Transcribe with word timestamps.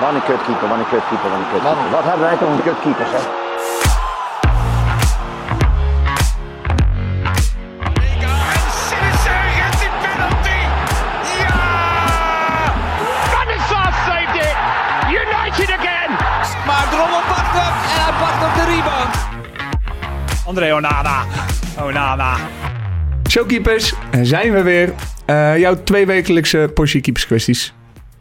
Wat 0.00 0.14
een 0.14 0.22
kutkeeper, 0.24 0.68
wat 0.68 0.78
een 0.78 0.88
kutkeeper, 0.88 1.30
wat 1.30 1.38
een 1.38 1.50
kutkeeper. 1.52 1.90
Wat 1.90 2.04
hebben 2.04 2.20
wij 2.20 2.36
toch 2.36 2.50
een 2.56 2.62
kutkeeper, 2.62 3.06
zeg. 3.06 3.24
En 8.30 8.70
Sinister 8.86 9.40
gets 9.58 9.78
die 9.80 9.90
penalty. 10.02 10.60
Ja! 11.40 11.56
Van 13.34 13.46
de 13.46 13.58
Sar 13.68 13.92
saved 14.06 14.34
it. 14.44 14.56
United 15.20 15.70
again. 15.78 16.10
Maar 16.66 16.86
Drommel 16.90 17.22
pakt 17.28 17.52
hem 17.58 17.74
en 17.94 18.00
hij 18.04 18.14
pakt 18.22 18.40
op 18.46 18.54
de 18.54 18.64
rebound. 18.74 19.14
André 20.46 20.74
Onana. 20.74 21.24
Onana. 21.80 22.36
Showkeepers, 23.30 23.94
zijn 24.22 24.52
we 24.52 24.62
weer. 24.62 24.92
Eh, 25.26 25.58
jouw 25.58 25.82
tweewekelijkse 25.82 26.70
Porsche 26.74 27.00
Keepers 27.00 27.26
kwesties. 27.26 27.74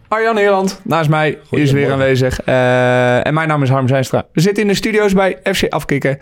Arjan 0.09 0.37
Heerland, 0.37 0.81
naast 0.83 1.09
mij, 1.09 1.37
is 1.49 1.71
weer 1.71 1.91
aanwezig. 1.91 2.41
Eh, 2.41 3.25
en 3.25 3.33
mijn 3.33 3.47
naam 3.47 3.63
is 3.63 3.69
Harm 3.69 3.87
Zijnstra. 3.87 4.25
We 4.33 4.41
zitten 4.41 4.63
in 4.63 4.69
de 4.69 4.75
studio's 4.75 5.13
bij 5.13 5.37
FC 5.43 5.65
Afkikken. 5.69 6.19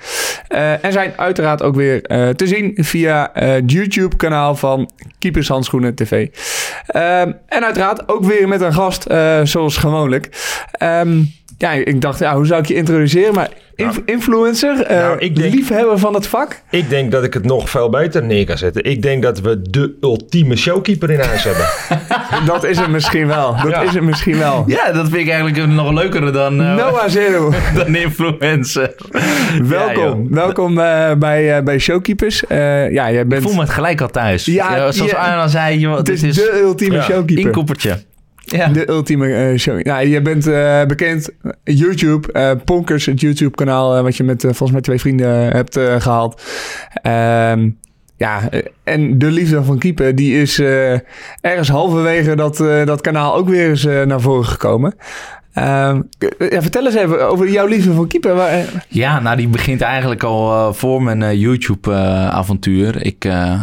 Eh, 0.47 0.83
en 0.83 0.91
zijn 0.91 1.13
uiteraard 1.15 1.61
ook 1.61 1.75
weer 1.75 2.01
eh, 2.01 2.29
te 2.29 2.47
zien 2.47 2.71
via 2.75 3.29
het 3.33 3.71
YouTube-kanaal 3.71 4.55
van 4.55 4.89
Keepers 5.19 5.47
Handschoenen 5.47 5.95
TV. 5.95 6.27
Ehm, 6.87 7.31
en 7.45 7.63
uiteraard 7.63 8.09
ook 8.09 8.23
weer 8.23 8.47
met 8.47 8.61
een 8.61 8.73
gast, 8.73 9.05
zoals 9.43 9.77
gewoonlijk. 9.77 10.29
Ehm, 10.71 11.23
ja, 11.57 11.71
ik 11.71 12.01
dacht, 12.01 12.19
ja, 12.19 12.35
hoe 12.35 12.45
zou 12.45 12.59
ik 12.61 12.67
je 12.67 12.73
introduceren? 12.75 13.33
Maar 13.33 13.49
inf- 13.75 14.01
influencer, 14.05 14.81
eh, 14.81 14.97
Nou, 14.97 15.17
ik 15.19 15.35
denk- 15.35 15.53
liefhebber 15.53 15.97
van 15.99 16.13
het 16.13 16.27
vak. 16.27 16.61
Ik 16.71 16.89
denk 16.89 17.11
dat 17.11 17.23
ik 17.23 17.33
het 17.33 17.45
nog 17.45 17.69
veel 17.69 17.89
beter 17.89 18.23
neer 18.23 18.45
kan 18.45 18.57
zetten. 18.57 18.83
Ik 18.83 19.01
denk 19.01 19.23
dat 19.23 19.39
we 19.41 19.61
de 19.61 19.97
ultieme 20.01 20.55
showkeeper 20.55 21.11
in 21.11 21.19
huis 21.19 21.43
hebben. 21.43 21.65
Dat 22.45 22.63
is 22.63 22.77
het 22.79 22.87
misschien 22.89 23.27
wel. 23.27 23.55
Dat 23.61 23.71
Ja. 23.71 23.81
is 23.81 23.93
het 23.93 24.03
misschien 24.03 24.37
wel. 24.37 24.63
Ja, 24.67 24.91
dat 24.91 25.03
vind 25.09 25.21
ik 25.21 25.29
eigenlijk 25.29 25.67
nog 25.67 25.91
leuker 25.91 26.33
dan, 26.33 26.61
eh, 26.61 26.75
Noah 26.75 27.07
Zero. 27.07 27.53
dan 27.75 27.95
influencer. 27.95 28.95
Welkom. 29.63 30.23
Ja. 30.23 30.29
Welkom 30.35 30.79
eh, 30.79 31.13
bij, 31.13 31.57
eh, 31.57 31.63
bij 31.63 31.79
Showkeepers. 31.79 32.47
Eh, 32.47 32.57
ja, 32.91 33.11
jij 33.11 33.21
ik 33.21 33.27
bent 33.27 33.43
voel 33.43 33.53
me 33.55 33.67
gelijk 33.67 34.01
al 34.01 34.07
thuis. 34.09 34.45
Ja, 34.45 34.75
Ja, 34.75 34.91
zoals 34.91 35.13
al 35.15 35.49
zei, 35.49 35.79
joh, 35.79 35.95
het 35.97 36.05
dit 36.05 36.23
is 36.23 36.35
de 36.35 36.59
ultieme 36.63 36.95
Ja. 36.95 37.01
showkeeper. 37.01 37.45
inkoppertje. 37.45 37.97
Ja. 38.49 38.67
De 38.67 38.89
ultieme 38.89 39.33
eh, 39.33 39.57
show. 39.57 39.81
Nou, 39.81 40.07
je 40.07 40.21
bent 40.21 40.47
eh, 40.47 40.85
bekend 40.85 41.29
YouTube, 41.63 42.31
eh 42.31 42.51
Ponkers, 42.65 43.05
het 43.05 43.21
YouTube-kanaal 43.21 43.95
eh, 43.95 44.01
wat 44.01 44.15
je 44.15 44.23
met 44.23 44.41
volgens 44.41 44.71
mij 44.71 44.81
twee 44.81 44.99
vrienden 44.99 45.29
hebt 45.29 45.77
eh, 45.77 46.01
gehaald. 46.01 46.41
Ehm, 47.01 47.69
ja, 48.15 48.49
en 48.83 49.17
de 49.17 49.31
liefde 49.31 49.63
van 49.63 49.77
keeper, 49.77 50.15
die 50.15 50.41
is 50.41 50.59
ergens 51.41 51.69
halverwege 51.69 52.35
dat, 52.35 52.57
dat 52.85 53.01
kanaal 53.01 53.35
ook 53.35 53.49
weer 53.49 53.69
eens 53.69 53.83
naar 53.83 54.21
voren 54.21 54.45
gekomen. 54.45 54.95
Ehm, 55.57 56.01
ja, 56.49 56.61
vertel 56.61 56.85
eens 56.85 56.95
even 56.95 57.29
over 57.29 57.49
jouw 57.49 57.65
liefde 57.65 57.93
voor 57.93 58.07
keeper. 58.07 58.65
Ja, 58.87 59.19
nou 59.19 59.37
die 59.37 59.47
begint 59.47 59.81
eigenlijk 59.81 60.23
al 60.23 60.51
eh, 60.53 60.73
voor 60.73 61.03
mijn 61.03 61.23
eh, 61.23 61.39
YouTube-avontuur. 61.39 63.05
ik 63.05 63.25
eh, 63.25 63.61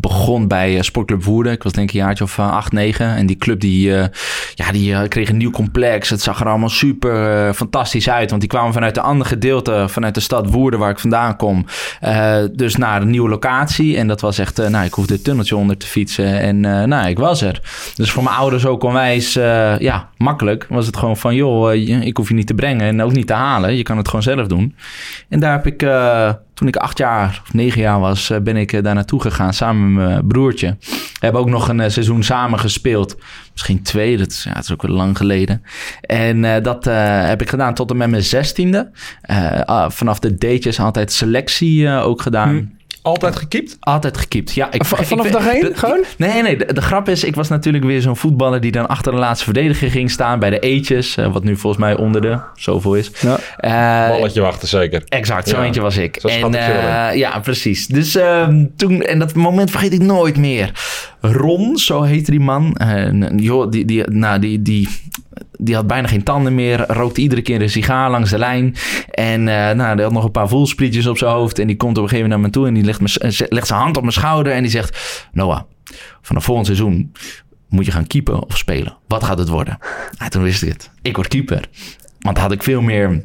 begon 0.00 0.48
bij 0.48 0.82
Sportclub 0.82 1.24
Woerden. 1.24 1.52
Ik 1.52 1.62
was 1.62 1.72
denk 1.72 1.88
ik 1.88 1.94
een 1.94 2.00
jaartje 2.00 2.24
of 2.24 2.38
eh, 2.38 2.52
acht, 2.52 2.72
negen. 2.72 3.06
En 3.06 3.26
die 3.26 3.36
club 3.36 3.60
die, 3.60 3.90
ja, 4.54 4.72
die 4.72 5.08
kreeg 5.08 5.28
een 5.28 5.36
nieuw 5.36 5.50
complex. 5.50 6.10
Het 6.10 6.20
zag 6.20 6.40
er 6.40 6.46
allemaal 6.46 6.68
super 6.68 7.54
fantastisch 7.54 8.10
uit. 8.10 8.28
Want 8.28 8.40
die 8.40 8.50
kwamen 8.50 8.72
vanuit 8.72 8.96
een 8.96 9.02
ander 9.02 9.26
gedeelte, 9.26 9.84
vanuit 9.88 10.14
de 10.14 10.20
stad 10.20 10.50
Woerden 10.50 10.80
waar 10.80 10.90
ik 10.90 10.98
vandaan 10.98 11.36
kom. 11.36 11.66
dus 12.52 12.76
naar 12.76 13.02
een 13.02 13.10
nieuwe 13.10 13.28
locatie. 13.28 13.96
En 13.96 14.08
dat 14.08 14.20
was 14.20 14.38
echt, 14.38 14.68
nou 14.68 14.84
ik 14.84 14.92
hoefde 14.92 15.14
het 15.14 15.24
tunneltje 15.24 15.56
onder 15.56 15.76
te 15.76 15.86
fietsen. 15.86 16.40
En 16.40 16.60
nou, 16.88 17.08
ik 17.08 17.18
was 17.18 17.42
er. 17.42 17.60
Dus 17.94 18.10
voor 18.10 18.22
mijn 18.22 18.36
ouders 18.36 18.66
ook 18.66 18.82
onwijs, 18.82 19.32
ja, 19.78 20.08
makkelijk. 20.16 20.66
Was 20.68 20.86
het 20.86 20.96
gewoon 20.96 21.16
van, 21.26 21.34
joh, 21.34 21.72
eh, 21.72 22.06
ik 22.06 22.16
hoef 22.16 22.28
je 22.28 22.34
niet 22.34 22.46
te 22.46 22.54
brengen 22.54 22.86
en 22.86 23.02
ook 23.02 23.12
niet 23.12 23.26
te 23.26 23.32
halen. 23.32 23.76
Je 23.76 23.82
kan 23.82 23.96
het 23.96 24.08
gewoon 24.08 24.22
zelf 24.22 24.46
doen. 24.46 24.74
En 25.28 25.40
daar 25.40 25.52
heb 25.52 25.66
ik, 25.66 25.82
eh, 25.82 26.32
toen 26.54 26.68
ik 26.68 26.76
acht 26.76 26.98
jaar 26.98 27.40
of 27.42 27.54
negen 27.54 27.80
jaar 27.80 28.00
was, 28.00 28.30
eh, 28.30 28.40
ben 28.40 28.56
ik 28.56 28.82
daar 28.84 28.94
naartoe 28.94 29.20
gegaan 29.20 29.52
samen 29.52 29.92
met 29.92 30.06
mijn 30.06 30.26
broertje. 30.26 30.76
We 30.80 31.18
hebben 31.18 31.40
ook 31.40 31.48
nog 31.48 31.68
een 31.68 31.90
seizoen 31.90 32.22
samen 32.22 32.58
gespeeld. 32.58 33.16
Misschien 33.52 33.82
twee, 33.82 34.16
dat 34.16 34.30
is, 34.30 34.44
ja, 34.44 34.58
is 34.58 34.72
ook 34.72 34.82
wel 34.82 34.96
lang 34.96 35.16
geleden. 35.16 35.62
En 36.00 36.62
dat 36.62 36.84
heb 37.28 37.40
ik 37.40 37.48
gedaan 37.48 37.74
tot 37.74 37.90
en 37.90 37.96
met 37.96 38.10
mijn 38.10 38.22
zestiende. 38.22 38.90
Ah, 39.64 39.90
vanaf 39.90 40.18
de 40.18 40.34
datejes 40.34 40.80
altijd 40.80 41.12
selectie 41.12 41.90
ook 41.90 42.22
gedaan. 42.22 42.75
Altijd 43.06 43.36
gekiept? 43.36 43.76
Altijd 43.80 44.16
gekiept. 44.18 44.52
Ja, 44.52 44.72
ik, 44.72 44.84
V- 44.84 45.06
vanaf 45.08 45.26
ik- 45.26 45.32
dag 45.32 45.46
één 45.46 45.60
de- 45.60 45.72
gewoon? 45.74 46.04
Nee, 46.18 46.42
nee. 46.42 46.56
De, 46.56 46.72
de 46.72 46.80
grap 46.82 47.08
is, 47.08 47.24
ik 47.24 47.34
was 47.34 47.48
natuurlijk 47.48 47.84
weer 47.84 48.00
zo'n 48.00 48.16
voetballer 48.16 48.60
die 48.60 48.70
dan 48.72 48.86
achter 48.88 49.12
de 49.12 49.18
laatste 49.18 49.44
verdediger 49.44 49.90
ging 49.90 50.10
staan 50.10 50.38
bij 50.38 50.50
de 50.50 50.58
eetjes. 50.58 51.16
eh, 51.16 51.32
wat 51.32 51.44
nu 51.44 51.56
volgens 51.56 51.82
mij 51.82 51.96
onder 51.96 52.20
de 52.20 52.38
zoveel 52.54 52.94
is. 52.94 53.10
Ja. 53.20 53.38
Eh, 53.56 54.08
Balletje 54.16 54.40
wachten 54.40 54.68
zeker. 54.68 55.02
Exact, 55.08 55.48
zo 55.48 55.56
Ja, 55.56 55.64
eentje 55.64 55.80
was 55.80 55.96
ik. 55.96 56.18
zo 56.20 56.28
en, 56.28 56.54
eh, 56.54 57.16
ja, 57.18 57.38
precies. 57.38 57.86
Dus 57.86 58.14
ehm, 58.16 58.64
toen, 58.76 59.02
en 59.02 59.18
dat 59.18 59.34
moment 59.34 59.70
vergeet 59.70 59.92
ik 59.92 60.02
nooit 60.02 60.36
meer. 60.36 60.70
Ron, 61.20 61.76
zo 61.76 62.02
heette 62.02 62.30
die 62.30 62.40
man. 62.40 62.76
Joh, 63.36 63.70
die, 63.70 63.84
die, 63.84 64.10
nou, 64.10 64.38
die, 64.38 64.62
die, 64.62 64.88
die 65.66 65.74
had 65.74 65.86
bijna 65.86 66.08
geen 66.08 66.22
tanden 66.22 66.54
meer. 66.54 66.84
Rookte 66.86 67.20
iedere 67.20 67.42
keer 67.42 67.62
een 67.62 67.70
sigaar 67.70 68.10
langs 68.10 68.30
de 68.30 68.38
lijn. 68.38 68.74
En 69.10 69.48
eh, 69.48 69.74
nou, 69.76 69.94
die 69.94 70.04
had 70.04 70.12
nog 70.12 70.24
een 70.24 70.30
paar 70.30 70.48
voelsprietjes 70.48 71.06
op 71.06 71.18
zijn 71.18 71.30
hoofd. 71.30 71.58
En 71.58 71.66
die 71.66 71.76
komt 71.76 71.96
op 71.96 72.02
een 72.02 72.08
gegeven 72.08 72.30
moment 72.30 72.52
naar 72.52 72.62
me 72.62 72.66
toe. 72.66 72.66
En 72.66 72.74
die 72.74 72.84
legt, 72.84 73.00
me, 73.00 73.28
eh, 73.28 73.48
legt 73.48 73.66
zijn 73.66 73.80
hand 73.80 73.96
op 73.96 74.02
mijn 74.02 74.14
schouder. 74.14 74.52
En 74.52 74.62
die 74.62 74.70
zegt: 74.70 75.26
Noah, 75.32 75.60
vanaf 76.22 76.44
volgend 76.44 76.66
seizoen 76.66 77.12
moet 77.68 77.84
je 77.84 77.92
gaan 77.92 78.06
keepen 78.06 78.46
of 78.46 78.56
spelen. 78.56 78.96
Wat 79.06 79.24
gaat 79.24 79.38
het 79.38 79.48
worden? 79.48 79.78
Nou, 80.18 80.30
toen 80.30 80.42
wist 80.42 80.62
ik 80.62 80.68
het. 80.68 80.90
Ik 81.02 81.16
word 81.16 81.28
keeper. 81.28 81.68
Want 82.18 82.34
daar 82.34 82.44
had 82.44 82.52
ik 82.52 82.62
veel 82.62 82.80
meer 82.80 83.24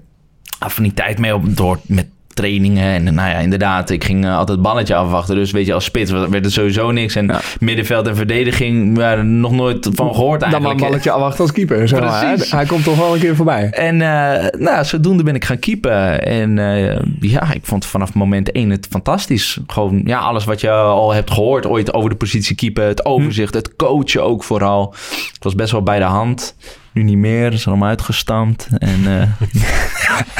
affiniteit 0.59 1.19
mee 1.19 1.35
op, 1.35 1.55
door 1.57 1.79
met 1.85 2.07
trainingen. 2.33 2.83
En 2.83 3.03
nou 3.03 3.29
ja, 3.29 3.37
inderdaad, 3.37 3.89
ik 3.89 4.03
ging 4.03 4.25
eh, 4.25 4.37
altijd 4.37 4.61
balletje 4.61 4.95
afwachten. 4.95 5.35
Dus 5.35 5.51
weet 5.51 5.65
je, 5.65 5.73
als 5.73 5.85
spits 5.85 6.11
werd 6.11 6.33
het 6.33 6.51
sowieso 6.51 6.91
niks. 6.91 7.15
En 7.15 7.31
middenveld 7.59 8.07
en 8.07 8.15
verdediging 8.15 8.97
waren 8.97 9.39
nog 9.39 9.51
nooit 9.51 9.89
van 9.93 10.13
gehoord 10.15 10.39
Dan 10.39 10.49
maar 10.49 10.59
eigenlijk. 10.59 10.89
balletje 10.89 11.11
afwachten 11.11 11.41
als 11.41 11.51
keeper. 11.51 11.87
Zo, 11.87 11.97
Precies. 11.97 12.51
hè? 12.51 12.57
Hij 12.57 12.65
komt 12.65 12.83
toch 12.83 12.97
wel 12.97 13.13
een 13.13 13.19
keer 13.19 13.35
voorbij. 13.35 13.69
En 13.69 14.01
eh, 14.01 14.59
nou, 14.59 14.85
zodoende 14.85 15.23
ben 15.23 15.35
ik 15.35 15.45
gaan 15.45 15.59
keepen. 15.59 16.25
En 16.25 16.59
eh, 16.59 16.99
ja, 17.19 17.53
ik 17.53 17.65
vond 17.65 17.85
vanaf 17.85 18.13
moment 18.13 18.51
één 18.51 18.69
het 18.69 18.87
fantastisch. 18.89 19.59
Gewoon 19.67 20.01
ja, 20.05 20.19
alles 20.19 20.45
wat 20.45 20.61
je 20.61 20.71
al 20.71 21.13
hebt 21.13 21.31
gehoord 21.31 21.67
ooit 21.67 21.93
over 21.93 22.09
de 22.09 22.15
positie 22.15 22.55
keepen. 22.55 22.83
Het 22.85 23.05
overzicht, 23.05 23.53
het 23.53 23.75
coachen 23.75 24.23
ook 24.23 24.43
vooral. 24.43 24.95
Het 25.33 25.43
was 25.43 25.55
best 25.55 25.71
wel 25.71 25.83
bij 25.83 25.99
de 25.99 26.05
hand. 26.05 26.55
Nu 26.93 27.03
niet 27.03 27.17
meer, 27.17 27.53
is 27.53 27.67
allemaal 27.67 27.89
uitgestampt. 27.89 28.67
En 28.77 28.99
eh, 29.07 29.27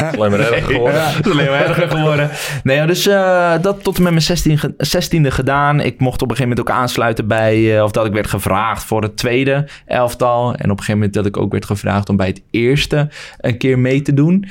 Alleen 0.18 0.32
maar 0.32 0.40
erg 0.40 0.66
geworden. 0.66 1.02
is 1.24 1.32
alleen 1.32 1.50
maar 1.50 1.62
erger 1.66 1.90
geworden. 1.90 2.30
Nee, 2.64 2.76
ja, 2.78 2.86
dus 2.86 3.08
eh, 3.08 3.54
dat 3.62 3.84
tot 3.84 3.98
en 3.98 4.04
met 4.04 4.12
mijn 4.12 4.24
16, 4.24 4.58
ge- 4.58 4.74
16e 5.22 5.28
gedaan. 5.28 5.80
Ik 5.80 6.00
mocht 6.00 6.22
op 6.22 6.30
een 6.30 6.36
gegeven 6.36 6.50
moment 6.58 6.70
ook 6.70 6.76
aansluiten 6.82 7.28
bij... 7.28 7.78
eh, 7.78 7.84
of 7.84 7.92
dat 7.92 8.06
ik 8.06 8.12
werd 8.14 8.28
gevraagd 8.28 8.84
voor 8.84 9.02
het 9.02 9.18
tweede 9.18 9.68
elftal. 9.86 10.48
En 10.48 10.64
op 10.64 10.70
een 10.70 10.70
gegeven 10.70 10.94
moment 10.94 11.14
dat 11.14 11.26
ik 11.26 11.38
ook 11.38 11.52
werd 11.52 11.66
gevraagd... 11.66 12.10
om 12.10 12.16
bij 12.18 12.28
het 12.28 12.42
eerste 12.52 13.10
een 13.38 13.58
keer 13.58 13.80
mee 13.80 14.02
te 14.02 14.14
doen. 14.14 14.46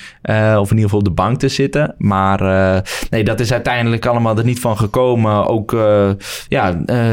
Of 0.58 0.70
in 0.70 0.76
ieder 0.76 0.82
geval 0.82 0.98
op 0.98 1.04
de 1.04 1.10
bank 1.10 1.38
te 1.38 1.48
zitten. 1.48 1.94
Maar 1.98 2.40
nee, 3.10 3.24
dat 3.24 3.40
is 3.40 3.52
uiteindelijk 3.52 4.06
allemaal 4.06 4.38
er 4.38 4.44
niet 4.44 4.60
van 4.60 4.76
gekomen. 4.76 5.46
Ook 5.46 5.76
ja, 6.48 6.72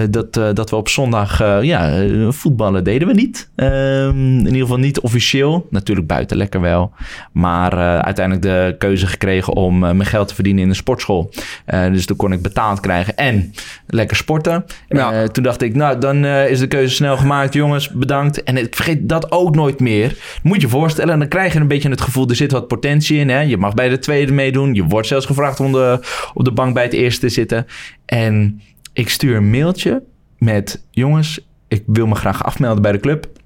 dat, 0.09 0.33
dat 0.33 0.69
we 0.69 0.75
op 0.75 0.89
zondag 0.89 1.39
ja, 1.63 2.03
voetballen 2.29 2.83
deden 2.83 3.07
we 3.07 3.13
niet. 3.13 3.49
Ehm, 3.55 4.09
in 4.37 4.45
ieder 4.45 4.61
geval 4.61 4.76
niet 4.77 4.99
officieel. 4.99 5.67
Natuurlijk 5.69 6.07
buiten 6.07 6.37
lekker 6.37 6.61
wel. 6.61 6.91
Maar 7.31 7.73
eh, 7.73 7.99
uiteindelijk 7.99 8.45
de 8.45 8.75
keuze 8.77 9.07
gekregen 9.07 9.53
om 9.53 9.83
eh, 9.83 9.91
mijn 9.91 10.09
geld 10.09 10.27
te 10.27 10.33
verdienen 10.33 10.63
in 10.63 10.69
een 10.69 10.75
sportschool. 10.75 11.31
Eh, 11.65 11.91
dus 11.91 12.05
toen 12.05 12.17
kon 12.17 12.31
ik 12.31 12.41
betaald 12.41 12.79
krijgen 12.79 13.17
en 13.17 13.53
lekker 13.87 14.17
sporten. 14.17 14.65
Ja. 14.87 15.27
Toen 15.27 15.43
dacht 15.43 15.61
ik, 15.61 15.75
nou 15.75 15.99
dan 15.99 16.25
is 16.25 16.59
de 16.59 16.67
keuze 16.67 16.95
snel 16.95 17.17
gemaakt. 17.17 17.53
Jongens, 17.53 17.89
bedankt. 17.89 18.43
En 18.43 18.57
ik 18.57 18.75
vergeet 18.75 19.09
dat 19.09 19.31
ook 19.31 19.55
nooit 19.55 19.79
meer. 19.79 20.15
Moet 20.43 20.61
je 20.61 20.69
voorstellen, 20.69 21.19
dan 21.19 21.27
krijg 21.27 21.53
je 21.53 21.59
een 21.59 21.67
beetje 21.67 21.89
het 21.89 22.01
gevoel... 22.01 22.29
er 22.29 22.35
zit 22.35 22.51
wat 22.51 22.67
potentie 22.67 23.19
in. 23.19 23.29
Hè? 23.29 23.39
Je 23.39 23.57
mag 23.57 23.73
bij 23.73 23.89
de 23.89 23.99
tweede 23.99 24.31
meedoen. 24.31 24.73
Je 24.73 24.83
wordt 24.83 25.07
zelfs 25.07 25.25
gevraagd 25.25 25.59
om 25.59 25.71
de, 25.71 25.99
op 26.33 26.45
de 26.45 26.51
bank 26.51 26.73
bij 26.73 26.83
het 26.83 26.93
eerste 26.93 27.19
te 27.19 27.29
zitten. 27.29 27.65
En 28.05 28.61
ik 28.93 29.09
stuur 29.09 29.35
een 29.35 29.49
mailtje 29.49 30.03
met... 30.37 30.83
jongens, 30.91 31.39
ik 31.67 31.83
wil 31.85 32.07
me 32.07 32.15
graag 32.15 32.43
afmelden 32.43 32.81
bij 32.81 32.91
de 32.91 32.99
club. 32.99 33.36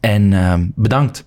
En 0.00 0.32
ehm, 0.32 0.66
bedankt. 0.74 1.24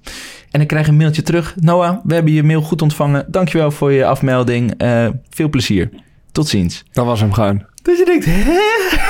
En 0.51 0.61
ik 0.61 0.67
krijg 0.67 0.87
een 0.87 0.97
mailtje 0.97 1.21
terug. 1.21 1.55
Noah, 1.59 1.97
we 2.03 2.13
hebben 2.13 2.33
je 2.33 2.43
mail 2.43 2.61
goed 2.61 2.81
ontvangen. 2.81 3.25
Dankjewel 3.27 3.71
voor 3.71 3.91
je 3.91 4.05
afmelding. 4.05 4.73
Eh, 4.77 5.07
veel 5.29 5.49
plezier. 5.49 5.89
Tot 6.31 6.47
ziens. 6.47 6.83
Dat 6.91 7.05
was 7.05 7.19
hem 7.19 7.33
gewoon. 7.33 7.65
Dus 7.81 7.97
je 7.97 8.05
denkt, 8.05 8.25
hè? 8.25 9.06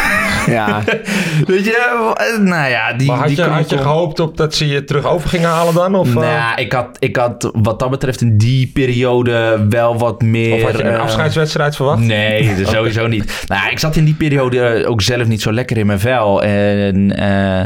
Ja, 0.48 0.84
Weet 1.48 1.66
je, 1.66 2.14
eh, 2.18 2.40
nou 2.44 2.70
ja, 2.70 2.94
die, 2.94 3.08
Maar 3.08 3.18
had 3.18 3.28
die 3.28 3.36
je, 3.36 3.44
had 3.44 3.70
je 3.70 3.78
gehoopt 3.78 4.20
op 4.20 4.38
dat 4.38 4.56
ze 4.56 4.68
je 4.68 4.84
terug 4.84 5.06
over 5.06 5.30
gingen 5.30 5.50
halen 5.50 5.74
dan? 5.74 5.96
Of, 5.96 6.08
eh, 6.08 6.14
Nou, 6.14 6.26
ja, 6.26 6.56
ik 6.58 6.72
had, 6.72 6.88
ik 7.00 7.16
had 7.16 7.52
wat 7.54 7.80
dat 7.80 7.90
betreft 7.90 8.22
in 8.22 8.38
die 8.38 8.68
periode 8.74 9.66
wel 9.70 9.98
wat 9.98 10.22
meer... 10.22 10.54
of 10.54 10.62
had 10.62 10.78
je 10.78 10.84
een 10.84 10.94
eh, 10.94 11.00
afscheidswedstrijd 11.02 11.76
verwacht? 11.76 12.00
Nee, 12.00 12.56
sowieso 12.66 13.08
niet. 13.08 13.46
Nou, 13.48 13.62
ja, 13.62 13.70
ik 13.70 13.80
zat 13.80 13.96
in 13.96 14.06
die 14.06 14.16
periode 14.16 14.86
ook 14.88 15.02
zelf 15.02 15.28
niet 15.28 15.42
zo 15.42 15.52
lekker 15.52 15.78
in 15.78 15.86
mijn 15.86 16.00
vel. 16.00 16.44
En 16.44 17.16
eh, 17.18 17.64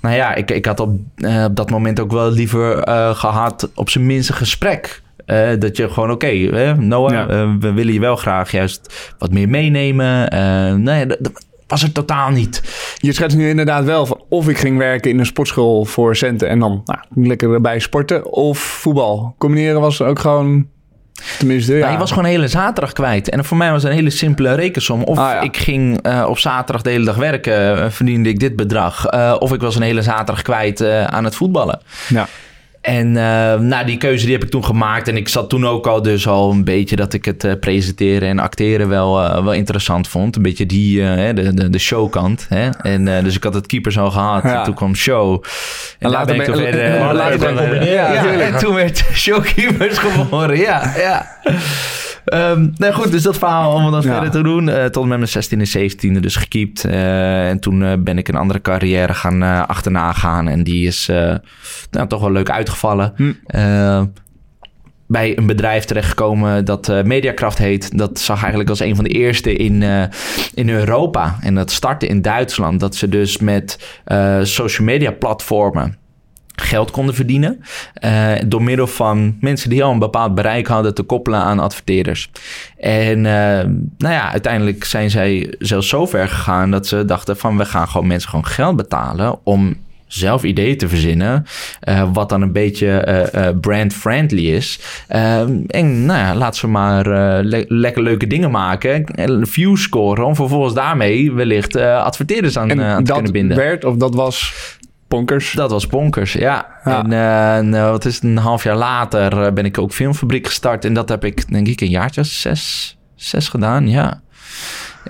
nou 0.00 0.14
ja, 0.16 0.34
ik, 0.34 0.50
ik 0.50 0.66
had 0.66 0.80
op, 0.80 0.90
eh, 1.16 1.44
op 1.44 1.56
dat 1.56 1.70
moment 1.70 2.00
ook 2.00 2.12
wel 2.12 2.30
liever 2.30 2.78
eh, 2.78 3.14
gehad 3.14 3.70
op 3.74 3.90
zijn 3.90 4.06
minst 4.06 4.28
een 4.28 4.34
gesprek. 4.34 5.00
Eh, 5.26 5.48
dat 5.58 5.76
je 5.76 5.88
gewoon, 5.90 6.10
oké, 6.10 6.26
hè, 6.26 6.74
Noah, 6.76 7.12
Ja. 7.12 7.28
eh, 7.28 7.48
we 7.60 7.72
willen 7.72 7.92
je 7.92 8.00
wel 8.00 8.16
graag 8.16 8.50
juist 8.50 9.12
wat 9.18 9.32
meer 9.32 9.48
meenemen. 9.48 10.28
Eh 10.30 10.72
nee, 10.72 11.06
dat, 11.06 11.16
dat 11.20 11.44
was 11.72 11.82
er 11.82 11.92
totaal 11.92 12.30
niet. 12.30 12.62
je 12.96 13.12
schetst 13.12 13.36
nu 13.36 13.48
inderdaad 13.48 13.84
wel 13.84 14.06
van 14.06 14.22
of 14.28 14.48
ik 14.48 14.58
ging 14.58 14.78
werken 14.78 15.10
in 15.10 15.18
een 15.18 15.26
sportschool 15.26 15.84
voor 15.84 16.16
centen 16.16 16.48
en 16.48 16.58
dan 16.58 16.82
nou, 16.84 17.00
lekker 17.14 17.52
erbij 17.52 17.78
sporten. 17.78 18.32
Of 18.32 18.58
voetbal. 18.58 19.34
Combineren 19.38 19.80
was 19.80 20.02
ook 20.02 20.18
gewoon, 20.18 20.66
tenminste, 21.38 21.72
ja. 21.72 21.78
Nou, 21.78 21.92
je 21.92 21.98
was 21.98 22.08
gewoon 22.08 22.24
een 22.24 22.30
hele 22.30 22.48
zaterdag 22.48 22.92
kwijt. 22.92 23.28
En 23.28 23.44
voor 23.44 23.56
mij 23.56 23.70
was 23.70 23.82
het 23.82 23.90
een 23.90 23.98
hele 23.98 24.10
simpele 24.10 24.54
rekensom. 24.54 25.02
Of 25.02 25.18
Ah, 25.18 25.30
ja. 25.32 25.40
ik 25.40 25.56
ging 25.56 26.02
eh, 26.02 26.26
op 26.28 26.38
zaterdag 26.38 26.82
de 26.82 26.90
hele 26.90 27.04
dag 27.04 27.16
werken, 27.16 27.82
eh, 27.82 27.90
verdiende 27.90 28.28
ik 28.28 28.38
dit 28.38 28.56
bedrag. 28.56 29.06
Eh, 29.06 29.36
of 29.38 29.52
ik 29.52 29.60
was 29.60 29.76
een 29.76 29.82
hele 29.82 30.02
zaterdag 30.02 30.42
kwijt 30.42 30.84
aan 31.06 31.24
het 31.24 31.34
voetballen. 31.34 31.80
Ja. 32.08 32.28
En 32.82 33.16
eh, 33.16 33.58
nou, 33.58 33.86
die 33.86 33.96
keuze 33.96 34.24
die 34.24 34.34
heb 34.34 34.44
ik 34.44 34.50
toen 34.50 34.64
gemaakt. 34.64 35.08
En 35.08 35.16
ik 35.16 35.28
zat 35.28 35.48
toen 35.48 35.66
ook 35.66 35.86
al 35.86 36.02
dus 36.02 36.26
al 36.26 36.50
een 36.50 36.64
beetje 36.64 36.96
dat 36.96 37.12
ik 37.12 37.24
het 37.24 37.44
eh, 37.44 37.52
presenteren 37.60 38.28
en 38.28 38.38
acteren 38.38 38.88
wel, 38.88 39.22
eh, 39.22 39.44
wel 39.44 39.52
interessant 39.52 40.08
vond. 40.08 40.36
Een 40.36 40.42
beetje 40.42 40.66
die, 40.66 41.00
hè, 41.00 41.34
de, 41.34 41.54
de, 41.54 41.70
de 41.70 41.78
showkant. 41.78 42.46
Hè? 42.48 42.68
En, 42.68 43.04
dus 43.24 43.36
ik 43.36 43.44
had 43.44 43.54
het 43.54 43.66
keepers 43.66 43.98
al 43.98 44.10
gehad. 44.10 44.42
Ja. 44.42 44.58
En 44.58 44.64
toen 44.64 44.74
kwam 44.74 44.94
show. 44.94 45.44
En, 45.98 46.10
later 46.10 46.36
ben 46.36 46.48
ik 46.48 46.74
en 46.74 48.40
en 48.52 48.58
toen 48.58 48.74
werd 48.74 49.04
showkeepers 49.14 49.98
geboren. 49.98 50.58
Ja, 50.58 50.92
ja. 50.96 51.38
Ehm 52.24 52.68
nou 52.74 52.92
goed, 52.92 53.10
dus 53.10 53.22
dat 53.22 53.38
verhaal 53.38 53.74
om 53.74 53.90
dat 53.90 54.02
Ja. 54.02 54.12
verder 54.12 54.30
te 54.30 54.42
doen. 54.42 54.68
eh, 54.68 54.84
tot 54.84 55.06
met 55.06 55.18
mijn 55.18 55.30
16e, 55.30 55.66
17e 55.66 56.20
dus 56.20 56.36
gekiept. 56.36 56.84
Eh, 56.84 57.48
en 57.48 57.60
toen 57.60 57.82
eh, 57.82 57.92
ben 57.98 58.18
ik 58.18 58.28
een 58.28 58.34
andere 58.34 58.60
carrière 58.60 59.14
gaan 59.14 59.42
achterna 59.66 60.12
gaan. 60.12 60.48
En 60.48 60.62
die 60.64 60.86
is 60.86 61.06
nou, 61.90 62.08
toch 62.08 62.20
wel 62.20 62.32
leuk 62.32 62.50
uitgevallen. 62.50 63.12
Hm. 63.16 63.32
Bij 65.06 65.38
een 65.38 65.46
bedrijf 65.46 65.84
terechtgekomen 65.84 66.64
dat 66.64 66.92
Mediakraft 67.04 67.58
heet. 67.58 67.98
Dat 67.98 68.18
zag 68.18 68.38
eigenlijk 68.40 68.70
als 68.70 68.80
een 68.80 68.94
van 68.94 69.04
de 69.04 69.10
eerste 69.10 69.52
in, 69.54 69.82
in 70.54 70.68
Europa. 70.68 71.36
En 71.40 71.54
dat 71.54 71.70
startte 71.70 72.06
in 72.06 72.22
Duitsland. 72.22 72.80
Dat 72.80 72.96
ze 72.96 73.08
dus 73.08 73.38
met 73.38 73.78
social 74.42 74.86
media 74.86 75.10
platformen 75.10 75.96
geld 76.54 76.90
konden 76.90 77.14
verdienen. 77.14 77.60
eh, 77.94 78.32
door 78.46 78.62
middel 78.62 78.86
van 78.86 79.36
mensen 79.40 79.70
die 79.70 79.84
al 79.84 79.92
een 79.92 79.98
bepaald 79.98 80.34
bereik 80.34 80.66
hadden 80.66 80.94
te 80.94 81.02
koppelen 81.02 81.40
aan 81.40 81.58
adverteerders. 81.58 82.30
En 82.78 83.26
eh, 83.26 83.64
nou 83.98 84.14
ja, 84.14 84.30
uiteindelijk 84.30 84.84
zijn 84.84 85.10
zij 85.10 85.54
zelfs 85.58 85.88
zo 85.88 86.06
ver 86.06 86.28
gegaan 86.28 86.70
dat 86.70 86.86
ze 86.86 87.04
dachten 87.04 87.36
van 87.36 87.56
we 87.56 87.64
gaan 87.64 87.88
gewoon 87.88 88.06
mensen 88.06 88.28
gewoon 88.30 88.46
geld 88.46 88.76
betalen 88.76 89.38
om 89.44 89.76
zelf 90.06 90.42
ideeën 90.42 90.76
te 90.76 90.88
verzinnen, 90.88 91.46
eh, 91.80 92.08
wat 92.12 92.28
dan 92.28 92.42
een 92.42 92.52
beetje 92.52 92.88
eh, 92.88 93.48
brand-friendly 93.60 94.46
is. 94.54 94.78
En 95.66 96.04
nou 96.06 96.18
ja, 96.18 96.34
laten 96.34 96.64
we 96.64 96.70
maar 96.70 97.04
le- 97.44 97.64
lekker 97.68 98.02
leuke 98.02 98.26
dingen 98.26 98.50
maken, 98.50 99.04
en 99.04 99.46
views 99.46 99.82
scoren, 99.82 100.24
om 100.24 100.34
vervolgens 100.34 100.74
daarmee 100.74 101.32
wellicht 101.32 101.76
adverteerders 101.76 102.58
aan, 102.58 102.70
En 102.70 102.80
aan 102.82 102.96
te 102.98 103.02
dat 103.04 103.14
kunnen 103.14 103.32
binden. 103.32 103.56
werd, 103.56 103.84
of 103.84 103.96
dat 103.96 104.14
was 104.14 104.54
Ponkers. 105.12 105.52
Dat 105.52 105.70
was 105.70 105.86
bonkers, 105.86 106.32
ja. 106.32 106.66
Ja. 106.84 107.04
En 107.04 107.12
eh, 107.12 107.82
eh, 107.82 107.90
wat 107.90 108.04
is 108.04 108.14
het, 108.14 108.24
een 108.24 108.36
half 108.36 108.62
jaar 108.62 108.76
later 108.76 109.42
eh, 109.42 109.52
ben 109.52 109.64
ik 109.64 109.78
ook 109.78 109.92
filmfabriek 109.92 110.46
gestart. 110.46 110.84
En 110.84 110.94
dat 110.94 111.08
heb 111.08 111.24
ik, 111.24 111.52
denk 111.52 111.66
ik, 111.66 111.80
een 111.80 111.88
jaartje 111.88 112.22
zes, 112.22 112.96
zes 113.14 113.48
gedaan, 113.48 113.88
ja. 113.88 114.20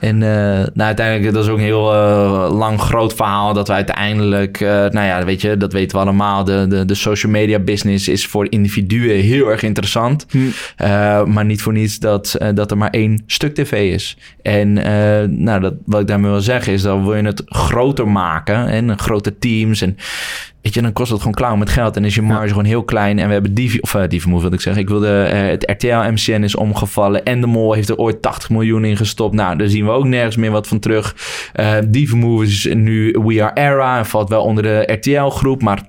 En 0.01 0.23
eh, 0.23 0.29
nou, 0.57 0.73
uiteindelijk, 0.75 1.35
dat 1.35 1.45
is 1.45 1.51
ook 1.51 1.57
een 1.57 1.65
heel 1.65 1.93
eh, 1.93 2.57
lang 2.59 2.81
groot 2.81 3.15
verhaal. 3.15 3.55
Dat 3.55 3.69
we 3.69 3.75
uiteindelijk, 3.75 4.61
eh, 4.61 4.69
nou 4.69 5.07
ja, 5.07 5.25
weet 5.25 5.41
je, 5.41 5.57
dat 5.57 5.73
weten 5.73 5.97
we 5.97 6.03
allemaal. 6.03 6.45
De, 6.45 6.67
de, 6.69 6.85
de 6.85 6.95
social 6.95 7.33
media 7.33 7.59
business 7.59 8.09
is 8.09 8.27
voor 8.27 8.47
individuen 8.51 9.21
heel 9.21 9.51
erg 9.51 9.63
interessant. 9.63 10.27
Hm. 10.31 11.33
Maar 11.33 11.45
niet 11.45 11.63
voor 11.63 11.73
niets 11.73 11.99
dat, 11.99 12.37
dat 12.55 12.71
er 12.71 12.79
maar 12.79 12.91
één 12.91 13.23
stuk 13.27 13.55
tv 13.55 13.93
is. 13.93 14.17
En 14.43 14.73
nou, 15.43 15.61
dat, 15.61 15.75
wat 15.85 16.01
ik 16.01 16.07
daarmee 16.07 16.31
wil 16.31 16.41
zeggen 16.41 16.73
is 16.73 16.83
dat 16.83 17.01
wil 17.01 17.15
je 17.15 17.23
het 17.23 17.43
groter 17.47 18.09
maken. 18.09 18.67
En 18.67 18.99
grote 18.99 19.39
teams. 19.39 19.81
En 19.81 19.97
weet 20.63 20.75
je, 20.75 20.83
dan 20.83 20.93
kost 20.93 21.11
het 21.11 21.19
gewoon 21.19 21.35
klauw 21.35 21.57
met 21.57 21.71
geld. 21.71 21.97
En 21.97 22.05
is 22.05 22.15
je 22.15 22.23
marge 22.23 22.49
gewoon 22.49 22.65
heel 22.65 22.83
klein. 22.83 23.19
En 23.19 23.27
we 23.27 23.33
hebben 23.33 23.55
die, 23.55 23.83
of 23.83 23.95
uh, 23.95 24.03
die 24.09 24.23
wil 24.25 24.53
ik 24.53 24.61
zeggen. 24.61 24.83
Ik 24.83 24.89
wilde, 24.89 25.31
uh, 25.33 25.49
het 25.49 25.71
RTL 25.71 26.11
MCN 26.13 26.43
is 26.43 26.55
omgevallen. 26.55 27.25
En 27.25 27.41
de 27.41 27.47
Mol 27.47 27.73
heeft 27.73 27.89
er 27.89 27.97
ooit 27.97 28.23
80 28.23 28.51
miljoen 28.51 28.85
in 28.85 28.97
gestopt. 28.97 29.35
Nou, 29.35 29.57
daar 29.57 29.69
zien 29.69 29.85
we 29.85 29.91
ook 29.91 30.05
nergens 30.05 30.37
meer 30.37 30.51
wat 30.51 30.69
van 30.69 30.79
terug. 30.79 31.17
Uh, 31.55 32.07
Move 32.15 32.45
is 32.45 32.69
nu 32.75 33.17
We 33.25 33.43
Are 33.43 33.61
Era. 33.61 33.99
En 33.99 34.07
valt 34.07 34.29
wel 34.29 34.43
onder 34.43 34.63
de 34.63 34.93
RTL 34.93 35.29
groep. 35.29 35.63
Maar 35.63 35.83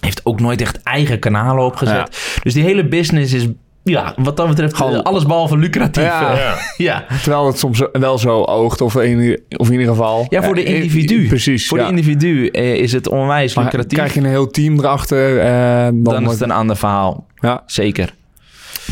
heeft 0.00 0.26
ook 0.26 0.40
nooit 0.40 0.60
echt 0.60 0.82
eigen 0.82 1.18
kanalen 1.18 1.64
opgezet. 1.64 1.96
Ja. 1.96 2.40
Dus 2.42 2.54
die 2.54 2.62
hele 2.62 2.88
business 2.88 3.32
is 3.32 3.46
ja, 3.84 4.14
wat 4.16 4.36
dat 4.36 4.48
betreft 4.48 4.76
Gewoon, 4.76 5.02
alles 5.02 5.26
behalve 5.26 5.58
lucratief. 5.58 6.04
Ja. 6.04 6.36
Ja. 6.36 6.54
ja. 6.76 7.04
Terwijl 7.22 7.46
het 7.46 7.58
soms 7.58 7.82
wel 7.92 8.18
zo 8.18 8.42
oogt, 8.42 8.80
of 8.80 8.94
in, 8.94 9.40
of 9.56 9.66
in 9.66 9.72
ieder 9.72 9.88
geval... 9.88 10.26
Ja, 10.28 10.42
voor 10.42 10.54
de 10.54 10.64
individu. 10.64 11.14
Uh, 11.14 11.28
precies. 11.28 11.68
Voor 11.68 11.78
ja. 11.78 11.84
de 11.84 11.90
individu 11.90 12.46
is 12.46 12.92
het 12.92 13.08
onwijs 13.08 13.54
maar 13.54 13.64
lucratief. 13.64 13.98
krijg 13.98 14.14
je 14.14 14.20
een 14.20 14.26
heel 14.26 14.46
team 14.46 14.78
erachter... 14.78 15.36
Uh, 15.36 15.84
dan, 15.84 16.02
dan 16.02 16.24
is 16.24 16.30
het 16.30 16.40
een 16.40 16.50
ander 16.50 16.76
verhaal. 16.76 17.26
Ja. 17.40 17.62
Zeker. 17.66 18.14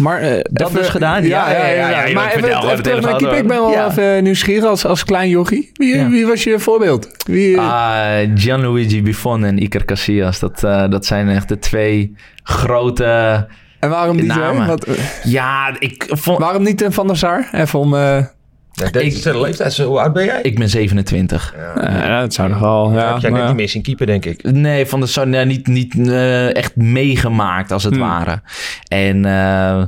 Maar 0.00 0.22
uh, 0.22 0.40
dat 0.50 0.68
even, 0.68 0.80
dus 0.80 0.88
gedaan? 0.88 1.26
Ja, 1.26 1.50
ja, 1.50 1.66
ja. 1.66 1.90
ja, 1.90 2.06
ja. 2.06 2.14
Maar 2.14 2.32
even, 2.32 2.48
even, 2.48 2.70
even 2.70 2.82
terug 2.82 3.00
naar. 3.00 3.22
Ik 3.22 3.46
ben 3.46 3.48
wel 3.48 3.88
even 3.88 4.22
nieuwsgierig 4.22 4.64
als, 4.64 4.86
als 4.86 5.04
klein 5.04 5.28
jochie. 5.28 5.70
Wie, 5.74 6.04
wie 6.04 6.26
was 6.26 6.44
je 6.44 6.58
voorbeeld? 6.58 7.08
Wie, 7.26 7.56
uh, 7.56 8.16
Gianluigi 8.34 9.02
Buffon 9.02 9.44
en 9.44 9.62
Iker 9.62 9.84
Casillas. 9.84 10.38
Dat, 10.38 10.62
uh, 10.64 10.88
dat 10.88 11.06
zijn 11.06 11.28
echt 11.28 11.48
de 11.48 11.58
twee 11.58 12.14
grote... 12.42 13.46
En 13.82 13.90
waarom 13.90 14.16
die 14.16 14.26
namen? 14.26 14.66
Wat, 14.66 14.86
ja, 15.22 15.76
ik 15.78 16.06
vond... 16.08 16.38
Waarom 16.38 16.62
niet 16.62 16.86
Van 16.88 17.06
der 17.06 17.16
Sar? 17.16 17.48
Even 17.52 17.78
om... 17.78 17.94
Uh, 17.94 18.00
ja, 18.72 18.90
deze 18.90 19.30
ik, 19.30 19.36
leeftijd, 19.36 19.76
hoe 19.76 20.00
oud 20.00 20.12
ben 20.12 20.24
jij? 20.24 20.42
Ik 20.42 20.58
ben 20.58 20.68
27. 20.68 21.54
Ja, 21.56 21.90
ja 21.90 22.20
dat 22.20 22.34
zou 22.34 22.48
nog 22.48 22.58
wel... 22.58 22.92
Ja, 22.92 23.12
heb 23.12 23.22
jij 23.22 23.30
net 23.30 23.46
niet 23.46 23.56
meer 23.56 23.68
zien 23.68 23.82
keeper, 23.82 24.06
denk 24.06 24.24
ik. 24.24 24.42
Nee, 24.42 24.86
Van 24.86 25.00
der 25.00 25.08
Sar 25.08 25.28
ja, 25.28 25.44
niet, 25.44 25.66
niet 25.66 25.94
uh, 25.94 26.56
echt 26.56 26.76
meegemaakt, 26.76 27.72
als 27.72 27.84
het 27.84 27.94
hmm. 27.94 28.02
ware. 28.02 28.40
En... 28.88 29.26
Uh, 29.26 29.82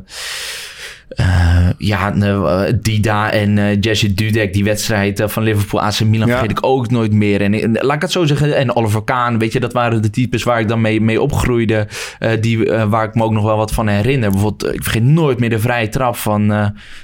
uh, 1.08 1.68
ja, 1.78 2.14
uh, 2.14 2.62
Dida 2.80 3.30
en 3.30 3.56
uh, 3.56 3.80
Jesse 3.80 4.14
Dudek, 4.14 4.52
die 4.52 4.64
wedstrijd 4.64 5.22
van 5.24 5.42
Liverpool 5.42 5.82
AC 5.82 6.00
Milan, 6.00 6.28
ja. 6.28 6.32
vergeet 6.32 6.58
ik 6.58 6.66
ook 6.66 6.90
nooit 6.90 7.12
meer. 7.12 7.40
En, 7.40 7.54
en, 7.54 7.72
laat 7.72 7.96
ik 7.96 8.02
het 8.02 8.12
zo 8.12 8.24
zeggen, 8.24 8.56
en 8.56 8.76
Oliver 8.76 9.02
Kahn, 9.02 9.38
weet 9.38 9.52
je, 9.52 9.60
dat 9.60 9.72
waren 9.72 10.02
de 10.02 10.10
types 10.10 10.42
waar 10.42 10.60
ik 10.60 10.68
dan 10.68 10.80
mee, 10.80 11.00
mee 11.00 11.20
opgroeide, 11.20 11.88
die, 12.40 12.70
waar 12.70 13.04
ik 13.04 13.14
me 13.14 13.22
ook 13.22 13.32
nog 13.32 13.44
wel 13.44 13.56
wat 13.56 13.72
van 13.72 13.88
herinner. 13.88 14.30
Bijvoorbeeld, 14.30 14.74
ik 14.74 14.82
vergeet 14.82 15.02
nooit 15.02 15.38
meer 15.38 15.50
de 15.50 15.58
vrije 15.58 15.88
trap 15.88 16.16
van, 16.16 16.52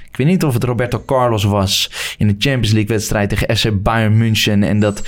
ik 0.09 0.17
weet 0.17 0.27
niet 0.27 0.43
of 0.43 0.53
het 0.53 0.63
Roberto 0.63 1.03
Carlos 1.05 1.43
was, 1.43 1.91
in 2.17 2.27
de 2.27 2.35
Champions 2.37 2.71
League 2.71 2.95
wedstrijd 2.95 3.29
tegen 3.29 3.57
SC 3.57 3.83
Bayern 3.83 4.17
München. 4.17 4.63
En 4.63 4.79
dat 4.79 5.01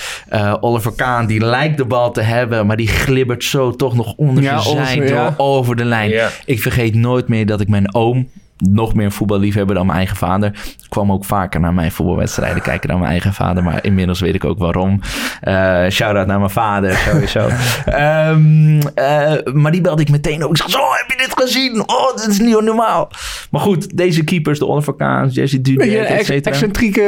Oliver 0.59 0.93
Kahn, 0.95 1.25
die 1.25 1.45
lijkt 1.45 1.77
de 1.77 1.85
bal 1.85 2.11
te 2.11 2.21
hebben, 2.21 2.65
maar 2.65 2.77
die 2.77 2.87
glibbert 2.87 3.43
zo 3.43 3.71
toch 3.71 3.95
nog 3.95 4.13
onder 4.15 4.43
ja, 4.43 4.59
zijn 4.59 4.85
zij 4.85 5.07
door 5.07 5.33
over 5.37 5.75
de 5.75 5.85
lijn. 5.85 6.31
Ik 6.45 6.61
vergeet 6.61 6.95
nooit 6.95 7.27
meer 7.27 7.45
dat 7.45 7.61
ik 7.61 7.67
mijn 7.67 7.95
oom, 7.95 8.27
nog 8.57 8.93
meer 8.93 9.11
voetballiefhebber 9.11 9.75
dan 9.75 9.85
mijn 9.85 9.97
eigen 9.97 10.17
vader. 10.17 10.51
Kwam 10.89 11.11
ook 11.11 11.25
vaker 11.25 11.59
naar 11.59 11.73
mijn 11.73 11.91
voetbalwedstrijden 11.91 12.61
kijken 12.61 12.89
dan 12.89 12.99
mijn 12.99 13.11
eigen 13.11 13.33
vader. 13.33 13.63
Maar 13.63 13.85
inmiddels 13.85 14.19
weet 14.19 14.35
ik 14.35 14.45
ook 14.45 14.59
waarom. 14.59 15.01
Uh, 15.43 15.89
Shout-out 15.89 16.27
naar 16.27 16.39
mijn 16.39 16.49
vader, 16.49 16.95
sowieso. 16.95 17.49
um, 17.87 18.75
uh, 18.77 19.53
maar 19.53 19.71
die 19.71 19.81
belde 19.81 20.01
ik 20.01 20.09
meteen 20.09 20.43
ook. 20.43 20.49
Ik 20.49 20.57
zeg, 20.57 20.69
zo, 20.69 20.79
heb 20.79 21.05
je 21.07 21.17
dit 21.17 21.41
gezien? 21.41 21.83
Oh, 21.85 22.15
dit 22.15 22.27
is 22.27 22.39
niet 22.39 22.61
normaal. 22.61 23.11
Maar 23.51 23.61
goed, 23.61 23.97
deze 23.97 24.23
keepers, 24.23 24.59
de 24.59 24.67
Oliver 24.67 24.95
Kaans, 24.95 25.35
Jesse 25.35 25.61
Dudek, 25.61 25.91
et 25.91 26.25
cetera. 26.25 26.51
Excentrieke 26.51 27.01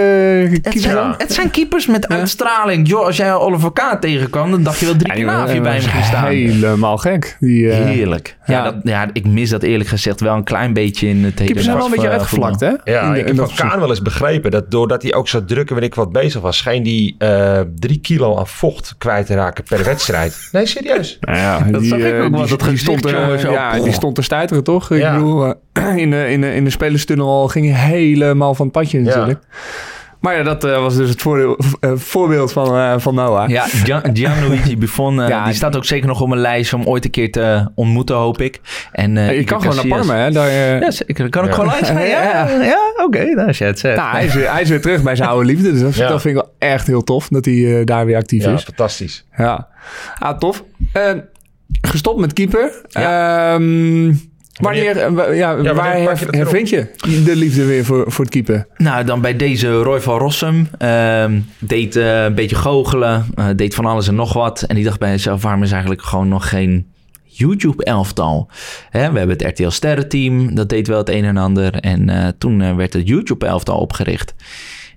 keepers. 0.52 0.74
Het 0.74 0.84
zijn, 0.84 1.14
het 1.18 1.34
zijn 1.34 1.52
keepers 1.52 1.86
met 1.86 2.06
ja. 2.10 2.16
uitstraling. 2.16 2.88
Joh, 2.88 3.06
als 3.06 3.18
jij 3.18 3.34
Oliver 3.34 3.72
tegenkwam, 4.00 4.52
dan 4.52 4.64
dacht 4.64 4.80
je 4.80 4.86
wel 4.86 4.96
drie 4.96 5.14
keer 5.14 5.26
na 5.26 5.44
of 5.44 5.54
je 5.54 5.62
bij 5.62 5.76
me 5.76 5.82
ging 5.82 6.04
staan. 6.04 6.26
Helemaal 6.26 6.98
gek. 6.98 7.38
Die, 7.40 7.64
uh, 7.64 7.76
Heerlijk. 7.76 8.38
Ja, 8.46 8.54
ja. 8.54 8.64
Dat, 8.64 8.76
ja, 8.84 9.10
ik 9.14 9.26
mis 9.26 9.50
dat 9.50 9.64
eerlijk 9.64 9.90
gezegd 9.90 10.20
wel 10.20 10.36
een 10.36 10.44
klein 10.44 10.74
beetje 10.74 11.08
in 11.08 11.24
het 11.24 11.35
Keepers 11.36 11.64
zijn 11.64 11.78
wel 11.78 11.86
een 11.86 11.92
beetje 11.92 12.10
uitgevlakt, 12.10 12.60
hè? 12.60 12.72
Ja, 12.84 13.14
de, 13.14 13.20
ik 13.20 13.28
heb 13.28 13.36
van 13.36 13.50
Kaan 13.56 13.80
wel 13.80 13.90
eens 13.90 14.02
begrepen 14.02 14.52
dat 14.52 14.72
doordat 14.72 15.02
hij 15.02 15.14
ook 15.14 15.28
zo 15.28 15.46
druk 15.46 15.70
en 15.70 15.76
weet 15.76 15.84
ik 15.84 15.96
wat 15.96 16.12
bezig 16.12 16.42
was, 16.42 16.58
scheen 16.58 16.84
die 16.84 17.16
uh, 17.20 17.60
drie 17.76 18.00
kilo 18.00 18.38
aan 18.38 18.48
vocht 18.48 18.96
kwijt 18.98 19.26
te 19.26 19.34
raken 19.34 19.64
per 19.64 19.84
wedstrijd. 19.92 20.50
Nee, 20.52 20.66
serieus. 20.66 21.18
Nou 21.20 21.38
ja, 21.38 21.60
dat 21.60 21.82
die, 21.82 21.90
zag 21.90 22.00
ik 22.00 22.06
ook 22.06 22.32
wel. 22.32 22.40
Die, 22.46 22.58
dat 22.58 22.68
die 22.70 22.78
stond, 22.78 23.06
er, 23.06 23.40
zo, 23.40 23.52
ja, 23.52 23.80
die 23.80 23.94
stond 23.94 24.16
te 24.16 24.22
stuiteren, 24.22 24.64
toch? 24.64 24.92
Ik 24.92 25.12
bedoel, 25.12 25.46
uh, 25.48 25.54
in 26.04 26.10
de, 26.10 26.30
in 26.30 26.42
de, 26.42 26.54
in 26.54 26.64
de 26.64 26.70
spelerstunnel 26.70 27.48
ging 27.48 27.66
hij 27.72 27.90
helemaal 27.90 28.56
van 28.56 28.66
het 28.66 28.76
padje 28.76 29.00
natuurlijk. 29.00 29.40
Maar 30.20 30.36
ja, 30.38 30.44
dat 30.44 30.64
eh, 30.64 30.80
was 30.82 30.96
dus 30.96 31.10
het 31.10 31.22
voordeel, 31.22 31.58
eh, 31.80 31.92
voorbeeld 31.96 32.52
van, 32.52 32.76
eh, 32.78 32.94
van 32.98 33.16
Noah. 33.16 33.50
Ja, 33.50 33.64
Gian- 33.68 34.02
Gianluigi 34.14 34.78
Buffon, 34.82 35.22
eh, 35.22 35.28
Ja, 35.30 35.46
die 35.46 35.54
staat 35.54 35.76
ook 35.76 35.86
zeker 35.86 36.08
nog 36.08 36.22
op 36.22 36.28
mijn 36.28 36.42
lijst 36.42 36.74
om 36.74 36.84
ooit 36.86 37.06
een 37.06 37.12
keer 37.12 37.32
te 37.32 37.72
ontmoeten, 37.76 38.16
hoop 38.16 38.42
ik. 38.42 38.60
En, 38.92 39.18
eh, 39.18 39.38
je 39.38 39.44
kan 39.44 39.62
gewoon 39.62 39.76
naar 39.76 39.88
Parma, 39.88 40.16
hè? 40.16 40.32
Daar, 40.32 40.52
Ja, 40.52 40.92
zeker. 40.92 41.30
Kan 41.30 41.44
ik 41.44 41.50
Ja. 41.50 41.56
gewoon 41.56 41.70
langs 41.70 41.90
gaan? 41.90 42.02
Ja, 42.16 42.48
Ja. 42.62 42.78
oké. 43.06 43.24
nou, 43.24 43.48
als 43.48 43.58
je 43.58 43.64
het 43.66 43.80
zegt. 43.80 43.98
nou, 43.98 44.12
hij, 44.16 44.26
is 44.26 44.34
weer, 44.34 44.52
hij 44.52 44.62
is 44.62 44.70
weer 44.70 44.82
terug 44.82 45.04
bij 45.04 45.16
zijn 45.16 45.30
oude 45.30 45.46
liefde. 45.46 45.72
Dus 45.72 45.82
dat, 45.82 45.96
Ja. 45.96 46.08
dat 46.08 46.22
vind 46.22 46.38
ik 46.38 46.44
wel 46.44 46.70
echt 46.70 46.88
heel 46.88 47.04
tof 47.04 47.28
dat 47.28 47.46
hij 47.46 47.80
eh, 47.80 47.86
daar 47.86 48.06
weer 48.06 48.18
actief 48.18 48.44
Ja, 48.44 48.52
is. 48.54 48.64
fantastisch. 48.64 49.26
Ja, 49.38 49.68
ah, 50.20 50.38
tof. 50.38 50.64
Gestopt 51.82 52.20
met 52.20 52.34
keeper. 52.34 52.72
Ja. 52.90 53.54
Ehm, 53.54 54.14
wanneer, 54.62 54.98
eh, 54.98 55.38
ja, 55.38 55.54
wanneer 55.56 55.76
waar 55.76 55.98
herv- 55.98 56.30
hervind 56.30 56.70
je 56.70 56.88
de 57.26 57.36
liefde 57.36 57.66
weer 57.66 57.86
voor, 57.86 58.12
voor 58.12 58.24
het 58.26 58.34
keeper? 58.34 58.68
Nou, 58.78 59.06
dan 59.06 59.22
bij 59.22 59.36
deze 59.36 59.72
Roy 59.82 60.02
van 60.02 60.18
Rossum. 60.18 60.68
Ehm, 60.78 61.40
deed 61.60 61.96
eh, 61.96 62.24
een 62.24 62.36
beetje 62.36 62.56
goochelen. 62.56 63.26
eh, 63.36 63.48
deed 63.56 63.76
van 63.76 63.86
alles 63.86 64.08
en 64.08 64.16
nog 64.16 64.34
wat. 64.34 64.62
En 64.62 64.76
die 64.76 64.84
dacht 64.84 65.00
bij 65.00 65.12
zichzelf, 65.12 65.42
waarom 65.42 65.64
is 65.64 65.72
eigenlijk 65.72 66.02
gewoon 66.02 66.28
nog 66.28 66.50
geen 66.50 66.88
YouTube-elftal? 67.24 68.50
Hè, 68.90 69.12
we 69.12 69.18
hebben 69.18 69.38
het 69.38 69.48
RTL 69.60 69.70
Sterrenteam. 69.70 70.56
Dat 70.56 70.70
deed 70.70 70.88
wel 70.88 70.98
het 70.98 71.10
een 71.10 71.24
en 71.26 71.38
ander. 71.38 71.74
En 71.74 72.10
eh, 72.10 72.28
toen 72.38 72.76
werd 72.76 72.94
het 72.94 73.08
YouTube-elftal 73.08 73.78
opgericht. 73.78 74.34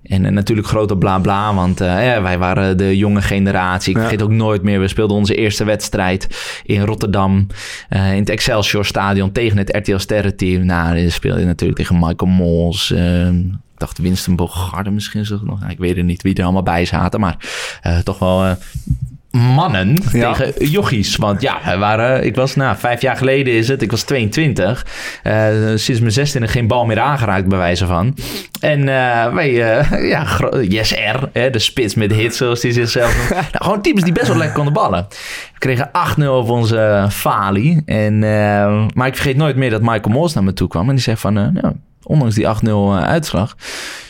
En 0.03 0.25
eh, 0.25 0.31
natuurlijk 0.31 0.67
grote 0.67 0.97
bla 0.97 1.19
bla, 1.19 1.53
want 1.53 1.81
eh, 1.81 1.87
wij 2.21 2.37
waren 2.37 2.77
de 2.77 2.97
jonge 2.97 3.21
generatie. 3.21 3.89
Ik 3.89 3.95
Ja. 3.95 4.01
vergeet 4.01 4.21
ook 4.21 4.31
nooit 4.31 4.61
meer. 4.63 4.79
We 4.79 4.87
speelden 4.87 5.17
onze 5.17 5.35
eerste 5.35 5.63
wedstrijd 5.63 6.27
in 6.63 6.81
Rotterdam. 6.81 7.47
eh, 7.89 8.11
in 8.13 8.19
het 8.19 8.29
Excelsior 8.29 8.85
Stadion 8.85 9.31
tegen 9.31 9.57
het 9.57 9.75
RTL 9.75 9.97
Sterrenteam. 9.97 10.65
Nou, 10.65 11.01
dan 11.01 11.11
speelde 11.11 11.39
je 11.39 11.45
natuurlijk 11.45 11.79
tegen 11.79 11.95
Michael 11.99 12.31
Mols. 12.31 12.91
eh, 12.91 13.27
ik 13.29 13.85
dacht 13.85 13.97
Winston 13.97 14.35
Bogarde 14.35 14.89
misschien 14.89 15.25
zo 15.25 15.39
nog. 15.43 15.59
Nou, 15.59 15.71
ik 15.71 15.77
weet 15.77 15.95
het 15.95 16.05
niet 16.05 16.21
wie 16.21 16.35
er 16.35 16.43
allemaal 16.43 16.63
bij 16.63 16.85
zaten. 16.85 17.19
Maar 17.19 17.37
toch 18.03 18.19
wel 18.19 18.55
mannen 19.31 19.97
Ja. 20.11 20.33
tegen 20.33 20.65
jochies. 20.65 21.15
Want 21.15 21.41
ja, 21.41 21.57
we 21.65 21.77
waren, 21.77 22.25
ik 22.25 22.35
was, 22.35 22.55
nou, 22.55 22.77
vijf 22.77 23.01
jaar 23.01 23.15
geleden 23.15 23.53
is 23.53 23.67
het. 23.67 23.81
Ik 23.81 23.91
was 23.91 24.01
22. 24.01 24.85
Eh, 25.23 25.47
sinds 25.75 25.99
mijn 25.99 26.11
zestiende 26.11 26.47
geen 26.47 26.67
bal 26.67 26.85
meer 26.85 26.99
aangeraakt, 26.99 27.47
bij 27.47 27.57
wijze 27.57 27.85
van. 27.85 28.15
En 28.59 28.79
eh, 28.79 29.33
wij, 29.33 29.79
eh, 29.79 30.09
ja, 30.09 30.25
Yes 30.61 30.91
R, 30.91 31.29
hè, 31.33 31.49
de 31.49 31.59
spits 31.59 31.95
met 31.95 32.11
hits, 32.11 32.37
zoals 32.37 32.61
hij 32.61 32.71
zichzelf 32.71 33.29
nou, 33.29 33.43
gewoon 33.51 33.81
types 33.81 34.03
die 34.03 34.13
best 34.13 34.27
wel 34.27 34.37
lekker 34.37 34.55
konden 34.55 34.73
ballen. 34.73 35.05
We 35.53 35.59
kregen 35.59 35.89
8-0 36.19 36.23
op 36.23 36.49
onze 36.49 37.07
Fali. 37.09 37.81
En, 37.85 38.19
maar 38.93 39.07
ik 39.07 39.15
vergeet 39.15 39.37
nooit 39.37 39.55
meer 39.55 39.69
dat 39.69 39.81
Michael 39.81 40.09
Mols 40.09 40.33
naar 40.33 40.43
me 40.43 40.53
toe 40.53 40.67
kwam. 40.67 40.89
En 40.89 40.95
die 40.95 41.03
zei 41.03 41.17
van, 41.17 41.33
nou, 41.33 41.73
ondanks 42.03 42.35
die 42.35 42.45
8-0 42.45 43.05
uitslag, 43.05 43.55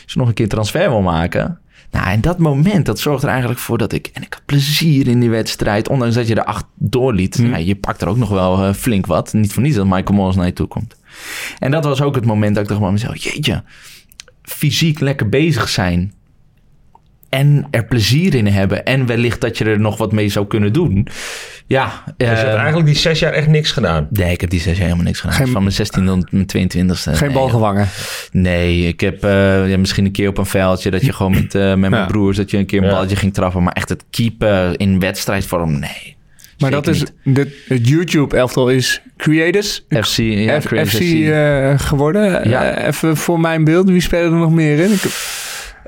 als 0.04 0.12
je 0.12 0.18
nog 0.18 0.28
een 0.28 0.34
keer 0.34 0.48
transfer 0.48 0.88
wil 0.90 1.02
maken... 1.02 1.58
Nou, 1.90 2.06
en 2.06 2.20
dat 2.20 2.38
moment, 2.38 2.86
dat 2.86 2.98
zorgt 2.98 3.22
er 3.22 3.28
eigenlijk 3.28 3.60
voor 3.60 3.78
dat 3.78 3.92
ik... 3.92 4.10
En 4.12 4.22
ik 4.22 4.32
had 4.32 4.44
plezier 4.44 5.08
in 5.08 5.20
die 5.20 5.30
wedstrijd. 5.30 5.88
Ondanks 5.88 6.14
dat 6.14 6.28
je 6.28 6.34
er 6.34 6.44
acht 6.44 6.64
doorliet. 6.74 7.36
Hm. 7.36 7.46
Ja, 7.46 7.56
je 7.56 7.76
pakt 7.76 8.02
er 8.02 8.08
ook 8.08 8.16
nog 8.16 8.28
wel 8.28 8.64
eh, 8.64 8.74
flink 8.74 9.06
wat. 9.06 9.32
Niet 9.32 9.52
voor 9.52 9.62
niets 9.62 9.76
dat 9.76 9.86
Michael 9.86 10.18
Mols 10.18 10.36
naar 10.36 10.46
je 10.46 10.52
toe 10.52 10.66
komt. 10.66 10.96
En 11.58 11.70
dat 11.70 11.84
was 11.84 12.02
ook 12.02 12.14
het 12.14 12.24
moment 12.24 12.54
dat 12.54 12.62
ik 12.62 12.68
dacht 12.68 12.80
bij 12.80 12.90
mezelf... 12.90 13.16
Jeetje, 13.16 13.62
fysiek 14.42 15.00
lekker 15.00 15.28
bezig 15.28 15.68
zijn. 15.68 16.12
En 17.30 17.66
er 17.70 17.84
plezier 17.84 18.34
in 18.34 18.46
hebben. 18.46 18.84
En 18.84 19.06
wellicht 19.06 19.40
dat 19.40 19.58
je 19.58 19.64
er 19.64 19.80
nog 19.80 19.96
wat 19.96 20.12
mee 20.12 20.28
zou 20.28 20.46
kunnen 20.46 20.72
doen. 20.72 21.06
Ja, 21.66 22.02
Dus 22.16 22.28
je 22.28 22.34
hebt 22.34 22.54
eigenlijk 22.54 22.86
die 22.86 22.96
zes 22.96 23.18
jaar 23.18 23.32
echt 23.32 23.46
niks 23.46 23.72
gedaan. 23.72 24.06
Nee, 24.10 24.32
ik 24.32 24.40
heb 24.40 24.50
die 24.50 24.60
zes 24.60 24.72
jaar 24.76 24.82
helemaal 24.84 25.04
niks 25.04 25.20
gedaan. 25.20 25.36
Geen- 25.36 25.48
Van 25.48 25.62
mijn 25.62 25.74
16 25.74 26.06
tot 26.06 26.32
mijn 26.32 26.46
22ste. 26.46 27.10
Geen 27.16 27.26
nee, 27.28 27.36
bal 27.36 27.48
gevangen. 27.48 27.88
Nee, 28.32 28.86
ik 28.86 29.00
heb 29.00 29.24
eh, 29.24 29.70
ja, 29.70 29.78
misschien 29.78 30.04
een 30.04 30.12
keer 30.12 30.28
op 30.28 30.38
een 30.38 30.46
veldje 30.46 30.90
dat 30.90 31.04
je 31.04 31.12
gewoon 31.12 31.32
met, 31.32 31.54
eh, 31.54 31.62
met 31.68 31.78
mijn 31.90 32.02
Ja. 32.02 32.06
broers 32.06 32.36
dat 32.36 32.50
je 32.50 32.56
een 32.58 32.66
keer 32.66 32.78
een 32.78 32.84
Ja. 32.88 32.90
balletje 32.92 33.16
ging 33.16 33.34
trappen. 33.34 33.62
Maar 33.62 33.72
echt 33.72 33.88
het 33.88 34.04
keepen 34.10 34.76
in 34.76 34.98
wedstrijdvorm, 35.00 35.70
nee. 35.78 36.16
Maar 36.58 36.70
Zeker 36.72 36.84
dat 36.84 36.94
is, 36.94 37.04
dit, 37.24 37.48
het 37.68 37.88
YouTube-elftal 37.88 38.68
is 38.70 39.00
Creators. 39.16 39.84
FC, 39.88 40.16
ja, 40.16 40.60
F- 40.60 40.64
FC, 40.64 40.86
FC. 40.88 41.00
eh, 41.00 41.78
geworden. 41.78 42.48
Ja. 42.48 42.86
Even 42.86 43.16
voor 43.16 43.40
mijn 43.40 43.64
beeld, 43.64 43.88
wie 43.90 44.00
spelen 44.00 44.32
er 44.32 44.38
nog 44.38 44.50
meer 44.52 44.78
in? 44.78 44.90
Ik, 44.92 45.02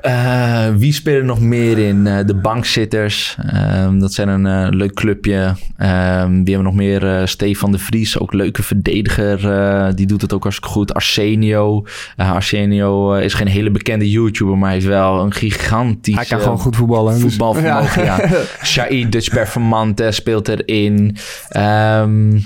Eh, 0.03 0.67
wie 0.77 0.93
spelen 0.93 1.19
er 1.19 1.25
nog 1.25 1.39
meer 1.39 1.77
in? 1.77 2.07
Eh, 2.07 2.25
de 2.25 2.35
bankzitters. 2.35 3.37
Ehm, 3.47 3.99
dat 3.99 4.13
zijn 4.13 4.27
een 4.27 4.45
eh, 4.45 4.67
leuk 4.69 4.93
clubje. 4.93 5.55
Ehm, 5.77 6.29
wie 6.29 6.53
hebben 6.53 6.57
we 6.57 6.61
nog 6.63 6.73
meer? 6.73 7.27
Stefan 7.27 7.71
de 7.71 7.79
Vries, 7.79 8.19
ook 8.19 8.33
leuke 8.33 8.63
verdediger. 8.63 9.95
die 9.95 10.07
doet 10.07 10.21
het 10.21 10.33
ook 10.33 10.43
hartstikke 10.43 10.73
goed. 10.73 10.93
Arsenio. 10.93 11.85
Arsenio 12.15 13.13
is 13.13 13.33
geen 13.33 13.47
hele 13.47 13.71
bekende 13.71 14.09
YouTuber, 14.09 14.57
maar 14.57 14.69
hij 14.69 14.77
is 14.77 14.85
wel 14.85 15.19
een 15.19 15.33
gigantisch... 15.33 16.15
hij 16.15 16.25
kan 16.25 16.39
gewoon 16.39 16.59
goed 16.59 16.75
voetballen. 16.75 17.13
dus- 17.13 17.21
Voetbalvermogen, 17.21 18.03
ja. 18.03 18.19
Shai 18.63 19.09
Dutch 19.09 19.29
Performante 19.29 20.11
speelt 20.11 20.47
erin. 20.47 21.17
Ehm, 21.49 22.39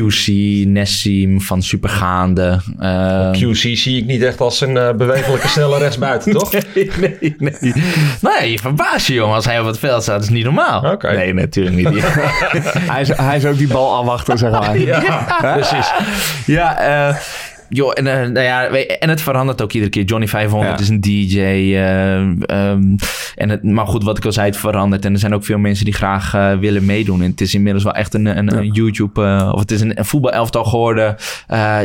QC, 0.00 0.26
Nessim 0.66 1.40
van 1.40 1.62
Supergaande. 1.62 2.60
Ehm, 2.78 3.32
QC 3.32 3.76
zie 3.76 3.98
ik 3.98 4.06
niet 4.06 4.22
echt 4.22 4.40
als 4.40 4.60
een 4.60 4.76
eh, 4.76 4.94
bewegelijke 4.94 5.48
snelle 5.48 5.78
rechtsbuiten, 5.78 6.32
toch? 6.38 6.52
nee, 6.52 6.90
nee, 7.00 7.34
nee. 7.38 7.72
Nee, 8.20 8.50
je 8.50 8.58
verbaast 8.58 9.06
je, 9.06 9.14
jongen. 9.14 9.34
Als 9.34 9.44
hij 9.44 9.60
op 9.60 9.66
het 9.66 9.78
veld 9.78 10.02
staat, 10.02 10.14
dat 10.14 10.24
is 10.24 10.34
niet 10.34 10.44
normaal. 10.44 10.98
Nee, 11.00 11.34
natuurlijk 11.34 11.76
niet. 11.76 12.04
hij, 12.92 13.00
is, 13.00 13.08
hij 13.08 13.36
is 13.36 13.44
ook 13.44 13.58
die 13.58 13.66
bal 13.66 13.94
afwachten, 13.94 14.38
zeg 14.38 14.50
maar. 14.50 14.78
ja, 14.78 15.36
precies. 15.40 15.92
Ja, 16.46 16.78
eh, 16.78 17.16
joh, 17.68 17.92
en, 17.94 18.06
eh, 18.06 18.14
nou 18.28 18.40
ja, 18.46 18.68
en 18.68 19.08
het 19.08 19.20
verandert 19.20 19.62
ook 19.62 19.72
iedere 19.72 19.90
keer. 19.90 20.04
Johnny 20.04 20.28
500 20.28 20.74
Ja. 20.78 20.82
is 20.82 20.88
een 20.88 21.00
DJ. 21.00 21.38
eh, 21.38 22.20
ehm, 22.20 22.96
en 23.34 23.48
het, 23.50 23.62
maar 23.62 23.86
goed, 23.86 24.04
wat 24.04 24.16
ik 24.18 24.24
al 24.24 24.32
zei, 24.32 24.46
het 24.46 24.56
verandert. 24.56 25.04
En 25.04 25.12
er 25.12 25.18
zijn 25.18 25.34
ook 25.34 25.44
veel 25.44 25.58
mensen 25.58 25.84
die 25.84 25.94
graag 25.94 26.34
eh, 26.34 26.58
willen 26.58 26.84
meedoen. 26.84 27.22
En 27.22 27.30
het 27.30 27.40
is 27.40 27.54
inmiddels 27.54 27.84
wel 27.84 27.94
echt 27.94 28.14
een, 28.14 28.26
een, 28.38 28.56
een 28.56 28.70
YouTube... 28.72 29.50
of 29.54 29.60
het 29.60 29.70
is 29.70 29.80
een, 29.80 29.98
een 29.98 30.04
voetbalelftal 30.04 30.64
geworden. 30.64 31.16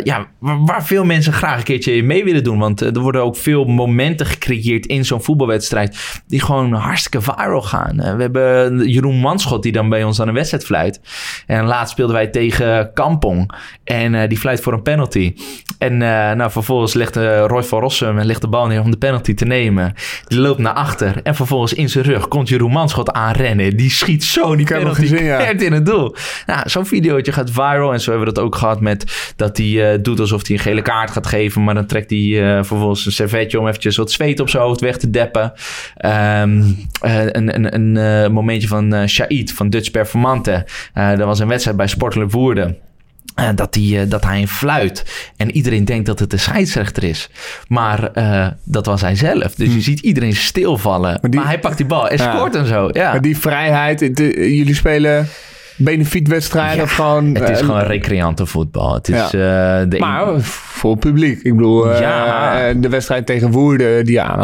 ja, 0.04 0.28
waar, 0.40 0.66
waar 0.66 0.86
veel 0.86 1.04
mensen 1.04 1.34
graag 1.34 1.58
een 1.58 1.64
keertje 1.64 2.04
mee 2.04 2.24
willen 2.24 2.44
doen. 2.44 2.60
Want 2.60 2.82
er 2.82 3.00
worden 3.00 3.24
ook 3.24 3.36
veel 3.36 3.66
momenten 3.66 4.26
gecreëerd 4.26 4.86
in 4.86 5.06
zo'n 5.06 5.22
voetbalwedstrijd... 5.22 6.22
die 6.28 6.42
gewoon 6.42 6.74
hartstikke 6.74 7.22
viral 7.22 7.62
gaan. 7.62 7.96
We 7.96 8.22
hebben 8.22 8.88
Jeroen 8.90 9.20
Manschot 9.20 9.64
die 9.64 9.72
dan 9.72 9.90
bij 9.90 10.04
ons 10.04 10.22
aan 10.22 10.28
een 10.28 10.34
wedstrijd 10.34 10.66
fluit. 10.66 11.02
En 11.46 11.66
laatst 11.66 11.92
speelden 11.92 12.16
wij 12.16 12.28
tegen 12.28 12.94
Kampong. 12.94 13.52
En 13.84 14.30
die 14.30 14.38
fluit 14.38 14.62
voor 14.62 14.74
een 14.74 14.82
penalty. 14.82 15.34
En 15.82 16.02
eh, 16.02 16.36
nou, 16.36 16.52
vervolgens 16.52 16.94
legt 16.94 17.16
eh, 17.16 17.46
Roy 17.48 17.64
van 17.64 17.80
Rossum 17.80 18.20
en 18.20 18.26
legt 18.26 18.42
de 18.42 18.48
bal 18.48 18.68
neer 18.68 18.82
om 18.82 18.92
de 18.92 18.98
penalty 18.98 19.34
te 19.34 19.46
nemen. 19.46 19.94
Die 20.28 20.40
loopt 20.40 20.60
naar 20.60 20.74
achter. 20.74 21.20
En 21.24 21.36
vervolgens 21.36 21.74
in 21.74 21.90
zijn 21.90 22.04
rug 22.04 22.28
komt 22.28 22.50
Jeroen 22.50 22.72
Manschot 22.72 23.12
aanrennen. 23.12 23.78
Die 23.78 23.90
schiet 23.90 24.24
zo 24.24 24.56
die 24.56 24.66
penalty 24.66 25.00
gezien, 25.00 25.24
ja. 25.24 25.40
in 25.40 25.74
het 25.74 25.86
doel. 25.86 26.16
Nou, 26.46 26.70
zo'n 26.70 26.86
videootje 26.86 27.32
gaat 27.32 27.52
viral. 27.52 27.94
En 27.94 28.02
zo 28.02 28.10
hebben 28.10 28.28
we 28.28 28.34
dat 28.34 28.44
ook 28.44 28.56
gehad 28.56 28.82
met 28.82 29.34
dat 29.36 29.58
hij 29.58 29.94
eh, 29.94 30.00
doet 30.02 30.20
alsof 30.20 30.48
hij 30.48 30.56
een 30.56 30.62
gele 30.62 30.82
kaart 30.82 31.12
gaat 31.12 31.28
geven. 31.28 31.64
Maar 31.64 31.74
dan 31.74 31.86
trekt 31.86 32.10
hij 32.10 32.60
vervolgens 32.64 33.06
een 33.06 33.12
servetje 33.12 33.60
om 33.60 33.68
eventjes 33.68 33.98
wat 33.98 34.12
zweet 34.12 34.40
op 34.40 34.50
zijn 34.50 34.64
hoofd 34.64 34.82
weg 34.82 34.98
te 34.98 35.10
deppen. 35.10 35.54
Ehm, 35.98 36.62
eh, 37.02 37.26
een 37.26 37.74
een, 37.74 37.96
een 37.96 38.32
momentje 38.32 38.68
van 38.68 39.08
Shaid 39.08 39.54
van 39.54 39.70
Dutch 39.70 39.92
Performante. 39.92 40.66
Dat 40.94 41.26
was 41.26 41.40
een 41.40 41.48
wedstrijd 41.48 41.78
bij 41.78 41.88
Sportelijk 41.88 42.32
Woerden. 42.32 42.78
Eh, 43.36 43.50
dat, 43.56 43.74
die, 43.74 44.00
eh, 44.00 44.10
dat 44.10 44.24
hij 44.24 44.42
een 44.42 44.48
fluit. 44.48 45.30
En 45.38 45.52
iedereen 45.52 45.86
denkt 45.86 46.06
dat 46.06 46.20
het 46.20 46.30
de 46.30 46.38
scheidsrechter 46.38 47.04
is. 47.04 47.30
Maar 47.68 48.12
eh, 48.12 48.48
dat 48.64 48.86
was 48.86 49.02
hij 49.02 49.16
zelf. 49.16 49.56
Dus 49.56 49.74
je 49.74 49.82
ziet 49.82 50.00
iedereen 50.00 50.36
stilvallen. 50.36 51.18
Maar, 51.22 51.32
die- 51.32 51.42
hij 51.42 51.60
pakt 51.60 51.78
die 51.78 51.86
bal 51.86 52.08
en 52.10 52.18
Ja. 52.18 52.36
scoort 52.36 52.56
en 52.56 52.66
zo. 52.66 52.90
Ja. 52.92 53.12
Maar 53.12 53.22
die 53.22 53.38
vrijheid, 53.38 54.00
jullie 54.36 54.76
spelen 54.76 55.28
benefietwedstrijden 55.78 56.76
Ja, 56.78 56.84
of 56.84 56.92
gewoon... 56.92 57.36
het 57.36 57.50
is 57.50 57.60
gewoon 57.60 57.82
recreantenvoetbal. 57.82 58.94
Het 58.94 59.10
is 59.10 59.32
Ja. 59.32 59.86
de 59.86 60.00
Maar 60.00 60.42
voor 60.42 60.92
het 60.92 61.00
publiek. 61.00 61.42
Ik 61.42 61.56
bedoel, 61.56 61.90
Ja. 62.00 62.74
de 62.74 62.90
wedstrijd 62.90 63.26
tegen 63.26 63.52
Woerden 63.52 64.06
die. 64.06 64.14
Ja, 64.14 64.36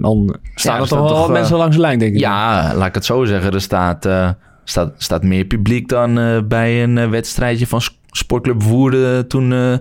dan 0.00 0.36
staan 0.54 0.80
er 0.80 0.88
toch 0.88 1.10
wel 1.10 1.28
mensen 1.28 1.56
langs 1.56 1.74
de 1.76 1.80
lijn, 1.82 1.98
denk 1.98 2.14
ik. 2.14 2.20
Ja, 2.20 2.72
laat 2.74 2.86
ik 2.88 2.94
het 2.94 3.04
zo 3.04 3.24
zeggen. 3.24 3.52
Er 3.52 3.60
staat, 3.60 4.08
staat, 4.64 4.92
staat 4.96 5.22
meer 5.22 5.44
publiek 5.44 5.88
dan 5.88 6.44
bij 6.48 6.82
een 6.82 7.10
wedstrijdje 7.10 7.66
van 7.66 7.80
Sportclub 8.16 8.62
Woerden... 8.62 9.28
Toen, 9.28 9.52
eh, 9.52 9.72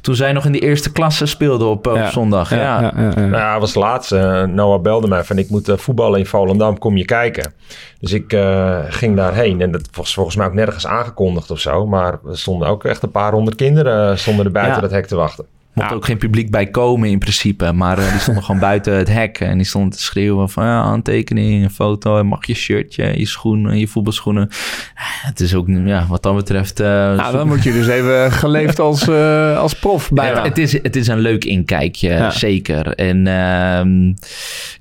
toen 0.00 0.14
zij 0.14 0.32
nog 0.32 0.44
in 0.44 0.52
de 0.52 0.58
eerste 0.58 0.92
klasse 0.92 1.26
speelden 1.26 1.68
op, 1.68 1.86
op 1.86 1.96
Ja. 1.96 2.10
zondag. 2.10 2.50
Ja, 2.50 2.56
Ja, 2.56 2.80
ja, 2.80 2.92
ja, 2.96 3.02
ja. 3.14 3.14
Nou, 3.14 3.30
ja, 3.36 3.60
was 3.60 3.74
laatst. 3.74 4.12
eh, 4.12 4.42
Noah 4.42 4.82
belde 4.82 5.08
mij 5.08 5.24
van 5.24 5.38
ik 5.38 5.50
moet 5.50 5.68
eh, 5.68 5.76
voetballen 5.76 6.18
in 6.18 6.26
Volendam, 6.26 6.78
kom 6.78 6.96
je 6.96 7.04
kijken. 7.04 7.52
Dus 8.00 8.12
ik 8.12 8.32
eh, 8.32 8.78
ging 8.88 9.16
daarheen 9.16 9.60
en 9.60 9.70
dat 9.70 9.88
was 9.92 10.14
volgens 10.14 10.36
mij 10.36 10.46
ook 10.46 10.54
nergens 10.54 10.86
aangekondigd 10.86 11.50
of 11.50 11.58
zo. 11.58 11.86
Maar 11.86 12.18
er 12.28 12.38
stonden 12.38 12.68
ook 12.68 12.84
echt 12.84 13.02
een 13.02 13.10
paar 13.10 13.32
honderd 13.32 13.56
kinderen 13.56 14.10
eh, 14.10 14.16
stonden 14.16 14.44
er 14.44 14.52
buiten 14.52 14.74
Ja. 14.74 14.80
dat 14.80 14.90
hek 14.90 15.06
te 15.06 15.16
wachten. 15.16 15.44
Mocht 15.82 15.94
ook 15.94 16.04
geen 16.04 16.18
publiek 16.18 16.50
bij 16.50 16.66
komen 16.66 17.08
in 17.08 17.18
principe. 17.18 17.72
Maar 17.72 17.98
eh, 17.98 18.10
die 18.10 18.20
stonden 18.20 18.42
gewoon 18.44 18.60
buiten 18.60 18.94
het 18.94 19.08
hek. 19.08 19.38
En 19.40 19.56
die 19.56 19.66
stonden 19.66 19.90
te 19.90 20.00
schreeuwen 20.02 20.48
van 20.50 20.64
ja, 20.64 20.80
aantekening, 20.80 21.64
een 21.64 21.70
foto. 21.70 22.24
Mag 22.24 22.46
je 22.46 22.54
shirtje, 22.54 23.18
je 23.18 23.26
schoenen, 23.26 23.78
je 23.78 23.88
voetbalschoenen. 23.88 24.48
Het 24.94 25.40
is 25.40 25.54
ook, 25.54 25.66
ja, 25.68 26.06
wat 26.08 26.22
dat 26.22 26.34
betreft... 26.36 26.80
eh, 26.80 26.86
Nou, 26.86 27.32
dan 27.32 27.46
moet 27.48 27.62
je 27.62 27.72
dus 27.72 27.86
even 27.86 28.32
geleefd 28.32 28.78
als, 28.78 29.08
eh, 29.08 29.58
als 29.58 29.74
prof 29.74 30.10
bijna. 30.12 30.36
Ja, 30.38 30.42
het, 30.44 30.58
is, 30.58 30.72
het 30.72 30.96
is 30.96 31.06
een 31.06 31.18
leuk 31.20 31.44
inkijkje, 31.44 32.08
Ja. 32.08 32.30
zeker. 32.30 32.86
En 32.94 33.26
ehm, 33.26 34.12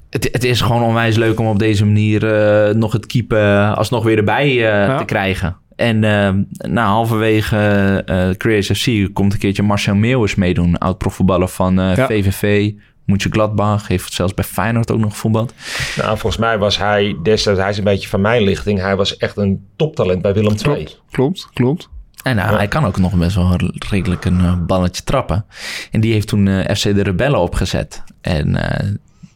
het, 0.09 0.29
het 0.31 0.43
is 0.43 0.61
gewoon 0.61 0.83
onwijs 0.83 1.15
leuk 1.15 1.39
om 1.39 1.47
op 1.47 1.59
deze 1.59 1.85
manier 1.85 2.33
eh, 2.33 2.75
nog 2.75 2.91
het 2.93 3.05
keeper 3.05 3.73
alsnog 3.73 4.03
weer 4.03 4.17
erbij 4.17 4.71
eh, 4.87 4.97
te 4.97 5.05
krijgen. 5.05 5.57
En 5.79 6.03
eh, 6.03 6.29
na 6.69 6.85
halverwege 6.85 7.57
eh 8.05 8.29
Creators 8.29 8.81
FC 8.81 9.13
komt 9.13 9.33
een 9.33 9.39
keertje 9.39 9.63
Marcel 9.63 9.95
Meeuwis 9.95 10.35
meedoen. 10.35 10.77
Oud-profvoetballer 10.77 11.47
van 11.47 11.79
eh, 11.79 11.95
Ja. 11.95 12.05
VVV. 12.05 12.71
Moetje 13.05 13.29
Gladbach 13.29 13.87
heeft 13.87 14.13
zelfs 14.13 14.33
bij 14.33 14.43
Feyenoord 14.43 14.91
ook 14.91 14.99
nog 14.99 15.17
voetbald. 15.17 15.53
Nou, 15.97 16.09
volgens 16.17 16.37
mij 16.37 16.57
was 16.57 16.77
hij 16.77 17.17
destijds, 17.23 17.59
hij 17.59 17.69
is 17.69 17.77
een 17.77 17.83
beetje 17.83 18.07
van 18.09 18.21
mijn 18.21 18.41
lichting. 18.41 18.79
Hij 18.79 18.95
was 18.95 19.17
echt 19.17 19.37
een 19.37 19.65
toptalent 19.75 20.21
bij 20.21 20.33
Willem 20.33 20.51
II. 20.51 20.61
Klopt, 20.61 21.01
klopt, 21.11 21.49
klopt. 21.53 21.89
En 22.23 22.35
nou, 22.35 22.55
hij 22.55 22.67
kan 22.67 22.85
ook 22.85 22.97
nog 22.97 23.15
best 23.15 23.35
wel 23.35 23.55
redelijk 23.89 24.25
een 24.25 24.39
eh, 24.39 24.57
balletje 24.65 25.03
trappen. 25.03 25.45
En 25.91 26.01
die 26.01 26.13
heeft 26.13 26.27
toen 26.27 26.47
eh, 26.47 26.75
FC 26.75 26.83
de 26.83 27.03
Rebellen 27.03 27.39
opgezet. 27.39 28.03
En 28.21 28.55
eh, 28.55 28.87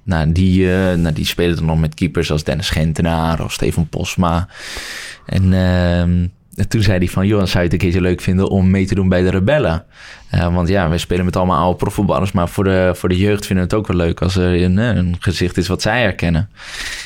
nou, 0.03 0.31
die, 0.31 0.71
eh, 0.73 0.97
nou, 0.97 1.13
die 1.13 1.25
spelen 1.25 1.55
dan 1.55 1.65
nog 1.65 1.79
met 1.79 1.93
keepers 1.93 2.31
als 2.31 2.43
Dennis 2.43 2.69
Gentenaar 2.69 3.43
of 3.43 3.51
Steven 3.51 3.87
Posma. 3.87 4.47
En 5.25 5.53
ehm, 5.53 6.27
toen 6.67 6.81
zei 6.81 6.97
hij 6.97 7.07
van, 7.07 7.27
joh, 7.27 7.45
zou 7.45 7.57
je 7.57 7.63
het 7.63 7.73
een 7.73 7.77
keertje 7.77 8.01
leuk 8.01 8.21
vinden 8.21 8.49
om 8.49 8.69
mee 8.69 8.85
te 8.85 8.95
doen 8.95 9.09
bij 9.09 9.21
de 9.21 9.29
Rebellen? 9.29 9.85
Eh, 10.29 10.53
want 10.53 10.67
ja, 10.67 10.89
we 10.89 10.97
spelen 10.97 11.25
met 11.25 11.35
allemaal 11.35 11.61
oude 11.61 11.77
profvoetballers, 11.77 12.31
maar 12.31 12.49
voor 12.49 12.63
de, 12.63 12.91
voor 12.95 13.09
de 13.09 13.17
jeugd 13.17 13.45
vinden 13.45 13.65
we 13.65 13.75
het 13.75 13.79
ook 13.79 13.87
wel 13.87 14.05
leuk 14.05 14.21
als 14.21 14.35
er 14.35 14.61
een, 14.61 14.79
eh, 14.79 14.95
een 14.95 15.15
gezicht 15.19 15.57
is 15.57 15.67
wat 15.67 15.81
zij 15.81 16.01
herkennen. 16.01 16.49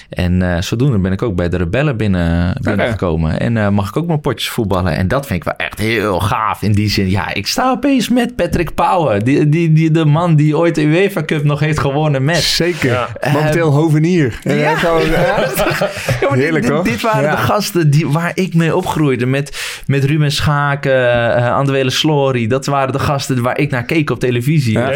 En 0.10 0.42
eh, 0.56 0.62
zodoende 0.62 0.98
ben 0.98 1.12
ik 1.12 1.22
ook 1.22 1.36
bij 1.36 1.50
de 1.50 1.58
Rebellen 1.58 1.98
binnen, 1.98 2.58
binnengekomen. 2.62 3.40
En 3.40 3.58
eh, 3.58 3.70
mag 3.70 3.90
ik 3.90 3.98
ook 3.98 4.08
mijn 4.08 4.22
potjes 4.22 4.50
voetballen. 4.50 4.96
En 4.96 5.08
dat 5.08 5.26
vind 5.28 5.40
ik 5.40 5.44
wel 5.46 5.68
echt 5.68 5.80
heel 5.80 6.20
gaaf 6.20 6.62
in 6.62 6.72
die 6.72 6.90
zin. 6.90 7.10
Ja, 7.10 7.34
ik 7.34 7.48
sta 7.48 7.72
opeens 7.72 8.10
met 8.10 8.36
Patrick 8.36 8.74
Pauwen. 8.74 9.24
Die, 9.24 9.50
die, 9.50 9.74
die, 9.74 9.92
de 9.92 10.06
man 10.06 10.36
die 10.36 10.58
ooit 10.58 10.76
de 10.76 10.82
UEFA 10.84 11.24
Cup 11.26 11.44
nog 11.44 11.60
heeft 11.60 11.80
gewonnen 11.80 12.26
met... 12.26 12.36
Zeker. 12.38 12.92
Ja. 12.92 13.08
Momenteel 13.34 13.72
hovenier. 13.72 14.40
En 14.44 14.56
Ja. 14.58 14.70
ja. 14.70 14.78
Heerlijk, 16.34 16.66
dit, 16.66 16.74
toch? 16.76 16.84
Dit, 16.84 17.02
waren 17.02 17.24
Ja. 17.24 17.32
de 17.32 17.38
gasten 17.42 17.90
die, 17.90 18.08
waar 18.08 18.32
ik 18.34 18.54
mee 18.54 18.76
opgroeide. 18.76 19.26
Met, 19.26 19.82
met 19.88 20.04
Ruben 20.04 20.32
Schaken, 20.32 20.92
uh, 21.40 21.56
Andwele 21.56 21.90
Slory. 21.90 22.48
Dat 22.48 22.66
waren 22.66 22.92
de 22.94 23.00
gasten 23.00 23.42
waar 23.42 23.58
ik 23.58 23.72
naar 23.72 23.84
keek 23.84 24.10
op 24.10 24.20
televisie. 24.20 24.74
Ja, 24.74 24.90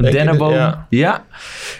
Denneboom, 0.00 0.56
dat- 0.56 0.76
Ja. 0.88 1.24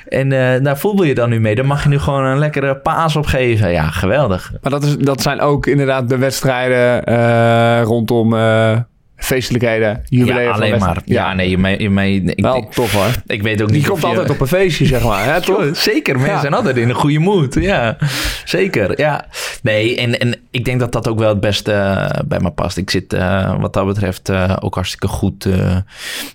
En 0.09 0.33
eh, 0.33 0.65
daar 0.65 0.79
voetbal 0.79 1.05
je 1.05 1.15
dan 1.15 1.29
nu 1.29 1.41
mee. 1.41 1.55
Dan 1.55 1.67
mag 1.67 1.83
je 1.83 1.89
nu 1.89 1.99
gewoon 1.99 2.25
een 2.25 2.39
lekkere 2.39 2.77
paas 2.77 3.17
op 3.17 3.27
geven. 3.27 3.71
Ja, 3.71 3.91
geweldig. 3.91 4.53
Maar 4.63 4.71
dat, 4.71 4.85
is, 4.85 4.97
dat 4.97 5.23
zijn 5.23 5.41
ook 5.41 5.67
inderdaad 5.67 6.09
de 6.09 6.19
wedstrijden 6.19 7.05
eh, 7.05 7.83
rondom 7.83 8.35
eh, 8.35 8.79
feestelijkheden, 9.17 10.03
jubileum 10.09 10.43
ja, 10.45 10.51
alleen 10.51 10.79
maar. 10.79 11.03
Ja, 11.05 11.35
nee, 11.35 11.51
je, 11.51 11.59
mee- 11.59 11.81
je, 11.83 11.91
mee- 11.91 12.23
ik, 12.23 12.41
Wel 12.43 12.69
tof 12.69 12.93
hoor. 12.93 13.11
ik 13.27 13.43
weet 13.43 13.63
ook 13.63 13.69
Die 13.69 13.77
niet 13.77 13.87
komt 13.87 13.97
of 14.05 14.11
je- 14.11 14.17
altijd 14.17 14.31
op 14.35 14.41
een 14.41 14.47
feestje, 14.47 14.87
zeg 14.87 15.03
maar. 15.05 15.25
Hè, 15.25 15.41
toch? 15.53 15.77
Zeker, 15.77 16.15
mensen 16.15 16.35
Ja. 16.35 16.41
zijn 16.41 16.55
altijd 16.55 16.77
in 16.77 16.89
een 16.89 16.95
goede 16.95 17.19
mood. 17.19 17.55
Ja, 17.55 17.97
zeker. 18.45 19.01
Ja. 19.01 19.27
Nee, 19.63 19.97
en, 19.97 20.19
en 20.21 20.37
ik 20.51 20.65
denk 20.65 20.81
dat 20.81 20.93
dat 20.93 21.09
ook 21.09 21.19
wel 21.19 21.29
het 21.29 21.41
beste 21.41 21.73
eh, 21.73 22.21
bij 22.27 22.41
me 22.41 22.51
past. 22.51 22.77
Ik 22.77 22.91
zit 22.91 23.13
eh, 23.13 23.61
wat 23.61 23.73
dat 23.73 23.87
betreft 23.87 24.29
eh, 24.29 24.57
ook 24.61 24.75
hartstikke 24.75 25.07
goed 25.09 25.49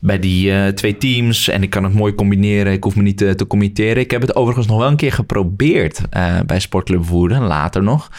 bij 0.01 0.19
die 0.19 0.73
twee 0.73 0.97
teams. 0.97 1.47
En 1.49 1.63
ik 1.63 1.69
kan 1.69 1.83
het 1.83 1.93
mooi 1.93 2.15
combineren. 2.15 2.73
Ik 2.73 2.83
hoef 2.83 2.95
me 2.95 3.01
niet 3.01 3.17
te, 3.17 3.35
te 3.35 3.47
committeren. 3.47 3.97
Ik 3.97 4.11
heb 4.11 4.21
het 4.21 4.35
overigens 4.35 4.67
nog 4.67 4.77
wel 4.77 4.87
een 4.87 4.95
keer 4.95 5.11
geprobeerd 5.13 6.01
bij 6.45 6.59
Sportclub 6.59 7.05
Woerden, 7.05 7.41
later 7.41 7.83
nog. 7.83 8.09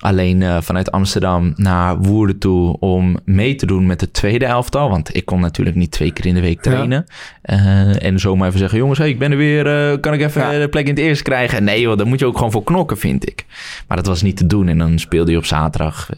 Alleen 0.00 0.42
eh, 0.42 0.60
vanuit 0.60 0.90
Amsterdam 0.92 1.52
naar 1.56 1.98
Woerden 1.98 2.38
toe 2.38 2.76
om 2.78 3.18
mee 3.24 3.54
te 3.54 3.66
doen 3.66 3.86
met 3.86 4.00
de 4.00 4.10
tweede 4.10 4.44
elftal. 4.44 4.90
Want 4.90 5.16
ik 5.16 5.24
kon 5.24 5.40
natuurlijk 5.40 5.76
niet 5.76 5.90
twee 5.90 6.12
keer 6.12 6.26
in 6.26 6.34
de 6.34 6.40
week 6.40 6.60
trainen. 6.60 7.06
Eh, 7.42 8.02
en 8.04 8.18
zomaar 8.18 8.46
even 8.48 8.58
zeggen, 8.58 8.78
jongens, 8.78 8.98
hey, 8.98 9.08
ik 9.08 9.18
ben 9.18 9.30
er 9.30 9.36
weer. 9.36 9.66
eh, 9.92 10.00
kan 10.00 10.12
ik 10.12 10.20
even 10.20 10.52
Ja. 10.52 10.58
de 10.58 10.68
plek 10.68 10.84
in 10.84 10.94
het 10.94 10.98
eerste 11.04 11.22
krijgen? 11.24 11.64
Nee 11.64 11.80
joh, 11.80 11.96
daar 11.96 12.06
moet 12.06 12.18
je 12.18 12.26
ook 12.26 12.36
gewoon 12.36 12.52
voor 12.52 12.64
knokken, 12.64 12.98
vind 12.98 13.28
ik. 13.28 13.44
Maar 13.88 13.96
dat 13.96 14.06
was 14.06 14.22
niet 14.22 14.36
te 14.36 14.46
doen. 14.46 14.68
En 14.68 14.78
dan 14.78 14.98
speelde 14.98 15.30
je 15.30 15.36
op 15.36 15.44
zaterdag 15.44 16.08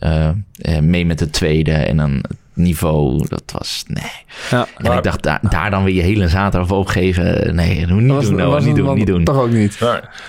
mee 0.80 1.06
met 1.06 1.18
de 1.18 1.30
tweede. 1.30 1.72
En 1.72 1.96
dan 1.96 2.10
het 2.12 2.26
niveau, 2.54 3.24
dat 3.28 3.42
was, 3.58 3.84
nee. 3.86 4.12
Ja. 4.50 4.66
En 4.76 4.92
ik 4.96 5.02
dacht, 5.02 5.22
daar, 5.22 5.40
daar 5.50 5.70
dan 5.70 5.84
weer 5.84 5.94
je 5.94 6.02
hele 6.02 6.28
zaterdag 6.28 6.68
voor 6.68 6.78
opgeven. 6.78 7.54
Nee, 7.54 7.86
niet 7.86 8.10
Was- 8.12 8.26
doen, 8.28 8.46
was 8.48 8.64
niet 8.64 8.76
doen, 8.76 8.94
niet 8.94 9.06
doen. 9.06 9.24
Toch 9.24 9.40
ook 9.40 9.50
niet. 9.50 9.78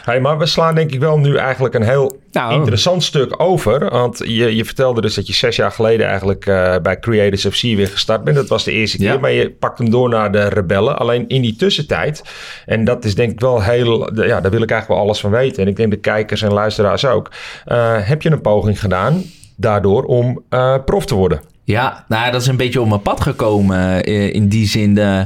Hey, 0.04 0.20
maar 0.22 0.38
we 0.38 0.46
slaan 0.46 0.76
denk 0.76 0.92
ik 0.92 1.00
wel 1.00 1.18
nu 1.20 1.36
eigenlijk 1.38 1.74
een 1.76 1.84
heel 1.84 2.22
Nou. 2.32 2.54
interessant 2.54 3.04
stuk 3.04 3.42
over. 3.42 3.90
Want 3.90 4.18
je, 4.18 4.56
je 4.56 4.66
vertelde 4.66 5.02
dus 5.02 5.14
dat 5.14 5.28
je 5.28 5.34
zes 5.34 5.56
jaar 5.56 5.72
geleden 5.72 6.08
eigenlijk 6.08 6.46
eh, 6.46 6.76
bij 6.82 7.00
Creators 7.00 7.46
FC 7.46 7.62
weer 7.62 7.88
gestart 7.88 8.24
bent. 8.24 8.36
Dat 8.36 8.48
was 8.48 8.64
de 8.64 8.72
eerste 8.72 8.98
keer. 8.98 9.06
Ja. 9.14 9.18
Maar 9.18 9.32
je 9.32 9.50
pakt 9.52 9.78
hem 9.78 9.90
door 9.90 10.10
naar 10.10 10.32
de 10.32 10.48
Rebellen. 10.48 10.98
Alleen 11.00 11.28
in 11.28 11.42
die 11.42 11.56
tussentijd. 11.56 12.24
En 12.66 12.84
dat 12.84 13.06
is 13.06 13.16
denk 13.16 13.32
ik 13.32 13.40
wel 13.40 13.62
heel... 13.62 14.14
Ja, 14.24 14.42
daar 14.42 14.52
wil 14.52 14.62
ik 14.62 14.72
eigenlijk 14.72 14.88
wel 14.88 14.98
alles 14.98 15.20
van 15.20 15.32
weten. 15.32 15.64
En 15.64 15.70
ik 15.70 15.76
denk 15.76 15.92
de 15.92 15.98
kijkers 15.98 16.42
en 16.42 16.54
luisteraars 16.54 17.06
ook. 17.06 17.32
Eh, 17.66 17.96
heb 18.00 18.22
je 18.22 18.32
een 18.32 18.42
poging 18.42 18.80
gedaan 18.80 19.24
daardoor 19.56 20.04
om 20.04 20.44
eh, 20.50 20.76
prof 20.86 21.06
te 21.06 21.16
worden? 21.16 21.42
Ja, 21.66 22.06
nou, 22.08 22.32
dat 22.32 22.42
is 22.42 22.48
een 22.48 22.58
beetje 22.58 22.82
op 22.82 22.88
mijn 22.88 23.02
pad 23.02 23.22
gekomen. 23.22 24.04
eh, 24.04 24.34
In 24.34 24.48
die 24.48 24.68
zin, 24.68 24.94
de, 24.96 25.26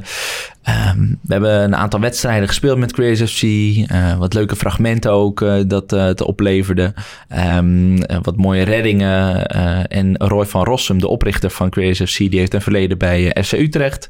ehm, 0.67 0.99
we 1.21 1.34
hebben 1.34 1.63
een 1.63 1.75
aantal 1.75 1.99
wedstrijden 1.99 2.47
gespeeld 2.47 2.77
met 2.77 2.93
Creators 2.93 3.34
FC. 3.34 3.41
eh, 3.43 4.17
wat 4.17 4.34
leuke 4.34 4.56
fragmenten 4.56 5.12
ook 5.12 5.41
eh, 5.41 5.56
dat 5.67 5.93
eh, 5.93 6.03
het 6.03 6.21
opleverde. 6.21 6.93
Ehm, 7.27 7.97
eh, 7.97 8.17
wat 8.21 8.38
mooie 8.38 8.63
reddingen. 8.63 9.45
en 9.88 10.17
Roy 10.17 10.45
van 10.45 10.63
Rossum, 10.63 10.99
de 10.99 11.08
oprichter 11.08 11.49
van 11.49 11.69
Creators 11.69 12.12
FC, 12.12 12.17
die 12.17 12.39
heeft 12.39 12.53
een 12.53 12.62
verleden 12.62 12.97
bij 12.97 13.36
FC 13.43 13.51
Utrecht. 13.51 14.10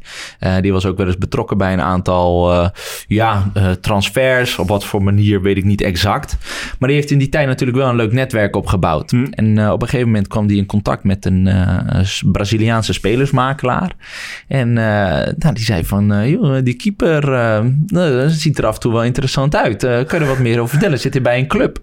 Die 0.61 0.71
was 0.71 0.85
ook 0.85 0.97
wel 0.97 1.05
eens 1.05 1.17
betrokken 1.17 1.57
bij 1.57 1.73
een 1.73 1.81
aantal 1.81 2.51
ja, 3.07 3.51
transfers. 3.81 4.59
Op 4.59 4.67
wat 4.67 4.85
voor 4.85 5.03
manier 5.03 5.41
weet 5.41 5.57
ik 5.57 5.63
niet 5.63 5.81
exact. 5.81 6.37
Maar 6.79 6.89
die 6.89 6.97
heeft 6.97 7.11
in 7.11 7.17
die 7.17 7.29
tijd 7.29 7.47
natuurlijk 7.47 7.77
wel 7.77 7.89
een 7.89 7.95
leuk 7.95 8.11
netwerk 8.11 8.55
opgebouwd. 8.55 9.11
En 9.11 9.57
eh, 9.57 9.71
op 9.71 9.81
een 9.81 9.87
gegeven 9.87 10.07
moment 10.07 10.27
kwam 10.27 10.47
hij 10.47 10.55
in 10.55 10.65
contact 10.65 11.03
met 11.03 11.25
een 11.25 11.49
Braziliaanse 12.31 12.93
spelersmakelaar. 12.93 13.91
En 14.47 14.73
nou, 14.73 15.53
die 15.53 15.63
zei 15.63 15.85
van, 15.85 16.29
joh, 16.29 16.46
die 16.63 16.73
keeper 16.73 17.33
eh, 17.33 17.59
nou, 17.87 18.21
dat 18.21 18.31
ziet 18.31 18.57
er 18.57 18.65
af 18.65 18.73
en 18.73 18.79
toe 18.79 18.91
wel 18.93 19.03
interessant 19.03 19.55
uit. 19.55 19.83
Eh 19.83 19.95
kun 20.05 20.17
je 20.19 20.23
er 20.25 20.29
wat 20.31 20.39
meer 20.39 20.57
over 20.59 20.69
vertellen? 20.69 20.99
Zit 20.99 21.13
hij 21.13 21.21
bij 21.21 21.37
een 21.37 21.47
club? 21.47 21.79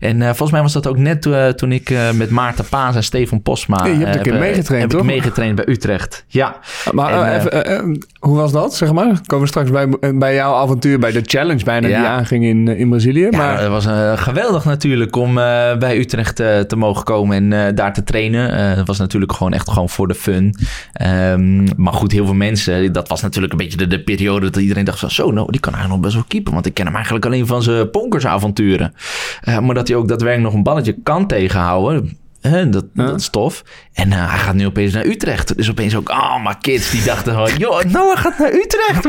En 0.00 0.20
eh, 0.22 0.26
volgens 0.28 0.50
mij 0.50 0.62
was 0.62 0.72
dat 0.72 0.86
ook 0.86 0.98
net 0.98 1.26
eh, 1.26 1.48
toen 1.48 1.72
ik 1.72 1.90
eh, 1.90 2.10
met 2.10 2.30
Maarten 2.30 2.64
Paas 2.68 2.94
en 2.96 3.02
Stefan 3.04 3.42
Posma... 3.42 3.82
Nee, 3.82 3.98
je 3.98 4.04
hebt 4.04 4.10
een 4.10 4.16
eh, 4.16 4.22
keer 4.22 4.32
heb, 4.32 4.42
eh, 4.42 4.48
meegetraind, 4.48 4.82
heb 4.82 4.90
toch? 4.90 5.00
ik 5.00 5.14
meegetraind 5.14 5.54
bij 5.54 5.68
Utrecht. 5.68 6.24
Ja. 6.28 6.56
Maar 6.92 7.12
En, 7.12 7.20
eh, 7.22 7.28
eh, 7.34 7.36
even, 7.38 7.64
eh, 7.64 7.76
eh, 7.76 7.84
hoe 8.20 8.36
was 8.36 8.52
dat, 8.52 8.74
zeg 8.74 8.92
maar? 8.92 9.20
Komen 9.26 9.44
we 9.44 9.50
straks 9.50 9.70
bij, 9.70 9.88
bij 10.14 10.34
jouw 10.34 10.54
avontuur, 10.54 10.98
bij 10.98 11.12
de 11.12 11.22
challenge 11.24 11.64
bijna 11.64 11.88
Ja. 11.88 11.98
die 11.98 12.06
aanging 12.08 12.44
in, 12.44 12.68
eh, 12.68 12.78
in 12.80 12.88
Brazilië. 12.88 13.28
Ja, 13.30 13.36
maar 13.36 13.58
het 13.60 13.68
was 13.68 13.86
eh, 13.86 14.12
geweldig 14.18 14.64
natuurlijk 14.64 15.16
om 15.16 15.28
eh, 15.38 15.76
bij 15.78 15.98
Utrecht 15.98 16.40
eh, 16.40 16.58
te 16.60 16.76
mogen 16.76 17.04
komen 17.04 17.36
en 17.36 17.66
eh, 17.66 17.74
daar 17.74 17.92
te 17.92 18.04
trainen. 18.04 18.50
Eh, 18.56 18.76
Het 18.76 18.86
was 18.86 18.98
natuurlijk 18.98 19.32
gewoon 19.32 19.52
echt 19.52 19.70
gewoon 19.70 19.88
voor 19.88 20.08
de 20.08 20.14
fun. 20.14 20.54
Ehm, 20.92 21.64
maar 21.76 21.92
goed, 21.92 22.12
heel 22.12 22.24
veel 22.24 22.34
mensen, 22.34 22.92
dat 22.92 23.08
was 23.08 23.22
natuurlijk 23.22 23.52
een 23.52 23.58
beetje 23.58 23.86
de, 23.86 23.95
de 23.96 24.02
periode 24.04 24.50
dat 24.50 24.62
iedereen 24.62 24.84
dacht 24.84 24.98
van 24.98 25.10
zo, 25.10 25.30
nou, 25.30 25.50
die 25.50 25.60
kan 25.60 25.72
eigenlijk 25.72 26.02
nog 26.02 26.12
best 26.12 26.14
wel 26.14 26.28
keeper. 26.28 26.52
Want 26.52 26.66
ik 26.66 26.74
ken 26.74 26.84
hem 26.84 26.94
eigenlijk 26.94 27.24
alleen 27.26 27.46
van 27.46 27.62
zijn 27.62 27.90
ponkersavonturen. 27.90 28.94
Eh, 29.40 29.58
maar 29.58 29.74
dat 29.74 29.88
hij 29.88 29.96
ook 29.96 30.08
daadwerkelijk 30.08 30.48
nog 30.48 30.56
een 30.58 30.62
balletje 30.64 30.96
kan 31.02 31.26
tegenhouden. 31.26 32.16
hè, 32.40 32.68
dat, 32.68 32.84
Ja. 32.94 33.06
dat 33.06 33.20
is 33.20 33.28
tof. 33.28 33.64
En 33.96 34.12
eh, 34.12 34.30
hij 34.30 34.38
gaat 34.38 34.54
nu 34.54 34.66
opeens 34.66 34.92
naar 34.92 35.04
Utrecht. 35.04 35.56
Dus 35.56 35.70
opeens 35.70 35.96
ook 35.96 36.08
allemaal 36.08 36.54
kids 36.60 36.90
die 36.90 37.04
dachten 37.04 37.34
van... 37.34 37.56
joh, 37.58 37.82
Noah 37.84 38.18
gaat 38.18 38.38
naar 38.38 38.52
Utrecht. 38.52 39.04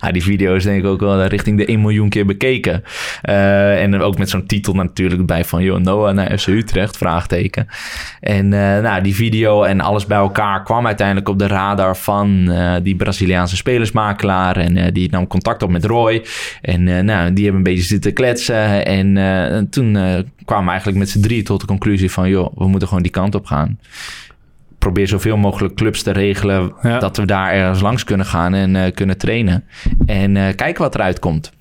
Ja, 0.00 0.12
die 0.12 0.22
video 0.22 0.54
is 0.54 0.64
denk 0.64 0.78
ik 0.78 0.86
ook 0.86 1.00
wel 1.00 1.24
richting 1.24 1.58
de 1.58 1.64
1 1.64 1.80
miljoen 1.80 2.08
keer 2.08 2.26
bekeken. 2.26 2.82
Eh, 3.22 3.82
en 3.82 4.00
ook 4.00 4.18
met 4.18 4.30
zo'n 4.30 4.46
titel 4.46 4.74
natuurlijk 4.74 5.26
bij 5.26 5.44
van... 5.44 5.62
joh, 5.62 5.80
Noah 5.80 6.14
naar 6.14 6.38
FC 6.38 6.46
Utrecht, 6.46 6.96
vraagteken. 6.96 7.66
En 8.20 8.52
eh, 8.52 8.82
nou, 8.82 9.02
die 9.02 9.14
video 9.14 9.62
en 9.62 9.80
alles 9.80 10.06
bij 10.06 10.18
elkaar 10.18 10.62
kwam 10.62 10.86
uiteindelijk 10.86 11.28
op 11.28 11.38
de 11.38 11.46
radar 11.46 11.96
van 11.96 12.50
eh, 12.50 12.74
die 12.82 12.96
Braziliaanse 12.96 13.56
spelersmakelaar. 13.56 14.56
En 14.56 14.76
eh, 14.76 14.92
die 14.92 15.10
nam 15.10 15.26
contact 15.26 15.62
op 15.62 15.70
met 15.70 15.84
Roy. 15.84 16.24
En 16.62 16.88
eh, 16.88 17.02
nou, 17.02 17.32
die 17.32 17.44
hebben 17.44 17.62
een 17.62 17.72
beetje 17.72 17.86
zitten 17.86 18.12
kletsen. 18.12 18.86
En 18.86 19.16
eh, 19.16 19.58
toen 19.70 19.96
eh, 19.96 20.18
kwamen 20.44 20.64
we 20.64 20.70
eigenlijk 20.70 20.98
met 20.98 21.10
z'n 21.10 21.20
drie 21.20 21.42
tot 21.42 21.60
de 21.60 21.66
conclusie 21.66 22.10
van... 22.10 22.28
joh, 22.28 22.56
we 22.56 22.68
moeten 22.68 22.88
gewoon 22.88 23.02
die 23.02 23.12
kant 23.12 23.34
op 23.34 23.46
gaan. 23.46 23.78
Probeer 24.78 25.08
zoveel 25.08 25.36
mogelijk 25.36 25.74
clubs 25.74 26.02
te 26.02 26.10
regelen... 26.10 26.72
Ja. 26.82 26.98
dat 26.98 27.16
we 27.16 27.26
daar 27.26 27.52
ergens 27.52 27.80
langs 27.80 28.04
kunnen 28.04 28.26
gaan 28.26 28.54
en 28.54 28.76
eh, 28.76 28.92
kunnen 28.94 29.18
trainen. 29.18 29.64
En 30.06 30.36
eh, 30.36 30.54
kijken 30.54 30.82
wat 30.82 30.94
eruit 30.94 31.18
komt. 31.18 31.52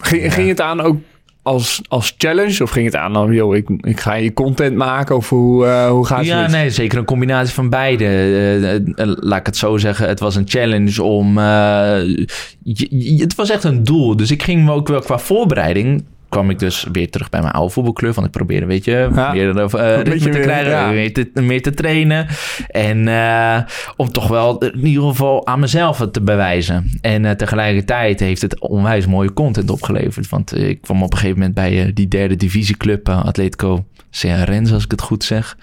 ging, 0.00 0.34
ging 0.34 0.48
het 0.48 0.60
aan 0.60 0.80
ook 0.80 0.96
als, 1.42 1.80
als 1.88 2.14
challenge? 2.18 2.62
Of 2.62 2.70
ging 2.70 2.84
het 2.86 2.96
aan 2.96 3.12
dan, 3.12 3.32
joh, 3.32 3.56
ik, 3.56 3.68
ik 3.80 4.00
ga 4.00 4.14
je 4.14 4.32
content 4.32 4.76
maken? 4.76 5.16
Of 5.16 5.28
hoe, 5.28 5.66
eh, 5.66 5.88
hoe 5.90 6.06
gaat 6.06 6.24
Ja, 6.24 6.42
het? 6.42 6.50
nee, 6.50 6.70
zeker 6.70 6.98
een 6.98 7.04
combinatie 7.04 7.54
van 7.54 7.68
beide. 7.70 8.82
Laat 9.20 9.38
ik 9.40 9.46
het 9.46 9.56
zo 9.56 9.76
zeggen. 9.76 10.08
Het 10.08 10.20
was 10.20 10.36
een 10.36 10.48
challenge 10.48 11.02
om. 11.02 11.38
je- 11.38 12.86
je- 12.88 13.22
het 13.22 13.34
was 13.34 13.50
echt 13.50 13.64
een 13.64 13.84
doel. 13.84 14.16
Dus 14.16 14.30
ik 14.30 14.42
ging 14.42 14.64
me 14.64 14.72
ook 14.72 14.88
wel 14.88 15.00
qua 15.00 15.18
voorbereiding. 15.18 16.04
Kwam 16.30 16.50
ik 16.50 16.58
dus 16.58 16.86
weer 16.92 17.10
terug 17.10 17.28
bij 17.30 17.40
mijn 17.40 17.52
oude 17.52 17.72
voetbalclub. 17.72 18.14
Want 18.14 18.26
ik 18.26 18.32
probeerde, 18.32 18.66
weet 18.66 18.84
je, 18.84 19.08
Ja. 19.14 19.32
weer 19.32 19.56
uh, 19.56 19.64
ritme 19.64 20.02
beetje 20.04 20.30
te 20.30 20.38
krijgen. 20.38 20.70
ja. 20.70 20.90
Meer, 20.90 21.12
te, 21.12 21.30
meer 21.34 21.62
te 21.62 21.74
trainen. 21.74 22.26
En 22.68 23.08
eh, 23.08 23.58
om 23.96 24.12
toch 24.12 24.28
wel 24.28 24.58
in 24.58 24.86
ieder 24.86 25.02
geval 25.02 25.46
aan 25.46 25.60
mezelf 25.60 25.98
het 25.98 26.12
te 26.12 26.20
bewijzen. 26.22 26.90
En 27.00 27.24
eh, 27.24 27.30
tegelijkertijd 27.32 28.20
heeft 28.20 28.42
het 28.42 28.60
onwijs 28.60 29.06
mooie 29.06 29.32
content 29.32 29.70
opgeleverd. 29.70 30.28
Want 30.28 30.56
ik 30.56 30.80
kwam 30.80 31.02
op 31.02 31.12
een 31.12 31.18
gegeven 31.18 31.38
moment 31.38 31.54
bij 31.54 31.90
die 31.94 32.08
derde 32.08 32.36
divisieclub, 32.36 33.08
Atletico 33.08 33.84
CRN, 34.10 34.68
als 34.72 34.84
ik 34.84 34.90
het 34.90 35.00
goed 35.02 35.24
zeg. 35.24 35.56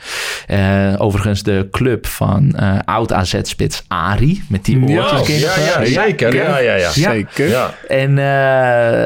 Overigens 0.97 1.43
de 1.43 1.67
club 1.71 2.06
van 2.08 2.53
uh, 2.60 2.80
oud 2.86 3.13
AZ-spits 3.13 3.84
Ari. 3.88 4.43
Met 4.49 4.65
die 4.65 4.82
oortjes. 4.82 5.39
Ja, 5.41 5.51
ja, 5.58 5.82
ja, 5.82 5.86
zeker. 5.86 6.36
Ja, 6.36 6.60
ja, 6.60 6.75
ja. 6.75 6.89
Zeker. 6.89 7.47
Ja. 7.49 7.73
En, 7.88 8.13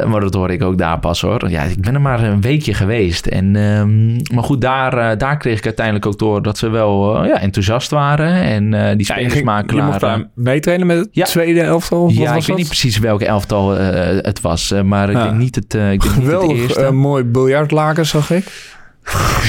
maar 0.09 0.19
dat 0.19 0.33
hoorde 0.33 0.53
ik 0.53 0.63
ook 0.63 0.77
daar 0.77 0.99
pas 0.99 1.21
hoor. 1.21 1.49
Ja, 1.51 1.61
ik 1.63 1.81
ben 1.81 1.93
er 1.93 2.01
maar 2.01 2.23
een 2.23 2.41
weekje 2.41 2.73
geweest. 2.73 3.25
En, 3.25 3.55
um, 3.55 4.17
maar 4.33 4.43
goed, 4.43 4.61
daar, 4.61 5.11
uh, 5.11 5.17
daar 5.17 5.37
kreeg 5.37 5.57
ik 5.57 5.65
uiteindelijk 5.65 6.05
ook 6.05 6.19
door 6.19 6.41
dat 6.41 6.57
ze 6.57 6.69
wel 6.69 7.23
uh, 7.23 7.27
ja, 7.27 7.39
enthousiast 7.39 7.91
waren. 7.91 8.33
En 8.33 8.73
uh, 8.73 8.89
die 8.95 9.05
spelersmakelaar... 9.05 9.75
Ja, 9.75 9.83
je 9.83 9.89
mocht 9.89 9.99
daar 9.99 10.29
meetrainen 10.35 10.87
met 10.87 10.97
het 10.97 11.09
ja. 11.11 11.25
tweede 11.25 11.61
elftal? 11.61 12.03
Of 12.03 12.13
ja, 12.13 12.33
was 12.33 12.41
ik 12.41 12.47
weet 12.47 12.57
niet 12.57 12.67
precies 12.67 12.99
welke 12.99 13.25
elftal 13.25 13.69
het 13.69 14.41
was. 14.41 14.73
maar 14.83 15.09
ik 15.09 15.15
denk 15.15 15.33
niet 15.33 15.55
het, 15.55 15.73
ik 15.73 15.79
denk 15.79 16.03
Geweldig 16.03 16.47
niet 16.47 16.57
het 16.57 16.67
eerste. 16.67 16.83
eh, 16.85 16.91
mooi 16.91 17.23
biljartlaken, 17.23 18.05
zag 18.05 18.31
ik. 18.31 18.45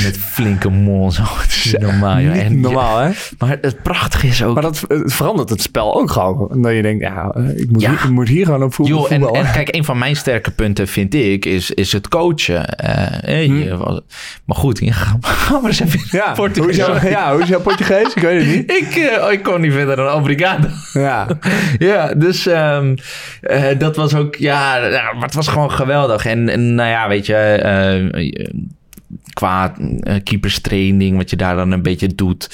Met 0.05 0.19
flinke 0.19 0.69
mol. 0.69 1.11
Zo. 1.11 1.23
Het 1.43 1.51
is 1.51 1.75
normaal. 1.79 2.19
joh. 2.19 2.33
Niet 2.33 2.43
En- 2.43 2.61
normaal, 2.61 2.99
hè? 2.99 3.11
Maar 3.39 3.59
het 3.61 3.83
prachtige 3.83 4.27
is 4.27 4.43
ook... 4.45 4.55
Maar 4.55 4.63
dat 4.63 4.85
het 4.89 5.13
verandert 5.15 5.49
het 5.49 5.63
spel 5.63 5.95
ook 6.01 6.11
gewoon. 6.11 6.63
Dat 6.63 6.73
je 6.73 6.83
denkt, 6.83 7.03
ja, 7.05 7.31
eh, 7.35 7.49
ik 7.59 7.71
moet, 7.71 7.81
Ja. 7.81 7.91
Hier, 7.91 7.99
ik 8.05 8.11
moet 8.11 8.29
hier 8.29 8.45
gewoon 8.45 8.63
op 8.63 8.75
voetbal. 8.75 9.09
En, 9.09 9.53
kijk, 9.53 9.75
een 9.75 9.85
van 9.85 9.99
mijn 9.99 10.17
sterke 10.17 10.51
punten 10.51 10.89
vind 10.89 11.15
ik, 11.15 11.45
is, 11.45 11.71
is 11.71 11.93
het 11.93 12.09
coachen. 12.09 12.67
Eh, 12.77 13.41
eh, 13.43 13.65
je 13.65 13.77
was- 13.77 14.01
maar 14.45 14.57
goed, 14.57 14.81
ga 15.21 15.59
maar 15.61 15.71
eens 15.71 15.81
even 15.81 16.01
Hm. 16.11 16.17
ja, 16.17 16.33
Portugees. 16.33 16.81
hoe 16.87 16.95
is, 16.97 17.03
ja, 17.03 17.33
hoe 17.33 17.43
is 17.43 17.49
jouw 17.49 17.61
Portugees? 17.61 18.15
Ik 18.15 18.23
weet 18.23 18.45
het 18.47 18.57
niet. 18.57 18.71
Ik, 18.71 18.95
eh, 18.97 19.33
ik 19.33 19.43
kon 19.43 19.61
niet 19.61 19.73
verder 19.73 19.97
dan 19.97 20.13
obrigado. 20.15 20.69
Ja, 20.93 21.27
ja, 21.79 22.15
dus 22.15 22.47
ehm, 22.47 22.97
eh, 23.41 23.79
dat 23.79 23.97
was 23.97 24.15
ook, 24.15 24.35
ja, 24.35 24.79
maar 25.15 25.23
het 25.25 25.35
was 25.35 25.49
gewoon 25.49 25.71
geweldig. 25.71 26.27
En, 26.27 26.49
en 26.49 26.75
nou 26.75 26.89
ja, 26.89 27.09
weet 27.09 27.27
je, 27.27 27.35
eh, 27.35 28.51
qua 29.33 29.75
eh, 30.01 30.23
keeperstraining, 30.23 31.17
wat 31.17 31.31
je 31.31 31.37
daar 31.37 31.57
dan 31.57 31.71
een 31.71 31.83
beetje 31.83 32.15
doet. 32.15 32.51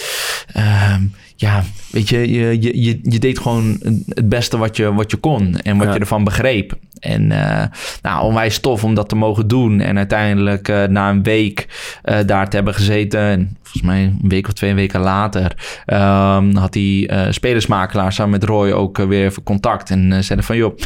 Ehm, 0.52 1.02
ja, 1.40 1.62
weet 1.90 2.08
je, 2.08 2.30
je, 2.32 2.62
je, 2.62 2.82
je, 2.82 2.98
je 3.02 3.18
deed 3.18 3.38
gewoon 3.38 3.76
het 4.08 4.28
beste 4.28 4.58
wat 4.58 4.76
je, 4.76 4.94
wat 4.94 5.10
je 5.10 5.16
kon 5.16 5.56
en 5.58 5.76
wat 5.76 5.86
Ja. 5.86 5.92
je 5.92 5.98
ervan 6.00 6.24
begreep. 6.24 6.78
En 7.00 7.32
eh, 7.32 7.66
nou, 8.02 8.22
onwijs 8.24 8.58
tof 8.60 8.84
om 8.84 8.94
dat 8.94 9.08
te 9.08 9.14
mogen 9.14 9.48
doen. 9.48 9.80
En 9.80 9.96
uiteindelijk 9.96 10.68
eh, 10.68 10.84
na 10.84 11.10
een 11.10 11.22
week 11.22 11.66
eh, 12.02 12.16
daar 12.26 12.48
te 12.48 12.56
hebben 12.56 12.74
gezeten... 12.74 13.20
en 13.20 13.56
volgens 13.62 13.82
mij 13.82 14.02
een 14.02 14.28
week 14.28 14.46
of 14.46 14.52
twee 14.52 14.74
weken 14.74 15.00
later... 15.00 15.56
ehm, 15.86 16.54
had 16.56 16.72
die 16.72 17.10
spelersmakelaar 17.30 18.12
samen 18.12 18.30
met 18.32 18.44
Roy 18.44 18.70
ook 18.70 18.96
weer 18.98 19.24
even 19.24 19.42
contact. 19.42 19.90
En 19.90 20.24
zeiden 20.24 20.46
van, 20.46 20.56
joh, 20.56 20.78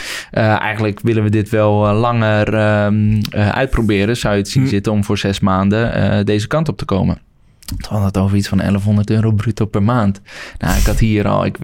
eigenlijk 0.58 1.00
willen 1.00 1.22
we 1.22 1.30
dit 1.30 1.48
wel 1.48 1.92
langer 1.92 2.54
ehm, 2.54 3.20
eh, 3.30 3.48
uitproberen. 3.48 4.16
Zou 4.16 4.34
je 4.34 4.40
het 4.40 4.48
zien 4.50 4.62
Hm. 4.62 4.68
zitten 4.68 4.92
om 4.92 5.04
voor 5.04 5.18
zes 5.18 5.40
maanden 5.40 6.26
deze 6.26 6.46
kant 6.46 6.68
op 6.68 6.76
te 6.78 6.84
komen? 6.84 7.18
Toen 7.76 7.90
hadden 7.90 8.00
we 8.00 8.06
het 8.06 8.16
over 8.18 8.36
iets 8.36 8.48
van 8.48 8.58
1100 8.58 9.10
euro 9.10 9.32
bruto 9.32 9.64
per 9.64 9.82
maand. 9.82 10.20
Nou, 10.58 10.78
ik 10.78 10.86
had 10.86 10.98
hier 10.98 11.28
al, 11.28 11.44
ik, 11.44 11.56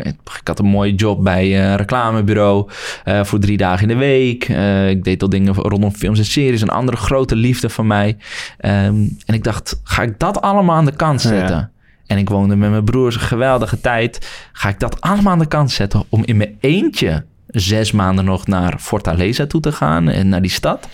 had 0.45 0.59
een 0.59 0.67
mooie 0.67 0.95
job 0.95 1.25
bij 1.25 1.45
eh, 1.45 1.71
een 1.71 1.77
reclamebureau 1.77 2.71
eh, 3.05 3.25
voor 3.25 3.39
drie 3.39 3.57
dagen 3.57 3.83
in 3.83 3.99
de 3.99 4.05
week. 4.05 4.45
Eh, 4.49 4.89
ik 4.89 5.05
deed 5.05 5.23
al 5.23 5.29
dingen 5.29 5.55
rondom 5.55 5.91
films 5.91 6.19
en 6.19 6.25
series, 6.25 6.61
een 6.61 6.69
andere 6.69 6.97
grote 6.97 7.37
liefde 7.37 7.69
van 7.69 7.87
mij. 7.87 8.17
Ehm, 8.59 9.07
en 9.27 9.35
ik 9.35 9.45
dacht, 9.45 9.81
ga 9.85 10.03
ik 10.03 10.19
dat 10.19 10.41
allemaal 10.41 10.77
aan 10.77 10.85
de 10.85 10.97
kant 10.97 11.23
Ja. 11.23 11.29
zetten? 11.29 11.71
En 12.07 12.19
ik 12.19 12.29
woonde 12.29 12.57
met 12.57 12.71
mijn 12.71 12.85
broers 12.85 13.15
een 13.15 13.21
geweldige 13.21 13.81
tijd. 13.81 14.29
Ga 14.53 14.69
ik 14.69 14.81
dat 14.81 15.01
allemaal 15.01 15.33
aan 15.33 15.39
de 15.39 15.47
kant 15.47 15.71
zetten 15.71 16.05
om 16.09 16.23
in 16.25 16.37
mijn 16.37 16.57
eentje 16.61 17.25
zes 17.47 17.93
maanden 17.93 18.25
nog 18.25 18.47
naar 18.47 18.75
Fortaleza 18.79 19.47
toe 19.47 19.61
te 19.61 19.73
gaan 19.73 20.09
en 20.09 20.29
naar 20.29 20.43
die 20.43 20.51
stad? 20.51 20.89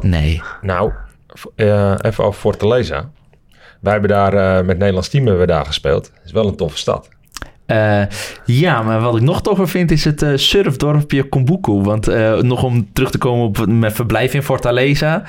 Nee. 0.00 0.42
nou, 0.62 0.92
eh, 1.56 1.94
even 2.00 2.24
over 2.24 2.40
Fortaleza. 2.40 3.10
Wij 3.80 3.92
hebben 3.92 4.10
daar 4.10 4.34
eh, 4.34 4.64
met 4.66 4.78
Nederlands 4.78 5.08
team 5.08 5.24
hebben 5.26 5.46
we 5.46 5.52
daar 5.52 5.66
gespeeld. 5.66 6.10
Het 6.14 6.24
is 6.24 6.32
wel 6.32 6.46
een 6.46 6.56
toffe 6.56 6.78
stad. 6.78 7.08
Eh, 7.70 8.02
ja, 8.44 8.82
maar 8.82 9.00
wat 9.00 9.16
ik 9.16 9.22
nog 9.22 9.42
toffer 9.42 9.68
vind 9.68 9.90
is 9.90 10.04
het 10.04 10.22
eh, 10.22 10.30
surfdorpje 10.34 11.28
Kombuku. 11.28 11.72
Want 11.72 12.08
eh, 12.08 12.38
nog 12.38 12.62
om 12.62 12.92
terug 12.92 13.10
te 13.10 13.18
komen 13.18 13.44
op 13.44 13.66
mijn 13.66 13.92
verblijf 13.92 14.34
in 14.34 14.42
Fortaleza. 14.42 15.22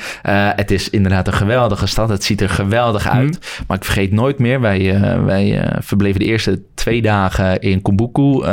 het 0.55 0.71
is 0.71 0.89
inderdaad 0.89 1.27
een 1.27 1.33
geweldige 1.33 1.87
stad. 1.87 2.09
Het 2.09 2.23
ziet 2.23 2.41
er 2.41 2.49
geweldig 2.49 3.07
uit. 3.07 3.63
Maar 3.67 3.77
ik 3.77 3.83
vergeet 3.83 4.11
nooit 4.11 4.39
meer. 4.39 4.61
Wij, 4.61 4.99
wij 5.25 5.69
verbleven 5.79 6.19
de 6.19 6.25
eerste 6.25 6.61
twee 6.73 7.01
dagen 7.01 7.59
in 7.59 7.81
Kombuku. 7.81 8.43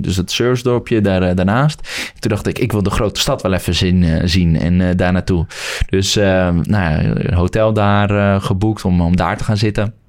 dus 0.00 0.16
het 0.16 0.30
surfdorpje 0.30 1.00
daar, 1.00 1.34
daarnaast. 1.34 2.12
Toen 2.18 2.30
dacht 2.30 2.46
ik, 2.46 2.58
ik 2.58 2.72
wil 2.72 2.82
de 2.82 2.90
grote 2.90 3.20
stad 3.20 3.42
wel 3.42 3.52
even 3.52 3.74
zien, 3.74 4.28
zien 4.28 4.60
en 4.60 4.96
daar 4.96 5.12
naartoe. 5.12 5.46
Dus 5.88 6.14
nou 6.14 6.64
ja, 6.64 7.02
een 7.04 7.34
hotel 7.34 7.72
daar 7.72 8.40
geboekt 8.40 8.84
om, 8.84 9.00
om 9.00 9.16
daar 9.16 9.36
te 9.36 9.44
gaan 9.44 9.56
zitten. 9.56 10.03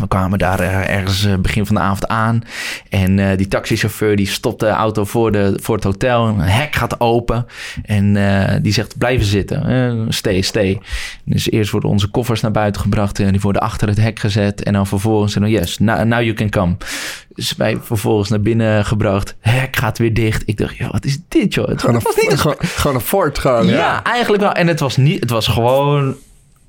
We 0.00 0.08
kwamen 0.08 0.38
daar 0.38 0.60
eh, 0.60 0.96
ergens 0.96 1.24
eh, 1.24 1.34
begin 1.36 1.66
van 1.66 1.74
de 1.74 1.80
avond 1.80 2.08
aan. 2.08 2.42
En 2.88 3.18
eh, 3.18 3.36
die 3.36 3.48
taxichauffeur 3.48 4.16
die 4.16 4.26
stopt 4.26 4.60
de 4.60 4.68
auto 4.68 5.04
voor, 5.04 5.32
de, 5.32 5.58
voor 5.62 5.74
het 5.74 5.84
hotel. 5.84 6.26
Een 6.26 6.40
hek 6.40 6.74
gaat 6.74 7.00
open. 7.00 7.46
En 7.82 8.14
die 8.62 8.72
zegt 8.72 8.98
blijven 8.98 9.26
zitten. 9.26 10.06
Stay, 10.08 10.40
stay. 10.40 10.80
Dus 11.24 11.50
eerst 11.50 11.70
worden 11.70 11.90
onze 11.90 12.08
koffers 12.08 12.40
naar 12.40 12.50
buiten 12.50 12.82
gebracht. 12.82 13.18
En 13.18 13.30
die 13.30 13.40
worden 13.40 13.62
achter 13.62 13.88
het 13.88 14.00
hek 14.00 14.18
gezet. 14.18 14.62
En 14.62 14.72
dan 14.72 14.86
vervolgens 14.86 15.32
zeggen 15.32 15.52
yes, 15.52 15.78
now, 15.78 16.04
now 16.04 16.22
you 16.22 16.32
can 16.32 16.50
come. 16.50 16.76
Dus 17.34 17.56
wij 17.56 17.78
vervolgens 17.82 18.28
naar 18.28 18.40
binnen 18.40 18.84
gebracht. 18.84 19.36
Hek 19.40 19.76
gaat 19.76 19.98
weer 19.98 20.14
dicht. 20.14 20.42
Ik 20.46 20.56
dacht, 20.56 20.76
joh, 20.76 20.90
wat 20.90 21.04
is 21.04 21.18
dit 21.28 21.54
joh? 21.54 21.68
Het 21.68 21.80
Gewoon 21.80 21.96
een, 21.96 22.02
was 22.02 22.16
niet 22.16 22.40
gewoon, 22.40 22.56
gewoon 22.60 22.96
een 22.96 23.02
fort. 23.02 23.38
Gewoon. 23.38 23.66
ja, 23.66 24.02
eigenlijk 24.02 24.42
wel. 24.42 24.52
En 24.52 24.66
het 24.66 24.80
was 24.80 24.96
niet, 24.96 25.20
het 25.20 25.30
was 25.30 25.46
gewoon 25.46 26.16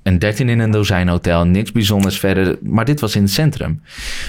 een 0.03 0.19
13 0.19 0.49
in 0.49 0.59
een 0.59 0.71
dozijn 0.71 1.07
hotel. 1.07 1.45
Niks 1.45 1.71
bijzonders 1.71 2.19
verder. 2.19 2.57
Maar 2.61 2.85
dit 2.85 2.99
was 2.99 3.15
in 3.15 3.21
het 3.21 3.31
centrum. 3.31 3.81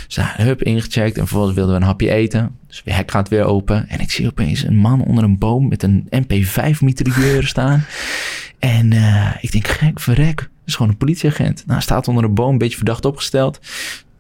Dus 0.07 0.17
nou, 0.17 0.29
hup, 0.37 0.63
ingecheckt. 0.63 1.19
En 1.19 1.27
vervolgens 1.27 1.55
wilden 1.55 1.75
we 1.75 1.81
een 1.81 1.87
hapje 1.87 2.11
eten. 2.11 2.59
Dus 2.67 2.83
het 2.85 2.95
hek 2.95 3.11
gaat 3.11 3.29
weer 3.29 3.45
open. 3.45 3.89
En 3.89 4.01
ik 4.01 4.11
zie 4.11 4.27
opeens 4.27 4.63
een 4.63 4.77
man 4.77 5.05
onder 5.05 5.25
een 5.25 5.39
boom 5.39 5.69
met 5.69 5.83
een 5.83 6.09
MP5 6.11 6.79
mitrailleur 6.81 7.47
staan. 7.47 7.85
En 8.59 8.93
eh, 8.93 9.31
ik 9.41 9.53
denk, 9.53 9.69
gek, 9.69 10.01
verrek. 10.01 10.37
Dat 10.37 10.49
is 10.67 10.75
gewoon 10.75 10.91
een 10.91 10.99
politieagent. 10.99 11.67
Nou, 11.67 11.81
staat 11.81 12.09
onder 12.09 12.25
een 12.25 12.35
boom, 12.35 12.53
een 12.53 12.59
beetje 12.59 12.77
verdacht 12.77 13.05
opgesteld. 13.05 13.61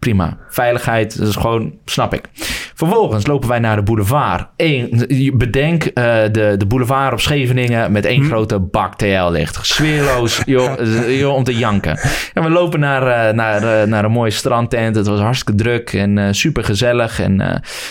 Prima. 0.02 0.36
Veiligheid, 0.48 1.18
dat 1.18 1.28
is 1.28 1.36
gewoon, 1.36 1.72
snap 1.84 2.14
ik. 2.14 2.28
Vervolgens 2.74 3.26
lopen 3.26 3.48
wij 3.48 3.58
naar 3.58 3.76
de 3.76 3.82
boulevard. 3.82 4.46
Eén, 4.56 5.06
bedenk 5.34 5.84
eh, 5.84 6.22
de, 6.32 6.54
de 6.58 6.66
boulevard 6.66 7.12
op 7.12 7.20
Scheveningen 7.20 7.92
met 7.92 8.04
één 8.04 8.24
grote 8.24 8.58
bak 8.58 8.96
TL-licht. 8.96 9.66
Sfeerloos, 9.66 10.42
joh, 10.44 10.72
eh, 10.80 11.20
joh, 11.20 11.34
om 11.34 11.44
te 11.44 11.54
janken. 11.54 11.98
En 12.34 12.42
we 12.42 12.50
lopen 12.50 12.80
naar, 12.80 13.06
eh, 13.06 13.34
naar, 13.34 13.88
naar 13.88 14.04
een 14.04 14.10
mooie 14.10 14.30
strandtent. 14.30 14.96
Het 14.96 15.06
was 15.06 15.20
hartstikke 15.20 15.62
druk 15.62 15.92
en 15.92 16.34
super 16.34 16.64
gezellig. 16.64 17.20
En 17.20 17.36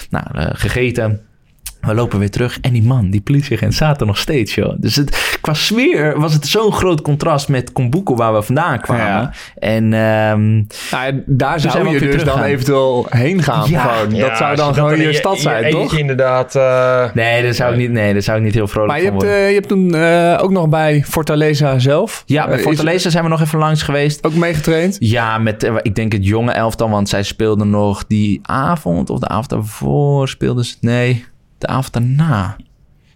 nou, 0.09 0.25
gegeten. 0.53 1.21
We 1.81 1.93
lopen 1.93 2.19
weer 2.19 2.29
terug 2.29 2.59
en 2.59 2.73
die 2.73 2.83
man, 2.83 3.09
die 3.09 3.21
politieagent, 3.21 3.79
er 3.79 4.05
nog 4.05 4.17
steeds, 4.17 4.55
joh. 4.55 4.73
Dus 4.77 4.95
het, 4.95 5.37
qua 5.41 5.53
sfeer 5.53 6.19
was 6.19 6.33
het 6.33 6.47
zo'n 6.47 6.71
groot 6.73 7.01
contrast 7.01 7.47
met 7.49 7.71
Kombuko, 7.71 8.15
waar 8.15 8.33
we 8.33 8.41
vandaan 8.41 8.79
kwamen. 8.79 9.05
Ja. 9.05 9.31
En 9.55 9.93
ehm, 9.93 10.53
Nou, 10.91 11.23
daar 11.25 11.59
zijn 11.59 11.71
zou 11.73 11.83
we 11.85 12.05
je 12.05 12.11
dus 12.11 12.23
dan 12.23 12.43
eventueel 12.43 13.05
heen 13.09 13.43
gaan. 13.43 13.69
Ja. 13.69 13.79
gewoon. 13.83 14.15
Ja, 14.15 14.27
dat 14.27 14.37
zou 14.37 14.55
dan 14.55 14.73
gewoon 14.73 14.91
in 14.93 15.01
je 15.01 15.07
je- 15.07 15.13
stad 15.13 15.35
je 15.35 15.41
zijn, 15.41 15.63
eentje 15.63 15.79
toch? 15.79 15.97
inderdaad. 15.97 16.55
eh, 16.55 17.13
nee, 17.13 17.43
daar 17.43 17.53
zou 17.53 17.71
ik 17.73 17.77
niet, 17.77 17.91
nee, 17.91 18.13
daar 18.13 18.21
zou 18.21 18.37
ik 18.37 18.43
niet 18.43 18.53
heel 18.53 18.67
vrolijk 18.67 18.91
Maar 18.91 19.01
je 19.01 19.07
van 19.07 19.13
hebt, 19.15 19.25
worden. 19.25 19.41
eh, 19.43 19.49
je 19.49 19.55
hebt 19.55 19.67
toen 19.67 19.95
eh, 19.95 20.43
ook 20.43 20.51
nog 20.51 20.69
bij 20.69 21.03
Fortaleza 21.07 21.79
zelf. 21.79 22.23
ja, 22.25 22.47
bij 22.47 22.59
Fortaleza 22.59 23.09
zijn 23.09 23.23
we 23.23 23.29
nog 23.29 23.41
even 23.41 23.59
langs 23.59 23.81
geweest. 23.83 24.23
Ook 24.25 24.33
meegetraind. 24.33 24.95
Ja, 24.99 25.37
met, 25.37 25.71
ik 25.81 25.95
denk 25.95 26.11
het 26.11 26.25
jonge 26.25 26.51
elftal, 26.51 26.89
want 26.89 27.09
zij 27.09 27.23
speelden 27.23 27.69
nog 27.69 28.05
die 28.07 28.39
avond 28.43 29.09
of 29.09 29.19
de 29.19 29.27
avond 29.27 29.49
daarvoor 29.49 30.27
speelden 30.27 30.65
ze... 30.65 30.75
Nee, 30.81 31.25
de 31.61 31.67
avond 31.67 31.93
daarna 31.93 32.55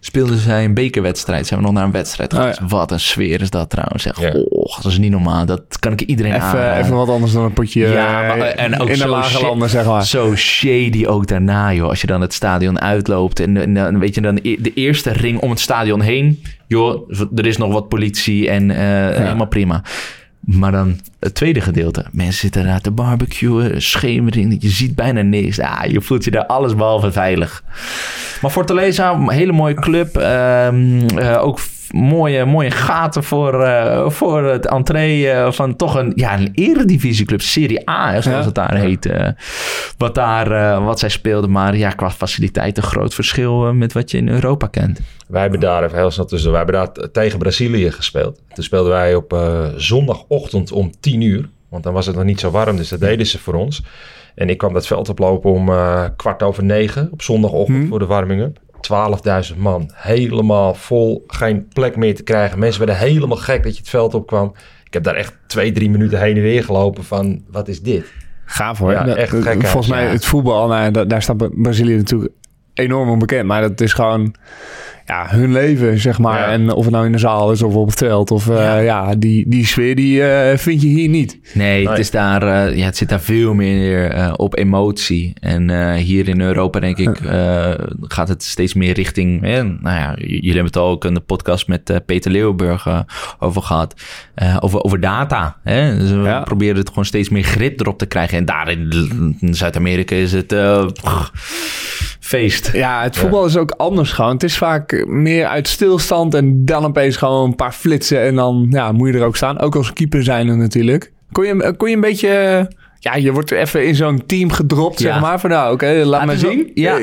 speelden 0.00 0.38
zij 0.38 0.64
een 0.64 0.74
bekerwedstrijd. 0.74 1.46
Zijn 1.46 1.60
we 1.60 1.66
nog 1.66 1.74
naar 1.74 1.84
een 1.84 1.90
wedstrijd 1.90 2.32
Oh, 2.32 2.38
geweest. 2.40 2.58
ja. 2.58 2.66
Wat 2.66 2.90
een 2.90 3.00
sfeer 3.00 3.40
is 3.40 3.50
dat 3.50 3.70
trouwens. 3.70 4.02
Zeg, 4.02 4.20
Ja. 4.20 4.32
oh, 4.48 4.76
dat 4.82 4.92
is 4.92 4.98
niet 4.98 5.10
normaal. 5.10 5.46
Dat 5.46 5.78
kan 5.78 5.92
ik 5.92 6.00
iedereen 6.00 6.32
Even, 6.32 6.44
aanraden. 6.46 6.84
even 6.84 6.96
wat 6.96 7.08
anders 7.08 7.32
dan 7.32 7.44
een 7.44 7.52
potje 7.52 7.80
Ja, 7.88 8.22
eh, 8.22 8.38
maar, 8.38 8.48
en 8.48 8.80
ook 8.80 8.88
in 8.88 8.98
de 8.98 9.08
lage 9.08 9.42
landen, 9.42 9.68
zeg 9.70 9.84
maar. 9.86 10.04
Zo 10.06 10.36
shady 10.36 11.06
ook 11.06 11.26
daarna, 11.26 11.72
joh. 11.72 11.88
Als 11.88 12.00
je 12.00 12.06
dan 12.06 12.20
het 12.20 12.32
stadion 12.34 12.80
uitloopt 12.80 13.40
en, 13.40 13.56
en 13.56 13.74
dan 13.74 13.98
weet 13.98 14.14
je 14.14 14.20
dan 14.20 14.38
e- 14.42 14.56
de 14.60 14.72
eerste 14.74 15.10
ring 15.12 15.38
om 15.40 15.50
het 15.50 15.60
stadion 15.60 16.00
heen. 16.00 16.42
Joh, 16.68 17.10
er 17.36 17.46
is 17.46 17.56
nog 17.56 17.72
wat 17.72 17.88
politie 17.88 18.50
en 18.50 18.70
eh, 18.70 19.16
helemaal 19.18 19.46
prima. 19.46 19.82
Maar 20.46 20.72
dan 20.72 21.00
het 21.20 21.34
tweede 21.34 21.60
gedeelte. 21.60 22.04
Mensen 22.12 22.40
zitten 22.40 22.64
daar 22.64 22.80
te 22.80 22.90
barbecuen, 22.90 23.82
schemering. 23.82 24.56
Je 24.60 24.68
ziet 24.68 24.94
bijna 24.94 25.22
niks. 25.22 25.56
Ja, 25.56 25.84
je 25.84 26.00
voelt 26.00 26.24
je 26.24 26.30
daar 26.30 26.46
alles 26.46 26.74
behalve 26.74 27.12
veilig. 27.12 27.64
Maar 28.40 28.50
Fortaleza, 28.50 29.12
een 29.12 29.30
hele 29.30 29.52
mooie 29.52 29.74
club. 29.74 30.16
Ehm, 30.16 31.06
eh, 31.06 31.42
ook 31.42 31.58
mooie, 31.92 32.44
mooie 32.44 32.70
gaten 32.70 33.24
voor, 33.24 33.62
eh, 33.62 34.10
voor 34.10 34.44
het 34.44 34.66
entree 34.66 35.30
eh, 35.30 35.52
van 35.52 35.76
toch 35.76 35.94
een, 35.94 36.12
ja, 36.14 36.38
een 36.38 36.50
eredivisieclub. 36.54 37.40
Serie 37.40 37.90
A, 37.90 38.12
hè, 38.12 38.20
zoals 38.22 38.38
Ja. 38.38 38.44
het 38.44 38.54
daar 38.54 38.74
heet. 38.76 39.06
eh, 39.06 39.28
wat, 39.98 40.14
daar, 40.14 40.82
wat 40.84 40.98
zij 40.98 41.08
speelden. 41.08 41.50
Maar 41.50 41.76
ja, 41.76 41.90
qua 41.90 42.10
faciliteit 42.10 42.76
een 42.76 42.82
groot 42.82 43.14
verschil 43.14 43.74
met 43.74 43.92
wat 43.92 44.10
je 44.10 44.16
in 44.18 44.28
Europa 44.28 44.66
kent. 44.66 45.00
Wij 45.28 45.40
hebben 45.42 45.60
daar 45.60 45.84
even 45.84 45.98
heel 45.98 46.10
snel 46.10 46.26
tussen. 46.26 46.50
Wij 46.52 46.62
hebben 46.62 46.74
daar 46.94 47.10
tegen 47.12 47.38
Brazilië 47.38 47.90
gespeeld. 47.90 48.40
Toen 48.54 48.64
speelden 48.64 48.92
wij 48.92 49.14
op 49.14 49.36
zondagochtend 49.76 50.72
om 50.72 50.90
10 51.00 51.20
uur. 51.20 51.48
Want 51.68 51.82
dan 51.84 51.92
was 51.92 52.06
het 52.06 52.14
nog 52.16 52.24
niet 52.24 52.40
zo 52.40 52.50
warm, 52.50 52.76
dus 52.76 52.88
dat 52.88 53.00
deden 53.00 53.26
ze 53.26 53.38
voor 53.38 53.54
ons. 53.54 53.82
En 54.34 54.48
ik 54.48 54.58
kwam 54.58 54.72
dat 54.72 54.86
veld 54.86 55.08
oplopen 55.08 55.50
om 55.50 55.70
kwart 56.16 56.42
over 56.42 56.64
negen 56.64 57.08
op 57.12 57.22
zondagochtend 57.22 57.88
voor 57.88 57.98
de 57.98 58.06
warming-up. 58.06 58.58
12.000 59.52 59.56
man, 59.56 59.90
helemaal 59.94 60.74
vol, 60.74 61.24
geen 61.26 61.68
plek 61.72 61.96
meer 61.96 62.14
te 62.14 62.22
krijgen. 62.22 62.58
Mensen 62.58 62.86
werden 62.86 62.98
helemaal 63.08 63.36
gek 63.36 63.62
dat 63.62 63.72
je 63.72 63.78
het 63.80 63.88
veld 63.88 64.14
opkwam. 64.14 64.52
Ik 64.84 64.92
heb 64.92 65.02
daar 65.02 65.14
echt 65.14 65.34
twee, 65.46 65.72
drie 65.72 65.90
minuten 65.90 66.20
heen 66.20 66.36
en 66.36 66.42
weer 66.42 66.64
gelopen 66.64 67.04
van, 67.04 67.42
wat 67.50 67.68
is 67.68 67.82
dit? 67.82 68.12
Gaaf 68.44 68.78
hoor. 68.78 68.92
Ja, 68.92 69.06
echt 69.06 69.30
gekhuis, 69.30 69.58
Volgens 69.68 69.88
mij 69.92 70.06
het 70.06 70.24
voetbal, 70.24 70.68
nou, 70.68 70.90
da- 70.90 71.04
daar 71.04 71.22
staat 71.22 71.62
Brazilië 71.62 71.96
natuurlijk 71.96 72.32
enorm 72.74 73.08
onbekend. 73.10 73.46
Maar 73.46 73.60
dat 73.60 73.80
is 73.80 73.92
gewoon 73.92 74.34
ja, 75.06 75.26
hun 75.28 75.52
leven, 75.52 75.98
zeg 75.98 76.18
maar. 76.18 76.38
Ja. 76.38 76.46
En 76.46 76.72
of 76.72 76.84
het 76.84 76.92
nou 76.92 77.06
in 77.06 77.12
de 77.12 77.18
zaal 77.18 77.52
is 77.52 77.62
of 77.62 77.74
op 77.74 77.86
het 77.88 77.98
veld. 77.98 78.30
Of 78.30 78.46
ja, 78.46 78.78
ja 78.78 79.14
die, 79.14 79.48
die 79.48 79.66
sfeer 79.66 79.94
die 79.94 80.22
eh, 80.22 80.58
vind 80.58 80.82
je 80.82 80.88
hier 80.88 81.08
niet. 81.08 81.38
Nee, 81.54 81.88
het, 81.88 81.98
is 81.98 82.10
daar, 82.10 82.42
eh, 82.42 82.76
ja, 82.76 82.84
het 82.84 82.96
zit 82.96 83.08
daar 83.08 83.20
veel 83.20 83.54
meer 83.54 84.10
eh, 84.10 84.32
op 84.36 84.58
emotie. 84.58 85.32
En 85.40 85.70
eh, 85.70 85.94
hier 86.02 86.28
in 86.28 86.40
Europa, 86.40 86.80
denk 86.80 86.98
ik, 86.98 87.20
eh, 87.20 87.70
gaat 88.00 88.28
het 88.28 88.42
steeds 88.42 88.74
meer 88.74 88.94
richting. 88.94 89.42
eh, 89.44 89.50
nou 89.62 89.80
ja, 89.96 90.14
jullie 90.18 90.44
hebben 90.46 90.64
het 90.64 90.76
al 90.76 90.88
ook 90.90 91.04
in 91.04 91.14
de 91.14 91.20
podcast 91.20 91.68
met 91.68 91.90
eh, 91.90 91.96
Peter 92.06 92.30
Leeuwenburg 92.30 92.86
eh, 92.86 92.98
over 93.38 93.62
gehad. 93.62 93.94
eh, 94.34 94.56
over, 94.60 94.82
over 94.82 95.00
data. 95.00 95.56
Hè? 95.62 95.98
Dus 95.98 96.10
we 96.10 96.16
Ja. 96.18 96.40
proberen 96.40 96.76
het 96.76 96.88
gewoon 96.88 97.04
steeds 97.04 97.28
meer 97.28 97.42
grip 97.42 97.80
erop 97.80 97.98
te 97.98 98.06
krijgen. 98.06 98.38
En 98.38 98.44
daar 98.44 98.70
in, 98.70 99.36
in 99.40 99.54
Zuid-Amerika 99.54 100.14
is 100.16 100.32
het 100.32 100.52
eh, 100.52 100.86
pff, 100.86 102.05
feest. 102.26 102.70
Ja, 102.72 103.02
het 103.02 103.16
voetbal 103.16 103.44
is 103.44 103.56
ook 103.56 103.70
anders 103.70 104.12
gewoon. 104.12 104.32
Het 104.32 104.42
is 104.42 104.56
vaak 104.58 105.04
meer 105.06 105.46
uit 105.46 105.68
stilstand 105.68 106.34
en 106.34 106.64
dan 106.64 106.84
opeens 106.84 107.16
gewoon 107.16 107.44
een 107.48 107.56
paar 107.56 107.72
flitsen. 107.72 108.20
En 108.20 108.34
dan 108.34 108.66
ja, 108.70 108.92
moet 108.92 109.08
je 109.08 109.14
er 109.18 109.24
ook 109.24 109.36
staan. 109.36 109.58
Ook 109.60 109.74
als 109.76 109.92
keeper 109.92 110.22
zijn 110.24 110.48
er 110.48 110.56
natuurlijk. 110.56 111.12
Kon 111.32 111.44
je, 111.46 111.74
kon 111.76 111.88
je 111.88 111.94
een 111.94 112.00
beetje... 112.00 112.28
Ja, 112.98 113.14
je 113.16 113.32
wordt 113.32 113.50
even 113.50 113.86
in 113.86 113.94
zo'n 113.94 114.22
team 114.26 114.50
gedropt, 114.50 115.00
Ja. 115.00 115.12
zeg 115.12 115.20
maar. 115.22 115.40
Van 115.40 115.50
nou, 115.50 115.72
oké, 115.72 115.86
laat 116.04 116.24
maar 116.26 116.38
wel- 116.40 116.50
zien. 116.50 116.70
ja. 116.74 116.98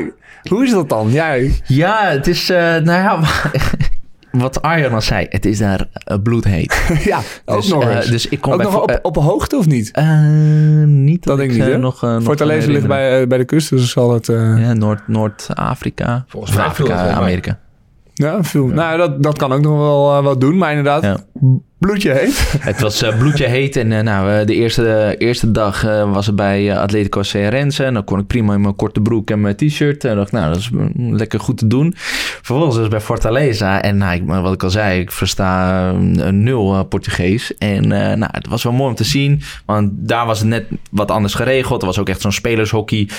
Hoe 0.49 0.63
is 0.63 0.71
dat 0.71 0.89
dan? 0.89 1.11
Ja, 1.11 1.33
Ja, 1.67 1.99
het 2.05 2.27
is, 2.27 2.49
eh, 2.49 2.57
nou 2.57 2.83
ja, 2.85 3.19
wat 4.37 4.61
Arjan 4.61 4.93
al 4.93 5.01
zei, 5.01 5.25
het 5.29 5.45
is 5.45 5.57
daar 5.57 5.87
eh, 5.93 6.17
bloedheet. 6.23 6.83
ja 7.03 7.19
ook 7.45 7.55
Dus, 7.61 7.67
nog 7.69 7.83
eh, 7.83 7.95
eens. 7.95 8.05
dus 8.07 8.27
ik 8.29 8.41
kom 8.41 8.53
ook 8.53 8.61
nog 8.63 8.81
op, 8.81 8.91
eh, 8.91 8.97
op 9.01 9.15
hoogte 9.15 9.57
of 9.57 9.65
niet? 9.65 9.91
Eh, 9.91 10.19
niet 10.85 11.23
Dat 11.23 11.37
denk 11.37 11.51
ik 11.51 11.57
eh, 11.57 11.63
niet, 11.63 11.73
hè? 11.73 11.79
nog, 11.79 12.03
uh, 12.03 12.19
Fortaleza 12.21 12.71
ligt 12.71 12.87
bij, 12.87 13.27
bij 13.27 13.37
de 13.37 13.45
kust, 13.45 13.69
dus 13.69 13.91
zal 13.91 14.13
het... 14.13 14.29
eh, 14.29 14.35
Ja, 14.61 14.73
Noord, 14.73 15.07
Noord-Afrika. 15.07 16.23
Volgens 16.27 16.55
mij 16.55 16.65
Afrika. 16.65 17.09
Amerika. 17.09 17.59
Ja, 18.13 18.43
veel. 18.43 18.65
Nou, 18.67 18.97
dat, 18.97 19.23
dat 19.23 19.37
kan 19.37 19.51
ook 19.51 19.61
nog 19.61 19.77
wel 19.77 20.21
wat 20.23 20.41
doen. 20.41 20.57
Maar 20.57 20.69
inderdaad, 20.69 21.03
Ja. 21.03 21.17
Bloedje 21.83 22.11
heet. 22.11 22.55
Het 22.69 22.79
was 22.79 23.01
eh, 23.01 23.17
bloedje 23.17 23.45
heet. 23.45 23.75
En 23.75 23.91
eh, 23.91 24.03
nou, 24.03 24.31
eh, 24.31 24.45
de 24.45 24.55
eerste, 24.55 25.15
eerste 25.17 25.51
dag 25.51 25.81
was 25.81 26.25
het 26.25 26.35
bij 26.35 26.77
Atletico 26.77 27.23
Cearense. 27.23 27.83
En 27.83 27.93
dan 27.93 28.03
kon 28.03 28.19
ik 28.19 28.27
prima 28.27 28.53
in 28.53 28.61
mijn 28.61 28.75
korte 28.75 29.01
broek 29.01 29.29
en 29.29 29.41
mijn 29.41 29.55
t-shirt. 29.55 30.03
En 30.03 30.15
dacht, 30.15 30.31
nou, 30.31 30.47
dat 30.47 30.57
is 30.57 30.69
mm, 30.69 31.15
lekker 31.15 31.39
goed 31.39 31.57
te 31.57 31.67
doen. 31.67 31.93
Vervolgens 31.95 32.73
was 32.73 32.83
het 32.83 32.89
bij 32.89 33.01
Fortaleza. 33.01 33.81
En 33.81 33.97
nou, 33.97 34.15
ik, 34.15 34.23
wat 34.25 34.53
ik 34.53 34.63
al 34.63 34.69
zei, 34.69 34.99
ik 34.99 35.11
versta 35.11 35.91
nul 36.31 36.85
Portugees. 36.85 37.57
En 37.57 37.87
nou, 37.87 38.27
het 38.31 38.47
was 38.47 38.63
wel 38.63 38.73
mooi 38.73 38.89
om 38.89 38.95
te 38.95 39.03
zien. 39.03 39.41
Want 39.65 39.89
daar 39.93 40.25
was 40.25 40.39
het 40.39 40.47
net 40.47 40.65
wat 40.91 41.11
anders 41.11 41.33
geregeld. 41.33 41.81
Er 41.81 41.87
was 41.87 41.99
ook 41.99 42.09
echt 42.09 42.21
zo'n 42.21 42.31
spelershockey. 42.31 43.09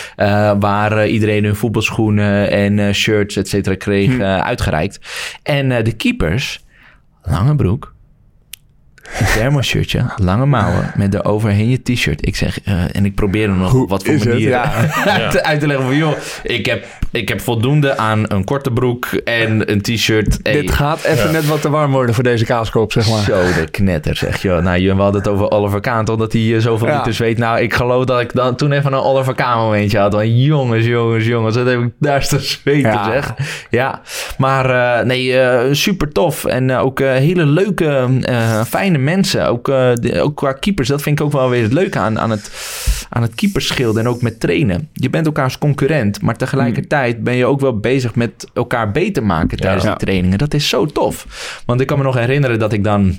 waar 0.58 1.08
iedereen 1.08 1.44
hun 1.44 1.56
voetbalschoenen 1.56 2.50
en 2.50 2.94
shirts, 2.94 3.36
et 3.36 3.48
cetera, 3.48 3.74
kreeg 3.74 4.18
eh, 4.18 4.38
uitgereikt. 4.38 5.00
En 5.42 5.84
de 5.84 5.92
keepers, 5.92 6.64
lange 7.22 7.54
broek. 7.54 7.93
Een 9.18 9.26
thermoshirtje, 9.26 10.12
lange 10.16 10.46
mouwen, 10.46 10.92
met 10.96 11.12
daaroverheen 11.12 11.68
je 11.68 11.82
t-shirt. 11.82 12.26
Ik 12.26 12.36
zeg, 12.36 12.62
eh, 12.64 12.96
en 12.96 13.04
ik 13.04 13.14
probeer 13.14 13.48
hem 13.48 13.58
nog 13.58 13.74
op 13.74 13.88
wat 13.88 14.04
voor 14.04 14.14
is 14.14 14.20
het? 14.20 14.28
manier 14.28 14.48
Ja. 14.48 14.72
uit, 15.04 15.42
uit 15.42 15.60
te 15.60 15.66
leggen 15.66 15.86
van... 15.86 15.96
joh, 15.96 16.16
ik 16.42 16.66
heb, 16.66 16.86
ik 17.14 17.28
heb 17.28 17.40
voldoende 17.40 17.96
aan 17.96 18.24
een 18.28 18.44
korte 18.44 18.70
broek 18.70 19.06
en 19.24 19.70
een 19.70 19.80
t-shirt. 19.80 20.38
Hey, 20.42 20.52
Dit 20.52 20.70
gaat 20.70 21.02
even 21.04 21.32
net 21.32 21.46
wat 21.46 21.60
te 21.60 21.70
warm 21.70 21.92
worden 21.92 22.14
voor 22.14 22.24
deze 22.24 22.44
kaaskop, 22.44 22.92
zeg 22.92 23.08
maar. 23.10 23.22
Zo 23.22 23.42
de 23.60 23.68
knetter, 23.70 24.16
zeg 24.16 24.42
je. 24.42 24.48
Nou, 24.48 24.78
je- 24.78 24.94
we 24.94 25.02
hadden 25.02 25.20
het 25.22 25.30
over 25.30 25.50
Oliver 25.50 25.80
Kahn, 25.80 26.04
toch? 26.04 26.16
Dat 26.18 26.32
hij 26.32 26.54
eh, 26.54 26.60
zoveel 26.60 26.86
Ja. 26.88 26.96
liters 26.96 27.18
weet. 27.18 27.38
Nou, 27.38 27.60
ik 27.60 27.74
geloof 27.74 28.04
dat 28.04 28.20
ik 28.20 28.32
dan 28.32 28.56
toen 28.56 28.72
even 28.72 28.92
een 28.92 28.98
Oliver 28.98 29.34
Kahn 29.34 29.58
momentje 29.58 29.98
had. 29.98 30.12
Want 30.12 30.28
jongens, 30.34 30.84
jongens, 30.86 31.26
jongens. 31.26 31.54
Dat 31.54 31.66
heb 31.66 31.80
ik 31.80 31.90
daar 31.98 32.26
te 32.26 32.38
zweten, 32.38 32.90
Ja. 32.90 33.04
zeg. 33.12 33.34
Ja, 33.70 34.00
maar 34.38 34.70
eh, 34.98 35.06
nee, 35.06 35.38
eh, 35.40 35.72
super 35.72 36.12
tof. 36.12 36.44
En 36.44 36.72
ook 36.72 37.00
eh, 37.00 37.10
hele 37.12 37.46
leuke, 37.46 38.08
eh, 38.22 38.62
fijne 38.64 38.98
mensen. 38.98 39.48
Ook, 39.48 39.68
eh, 39.68 39.90
de- 39.94 40.20
ook 40.20 40.36
qua 40.36 40.52
keepers. 40.52 40.88
Dat 40.88 41.02
vind 41.02 41.18
ik 41.20 41.24
ook 41.26 41.32
wel 41.32 41.50
weer 41.50 41.62
het 41.62 41.72
leuke 41.72 41.98
aan, 41.98 42.18
aan 42.18 42.30
het, 42.30 42.50
aan 43.08 43.22
het 43.22 43.34
keeperschilden. 43.34 44.02
En 44.02 44.08
ook 44.08 44.22
met 44.22 44.40
trainen. 44.40 44.88
Je 44.92 45.10
bent 45.10 45.26
elkaars 45.26 45.58
concurrent. 45.58 46.22
Maar 46.22 46.36
tegelijkertijd 46.36 47.02
ben 47.18 47.34
je 47.34 47.46
ook 47.46 47.60
wel 47.60 47.78
bezig 47.78 48.14
met 48.14 48.46
elkaar 48.54 48.90
beter 48.90 49.22
maken 49.24 49.58
tijdens 49.58 49.84
Ja. 49.84 49.90
de 49.90 49.96
trainingen. 50.04 50.38
Dat 50.38 50.54
is 50.54 50.68
zo 50.68 50.86
tof. 50.86 51.26
Want 51.66 51.80
ik 51.80 51.86
kan 51.86 51.98
me 51.98 52.04
nog 52.04 52.14
herinneren 52.14 52.58
dat 52.58 52.72
ik 52.72 52.84
dan 52.84 53.18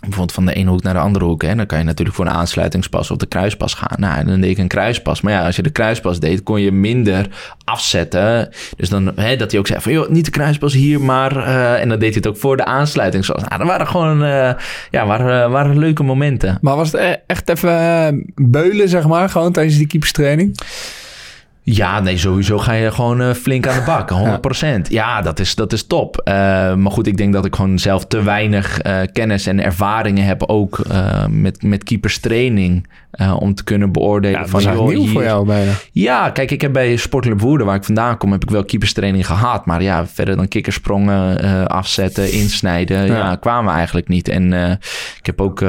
bijvoorbeeld 0.00 0.32
van 0.32 0.46
de 0.46 0.52
ene 0.54 0.70
hoek 0.70 0.82
naar 0.82 0.94
de 0.94 1.00
andere 1.00 1.24
hoek. 1.24 1.42
Hè, 1.42 1.54
dan 1.54 1.66
kan 1.66 1.78
je 1.78 1.84
natuurlijk 1.84 2.16
voor 2.16 2.26
een 2.26 2.32
aansluitingspas 2.32 3.10
of 3.10 3.16
de 3.16 3.26
kruispas 3.26 3.74
gaan. 3.74 3.96
Nou, 4.00 4.24
dan 4.24 4.40
deed 4.40 4.50
ik 4.50 4.58
een 4.58 4.68
kruispas. 4.68 5.20
Maar 5.20 5.32
ja, 5.32 5.44
als 5.46 5.56
je 5.56 5.62
de 5.62 5.70
kruispas 5.70 6.20
deed, 6.20 6.42
kon 6.42 6.60
je 6.60 6.72
minder 6.72 7.26
afzetten. 7.64 8.48
Dus 8.76 8.88
dan 8.88 9.12
hè, 9.16 9.36
dat 9.36 9.50
hij 9.50 9.60
ook 9.60 9.66
zei 9.66 9.80
van, 9.80 9.92
joh, 9.92 10.08
niet 10.08 10.24
de 10.24 10.30
kruispas 10.30 10.72
hier, 10.72 11.00
maar... 11.00 11.36
eh, 11.36 11.80
en 11.80 11.88
dan 11.88 11.98
deed 11.98 12.08
hij 12.08 12.16
het 12.16 12.26
ook 12.26 12.36
voor 12.36 12.56
de 12.56 12.64
aansluitingspas. 12.64 13.42
Nou, 13.42 13.58
dat 13.58 13.66
waren 13.66 13.86
gewoon, 13.86 14.24
eh, 14.24 14.50
ja, 14.90 15.06
waren, 15.06 15.50
waren 15.50 15.78
leuke 15.78 16.02
momenten. 16.02 16.58
Maar 16.60 16.76
was 16.76 16.92
het 16.92 17.00
e- 17.00 17.16
echt 17.26 17.48
even 17.48 17.78
eh, 17.78 18.08
beulen, 18.34 18.88
zeg 18.88 19.06
maar, 19.06 19.28
gewoon 19.28 19.52
tijdens 19.52 19.76
die 19.76 19.86
keeperstraining? 19.86 20.58
Ja, 21.74 22.00
nee, 22.00 22.18
sowieso 22.18 22.58
ga 22.58 22.72
je 22.72 22.90
gewoon 22.90 23.20
eh, 23.20 23.34
flink 23.34 23.66
aan 23.66 23.78
de 23.78 23.84
bak. 23.84 24.10
100%. 24.86 24.88
Ja, 24.88 25.22
dat, 25.22 25.38
is, 25.38 25.54
dat 25.54 25.72
is 25.72 25.86
top. 25.86 26.16
Eh, 26.16 26.34
maar 26.74 26.92
goed, 26.92 27.06
ik 27.06 27.16
denk 27.16 27.32
dat 27.32 27.44
ik 27.44 27.54
gewoon 27.54 27.78
zelf 27.78 28.06
te 28.06 28.22
weinig 28.22 28.78
eh, 28.78 28.98
kennis 29.12 29.46
en 29.46 29.64
ervaringen 29.64 30.24
heb 30.24 30.42
ook 30.42 30.80
met, 31.28 31.62
met 31.62 31.84
keeperstraining. 31.84 32.86
om 33.38 33.54
te 33.54 33.64
kunnen 33.64 33.92
beoordelen 33.92 34.40
Ja, 34.40 34.50
dat 34.50 34.62
van 34.62 34.74
joh, 34.74 34.88
nieuw 34.88 35.06
voor 35.06 35.22
jou 35.22 35.46
bijna. 35.46 35.72
Ja, 35.92 36.30
kijk, 36.30 36.50
ik 36.50 36.60
heb 36.60 36.72
bij 36.72 36.96
Sportclub 36.96 37.40
Woerden, 37.40 37.66
waar 37.66 37.76
ik 37.76 37.84
vandaan 37.84 38.16
kom, 38.16 38.32
heb 38.32 38.42
ik 38.42 38.50
wel 38.50 38.64
keeperstraining 38.64 39.26
gehad. 39.26 39.66
Maar 39.66 39.82
ja, 39.82 40.06
verder 40.06 40.36
dan 40.36 40.48
kikkersprongen, 40.48 41.68
afzetten, 41.68 42.32
insnijden, 42.32 43.06
ja. 43.06 43.14
Ja. 43.14 43.36
kwamen 43.36 43.70
we 43.70 43.76
eigenlijk 43.76 44.08
niet. 44.08 44.28
En 44.28 44.52
ik 45.18 45.26
heb 45.26 45.40
ook 45.40 45.60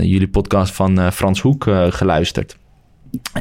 jullie 0.00 0.28
podcast 0.28 0.74
van 0.74 1.12
Frans 1.12 1.40
Hoek 1.40 1.66
geluisterd. 1.88 2.58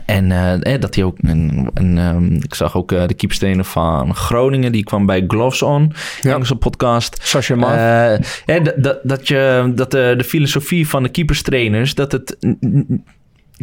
En 0.05 0.32
eh, 0.32 0.73
eh, 0.73 0.82
dat 0.82 0.95
hij 0.95 1.03
ook. 1.03 1.17
Ehm, 1.19 2.36
ik 2.36 2.55
zag 2.55 2.75
ook 2.75 2.91
eh, 2.91 3.08
de 3.08 3.13
keeperstrainer 3.13 3.65
van 3.65 4.15
Groningen. 4.15 4.71
Die 4.71 4.84
kwam 4.84 5.05
bij 5.05 5.23
Gloves 5.27 5.62
On. 5.62 5.93
Ja. 6.21 6.34
Engelse 6.34 6.55
podcast. 6.55 7.17
Sascha 7.21 7.55
hè, 8.45 8.62
dat, 8.62 8.73
dat, 8.77 8.99
dat, 9.03 9.27
je, 9.27 9.71
dat 9.75 9.91
de, 9.91 10.23
filosofie 10.25 10.88
van 10.88 11.03
de 11.03 11.10
keeperstrainers, 11.10 11.95
dat 11.95 12.12
het 12.12 12.38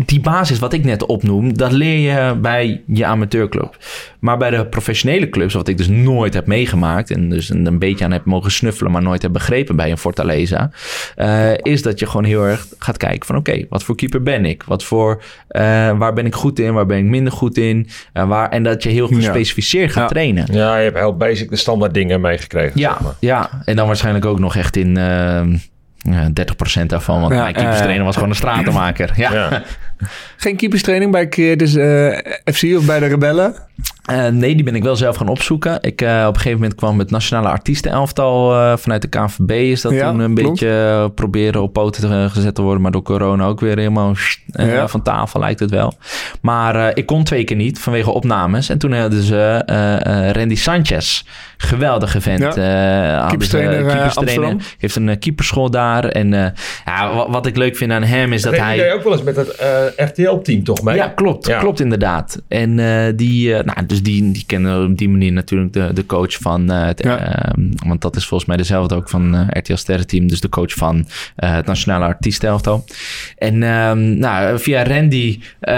die 0.04 0.20
basis 0.20 0.58
wat 0.58 0.72
ik 0.72 0.84
net 0.84 1.06
opnoem, 1.06 1.56
dat 1.56 1.72
leer 1.72 1.98
je 1.98 2.34
bij 2.36 2.82
je 2.86 3.04
amateurclub. 3.04 3.76
Maar 4.18 4.38
bij 4.38 4.50
de 4.50 4.66
professionele 4.66 5.28
clubs, 5.28 5.54
wat 5.54 5.68
ik 5.68 5.76
dus 5.76 5.88
nooit 5.88 6.34
heb 6.34 6.46
meegemaakt 6.46 7.10
en 7.10 7.28
dus 7.28 7.48
een, 7.48 7.78
beetje 7.78 8.04
aan 8.04 8.12
heb 8.12 8.24
mogen 8.24 8.50
snuffelen, 8.50 8.92
maar 8.92 9.02
nooit 9.02 9.22
heb 9.22 9.32
begrepen 9.32 9.76
bij 9.76 9.90
een 9.90 9.98
Fortaleza, 9.98 10.70
eh, 11.16 11.54
is 11.56 11.82
dat 11.82 11.98
je 11.98 12.06
gewoon 12.06 12.24
heel 12.24 12.42
erg 12.44 12.66
gaat 12.78 12.96
kijken 12.96 13.26
van 13.26 13.36
oké, 13.36 13.64
wat 13.68 13.82
voor 13.84 13.96
keeper 13.96 14.22
ben 14.22 14.44
ik? 14.44 14.62
Wat 14.62 14.84
voor, 14.84 15.22
eh, 15.48 15.62
waar 15.98 16.12
ben 16.12 16.26
ik 16.26 16.34
goed 16.34 16.58
in? 16.58 16.72
Waar 16.72 16.86
ben 16.86 16.98
ik 16.98 17.04
minder 17.04 17.32
goed 17.32 17.56
in? 17.56 17.88
Eh, 18.12 18.28
waar, 18.28 18.48
en 18.50 18.62
dat 18.62 18.82
je 18.82 18.88
heel 18.88 19.08
Ja. 19.10 19.16
gespecificeerd 19.16 19.92
gaat 19.92 20.02
Ja. 20.02 20.08
trainen. 20.08 20.46
Ja, 20.52 20.76
je 20.76 20.84
hebt 20.84 20.96
heel 20.98 21.16
basic 21.16 21.50
de 21.50 21.56
standaard 21.56 21.94
dingen 21.94 22.20
meegekregen. 22.20 22.80
Ja, 22.80 22.92
zeg 22.92 23.00
maar. 23.00 23.14
ja, 23.20 23.50
en 23.64 23.76
dan 23.76 23.86
waarschijnlijk 23.86 24.24
ook 24.24 24.38
nog 24.38 24.56
echt 24.56 24.76
in 24.76 24.96
ehm, 24.96 25.56
30% 26.04 26.86
daarvan. 26.86 27.20
Want 27.20 27.32
Ja, 27.32 27.40
mijn 27.40 27.54
keeperstrainer 27.54 27.98
eh, 27.98 28.04
was 28.04 28.14
gewoon 28.14 28.30
een 28.30 28.36
stratenmaker. 28.36 29.12
Ja. 29.14 29.62
Geen 30.36 30.56
keeperstraining 30.56 31.12
bij 31.12 31.28
Creators 31.28 31.74
eh, 31.74 32.18
FC 32.54 32.62
of 32.76 32.86
bij 32.86 32.98
de 32.98 33.06
Rebellen? 33.06 33.54
Eh, 34.04 34.26
nee, 34.28 34.54
die 34.54 34.64
ben 34.64 34.74
ik 34.74 34.82
wel 34.82 34.96
zelf 34.96 35.16
gaan 35.16 35.28
opzoeken. 35.28 35.78
Ik, 35.80 36.02
eh, 36.02 36.18
op 36.28 36.34
een 36.34 36.40
gegeven 36.40 36.58
moment 36.60 36.74
kwam 36.74 36.98
het 36.98 37.10
nationale 37.10 37.48
artiestenelftal 37.48 38.54
uh, 38.54 38.76
vanuit 38.76 39.02
de 39.02 39.08
KNVB. 39.08 39.50
Is 39.50 39.80
dat 39.80 39.92
Ja, 39.92 40.10
toen 40.10 40.18
een 40.20 40.34
klopt. 40.34 40.50
beetje 40.60 41.10
proberen 41.14 41.62
op 41.62 41.72
poten 41.72 42.02
te- 42.02 42.28
gezet 42.30 42.54
te 42.54 42.62
worden. 42.62 42.82
Maar 42.82 42.90
door 42.90 43.02
corona 43.02 43.44
ook 43.44 43.60
weer 43.60 43.76
helemaal 43.78 44.14
Ja. 44.46 44.88
van 44.88 45.02
tafel 45.02 45.40
lijkt 45.40 45.60
het 45.60 45.70
wel. 45.70 45.92
Maar 46.40 46.74
eh, 46.76 46.90
ik 46.94 47.06
kon 47.06 47.24
twee 47.24 47.44
keer 47.44 47.56
niet 47.56 47.78
vanwege 47.78 48.10
opnames. 48.10 48.68
En 48.68 48.78
toen 48.78 48.92
hadden 48.92 49.22
ze 49.22 49.62
eh, 49.66 50.26
eh, 50.28 50.30
Randy 50.34 50.56
Sanchez. 50.56 51.22
Geweldige 51.56 52.20
vent. 52.20 52.54
Ja. 52.54 53.20
eh, 53.22 53.28
Keeperstrainer, 53.28 53.86
eh. 53.86 54.54
Heeft 54.78 54.96
een 54.96 55.18
keeperschool 55.18 55.70
daar. 55.70 56.04
En 56.04 56.34
eh, 56.34 56.46
ja, 56.84 57.14
wat, 57.14 57.28
wat 57.28 57.46
ik 57.46 57.56
leuk 57.56 57.76
vind 57.76 57.92
aan 57.92 58.02
hem 58.02 58.32
is 58.32 58.42
dat 58.42 58.56
hij... 58.56 58.76
deed 58.76 58.92
ook 58.92 59.02
wel 59.02 59.12
eens 59.12 59.22
met 59.22 59.36
het 59.36 59.48
eh, 59.48 59.68
RTL-team 59.96 60.64
toch 60.64 60.82
mee? 60.82 60.96
Ja, 60.96 61.08
klopt. 61.08 61.46
Ja. 61.46 61.58
Klopt 61.58 61.80
inderdaad. 61.80 62.42
En 62.48 62.78
eh, 62.78 63.12
die, 63.16 63.54
eh, 63.54 63.64
nou, 63.64 63.86
dus 63.86 64.02
die, 64.02 64.32
die 64.32 64.44
kennen 64.46 64.84
op 64.84 64.98
die 64.98 65.08
manier 65.08 65.32
natuurlijk 65.32 65.72
de, 65.72 65.90
de 65.94 66.06
coach 66.06 66.32
van... 66.32 66.70
eh, 66.70 66.86
het, 66.86 67.02
Ja. 67.04 67.18
eh, 67.18 67.52
want 67.86 68.00
dat 68.00 68.16
is 68.16 68.26
volgens 68.26 68.48
mij 68.48 68.56
dezelfde 68.58 68.94
ook 68.94 69.08
van 69.08 69.34
eh, 69.34 69.46
RTL 69.48 69.74
Sterrenteam. 69.76 70.28
Dus 70.28 70.40
de 70.40 70.48
coach 70.48 70.72
van 70.72 71.06
eh, 71.36 71.54
het 71.54 71.66
Nationale 71.66 72.04
Artiestenelftal. 72.04 72.84
En 73.38 73.62
ehm, 73.62 74.18
nou, 74.18 74.58
via 74.58 74.82
Randy... 74.84 75.38
eh, 75.60 75.74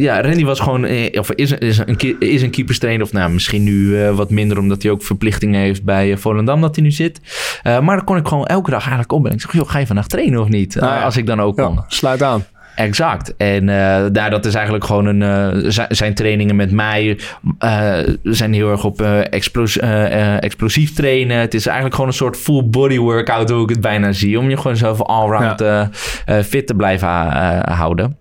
ja, 0.00 0.20
Randy 0.20 0.44
was 0.44 0.60
gewoon... 0.60 0.84
eh, 0.84 1.18
of 1.20 1.30
is, 1.32 1.52
is, 1.52 1.78
een, 1.78 2.16
is 2.20 2.42
een 2.42 2.50
keeperstrainer. 2.50 3.04
Of 3.06 3.12
nou, 3.12 3.30
misschien 3.32 3.62
nu 3.62 4.02
eh, 4.02 4.10
wat 4.16 4.30
minder... 4.30 4.58
omdat 4.58 4.82
hij 4.82 4.90
ook 4.90 5.02
verplichtingen 5.02 5.60
heeft 5.60 5.84
bij 5.84 6.10
eh, 6.12 6.16
Volendam 6.18 6.60
dat 6.60 6.74
hij 6.74 6.84
nu 6.84 6.90
zit. 6.90 7.20
Eh, 7.62 7.80
maar 7.80 7.96
dan 7.96 8.04
kon 8.04 8.16
ik 8.16 8.26
gewoon 8.28 8.46
elke 8.46 8.70
dag 8.70 8.80
eigenlijk 8.80 9.12
opbellen. 9.12 9.36
Ik 9.36 9.42
zeg, 9.42 9.52
joh, 9.52 9.68
ga 9.70 9.78
je 9.78 9.86
vandaag 9.86 10.06
trainen 10.06 10.40
of 10.40 10.48
niet? 10.48 10.74
Nou 10.74 10.86
ja. 10.86 10.98
Eh, 10.98 11.04
als 11.04 11.16
ik 11.16 11.26
dan 11.26 11.40
ook 11.40 11.56
kon. 11.56 11.74
Ja, 11.74 11.84
sluit 11.88 12.22
aan. 12.22 12.44
Exact. 12.76 13.36
En 13.36 13.68
eh 13.68 14.04
daar, 14.12 14.30
dat 14.30 14.44
is 14.44 14.54
eigenlijk 14.54 14.84
gewoon 14.84 15.06
een. 15.06 15.22
eh, 15.22 15.70
zi- 15.70 15.86
zijn 15.94 16.14
trainingen 16.14 16.56
met 16.56 16.70
mij 16.70 17.18
eh, 17.58 17.98
zijn 18.22 18.52
heel 18.52 18.70
erg 18.70 18.84
op 18.84 19.00
explos- 19.30 19.78
explosief 20.40 20.92
trainen. 20.92 21.36
Het 21.38 21.54
is 21.54 21.64
eigenlijk 21.66 21.94
gewoon 21.94 22.10
een 22.10 22.16
soort 22.16 22.36
full 22.36 22.62
body 22.64 22.98
workout, 22.98 23.50
hoe 23.50 23.62
ik 23.62 23.68
het 23.68 23.80
bijna 23.80 24.12
zie. 24.12 24.38
Om 24.38 24.50
je 24.50 24.56
gewoon 24.56 24.76
zelf 24.76 25.02
allround 25.02 25.60
eh, 25.60 26.38
fit 26.42 26.66
te 26.66 26.74
blijven 26.74 27.08
houden. 27.72 28.16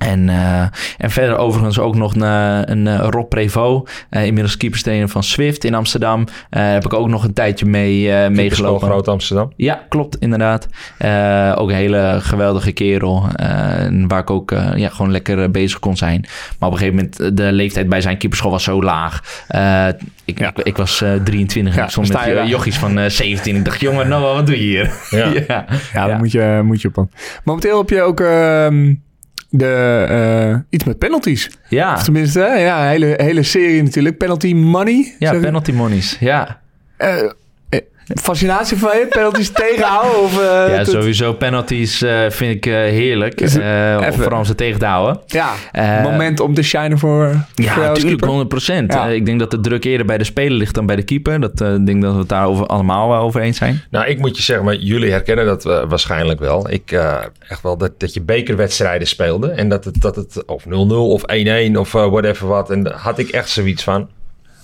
En, 0.00 0.28
eh, 0.28 0.60
en 0.98 1.10
verder 1.10 1.36
overigens 1.36 1.78
ook 1.78 1.94
nog 1.94 2.14
een, 2.14 2.22
een 2.70 2.86
eh, 2.86 3.06
Rob 3.10 3.28
Prevo, 3.28 3.86
eh, 4.10 4.24
inmiddels 4.26 4.56
keeperstrainer 4.56 5.08
van 5.08 5.22
Swift 5.22 5.64
in 5.64 5.74
Amsterdam. 5.74 6.24
Eh, 6.50 6.72
heb 6.72 6.84
ik 6.84 6.92
ook 6.94 7.08
nog 7.08 7.24
een 7.24 7.32
tijdje 7.32 7.66
mee, 7.66 8.12
eh 8.12 8.30
meegelopen. 8.30 8.88
Groot 8.88 9.08
Amsterdam. 9.08 9.52
Ja, 9.56 9.84
klopt, 9.88 10.16
inderdaad. 10.18 10.68
Eh, 10.98 11.54
ook 11.56 11.68
een 11.68 11.74
hele 11.74 12.16
geweldige 12.20 12.72
kerel. 12.72 13.24
eh, 13.36 13.46
waar 14.08 14.20
ik 14.20 14.30
ook 14.30 14.52
eh, 14.52 14.68
ja, 14.76 14.88
gewoon 14.88 15.10
lekker 15.10 15.50
bezig 15.50 15.78
kon 15.78 15.96
zijn. 15.96 16.26
Maar 16.58 16.68
op 16.68 16.74
een 16.74 16.80
gegeven 16.80 16.94
moment, 17.18 17.36
de 17.36 17.52
leeftijd 17.52 17.88
bij 17.88 18.00
zijn 18.00 18.18
keeperschool 18.18 18.50
was 18.50 18.64
zo 18.64 18.82
laag. 18.82 19.44
Eh, 19.48 19.86
ik, 20.24 20.38
Ja. 20.38 20.48
ik, 20.48 20.58
ik 20.58 20.76
was 20.76 21.02
eh, 21.02 21.12
23 21.24 21.72
en 21.72 21.78
Ja, 21.78 21.84
ik 21.84 21.90
stond 21.90 22.08
met 22.08 22.16
sta 22.16 22.28
je 22.28 22.34
daar. 22.34 22.46
jochies 22.46 22.78
van 22.78 22.98
eh, 22.98 23.08
17. 23.10 23.56
Ik 23.56 23.64
dacht, 23.64 23.80
jongen, 23.80 24.08
Noah, 24.08 24.34
wat 24.34 24.46
doe 24.46 24.56
je 24.56 24.62
hier? 24.62 24.92
Ja. 25.10 25.32
ja. 25.48 25.64
Ja, 25.92 26.06
dan 26.06 26.18
Moet, 26.18 26.32
je, 26.32 26.60
moet 26.64 26.80
je 26.82 26.88
op. 26.88 26.98
aan. 26.98 27.10
Momenteel 27.44 27.78
heb 27.78 27.88
je 27.90 28.02
ook 28.02 28.20
ehm, 28.20 28.94
de, 29.50 30.06
eh, 30.08 30.58
iets 30.70 30.84
met 30.84 30.98
penalties. 30.98 31.50
Ja, 31.68 31.94
Of 31.94 32.02
tenminste, 32.02 32.40
ja, 32.40 32.82
een 32.82 32.88
hele, 32.88 33.14
hele 33.16 33.42
serie 33.42 33.82
natuurlijk. 33.82 34.16
Penalty 34.18 34.54
money. 34.54 35.14
ja 35.18 35.32
ik. 35.32 35.40
penalty 35.40 35.72
monies. 35.72 36.16
Ja. 36.20 36.60
Eh, 36.96 37.16
fascinatie 38.14 38.76
van 38.76 38.98
je? 38.98 39.06
Penalties 39.06 39.50
tegenhouden? 39.64 40.20
Of, 40.22 40.38
eh, 40.40 40.74
ja, 40.76 40.84
sowieso 40.84 41.32
penalties 41.32 42.02
eh, 42.02 42.18
vind 42.28 42.54
ik 42.56 42.66
eh, 42.66 42.72
heerlijk. 42.74 43.40
Eh, 43.40 44.12
vooral 44.12 44.38
om 44.38 44.44
ze 44.44 44.54
tegen 44.54 44.78
te 44.78 44.86
houden. 44.86 45.20
Ja, 45.26 45.52
Eh, 45.72 46.02
moment 46.02 46.40
om 46.40 46.54
te 46.54 46.62
shinen 46.62 46.98
voor, 46.98 47.34
Ja, 47.54 47.76
natuurlijk, 47.76 48.06
keeper. 48.06 48.28
100%. 48.28 48.92
Ja. 48.92 49.08
Eh, 49.08 49.14
ik 49.14 49.26
denk 49.26 49.38
dat 49.38 49.50
de 49.50 49.60
druk 49.60 49.84
eerder 49.84 50.06
bij 50.06 50.18
de 50.18 50.24
speler 50.24 50.58
ligt 50.58 50.74
dan 50.74 50.86
bij 50.86 50.96
de 50.96 51.02
keeper. 51.02 51.40
Dat 51.40 51.60
eh, 51.60 51.74
ik 51.74 51.86
denk 51.86 52.02
dat 52.02 52.12
we 52.12 52.18
het 52.18 52.28
daar 52.28 52.46
over, 52.46 52.66
allemaal 52.66 53.08
wel 53.08 53.20
over 53.20 53.40
eens 53.40 53.56
zijn. 53.58 53.82
Nou, 53.90 54.06
ik 54.06 54.18
moet 54.18 54.36
je 54.36 54.42
zeggen, 54.42 54.64
maar 54.64 54.74
jullie 54.74 55.10
herkennen 55.10 55.46
dat 55.46 55.62
waarschijnlijk 55.62 56.40
wel. 56.40 56.70
Ik 56.70 56.92
eh, 56.92 57.16
echt 57.48 57.62
wel 57.62 57.76
dat, 57.76 58.00
dat 58.00 58.14
je 58.14 58.20
bekerwedstrijden 58.22 59.06
speelde. 59.08 59.50
En 59.50 59.68
dat 59.68 59.84
het, 59.84 60.00
dat 60.00 60.16
het 60.16 60.44
of 60.46 60.64
0-0 60.64 60.68
of 60.88 61.22
1-1 61.72 61.76
of 61.78 61.92
whatever 61.92 62.46
wat. 62.46 62.70
En 62.70 62.92
had 62.96 63.18
ik 63.18 63.28
echt 63.28 63.48
zoiets 63.48 63.82
van, 63.82 64.08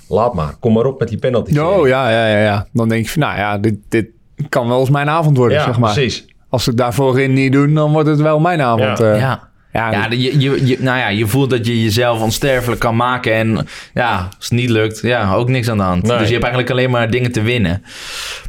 laat 0.08 0.34
maar, 0.34 0.54
kom 0.60 0.72
maar 0.72 0.84
op 0.84 0.98
met 0.98 1.08
die 1.08 1.18
penalty. 1.18 1.58
Oh 1.58 1.86
ja, 1.86 2.10
ja, 2.10 2.26
ja, 2.26 2.38
ja. 2.42 2.66
Dan 2.72 2.88
denk 2.88 3.04
je 3.04 3.10
van, 3.10 3.22
nou 3.22 3.38
ja, 3.38 3.58
dit, 3.58 3.74
dit 3.88 4.06
kan 4.48 4.68
wel 4.68 4.80
eens 4.80 4.90
mijn 4.90 5.08
avond 5.08 5.36
worden, 5.36 5.58
ja 5.58 5.64
zeg 5.64 5.78
maar. 5.78 5.92
precies. 5.92 6.26
Als 6.48 6.64
ze 6.64 6.68
het 6.68 6.78
daarvoor 6.78 7.28
niet 7.28 7.52
doen, 7.52 7.74
dan 7.74 7.92
wordt 7.92 8.08
het 8.08 8.20
wel 8.20 8.40
mijn 8.40 8.60
avond. 8.60 8.98
Ja. 8.98 9.12
eh. 9.12 9.20
ja. 9.20 9.48
Ja, 9.76 9.90
Ja, 9.92 10.06
je, 10.10 10.40
je, 10.40 10.66
je- 10.66 10.76
nou 10.80 10.98
ja, 10.98 11.08
je 11.08 11.26
voelt 11.26 11.50
dat 11.50 11.66
je 11.66 11.82
jezelf 11.82 12.20
onsterfelijk 12.20 12.80
kan 12.80 12.96
maken. 12.96 13.32
En 13.34 13.66
ja, 13.94 14.16
als 14.36 14.48
het 14.48 14.58
niet 14.58 14.70
lukt, 14.70 15.00
ja, 15.02 15.34
ook 15.34 15.48
niks 15.48 15.68
aan 15.68 15.76
de 15.76 15.82
hand. 15.82 16.02
Nee. 16.02 16.16
Dus 16.18 16.26
je 16.26 16.32
hebt 16.32 16.44
eigenlijk 16.44 16.72
alleen 16.72 16.90
maar 16.90 17.10
dingen 17.10 17.32
te 17.32 17.42
winnen. 17.42 17.82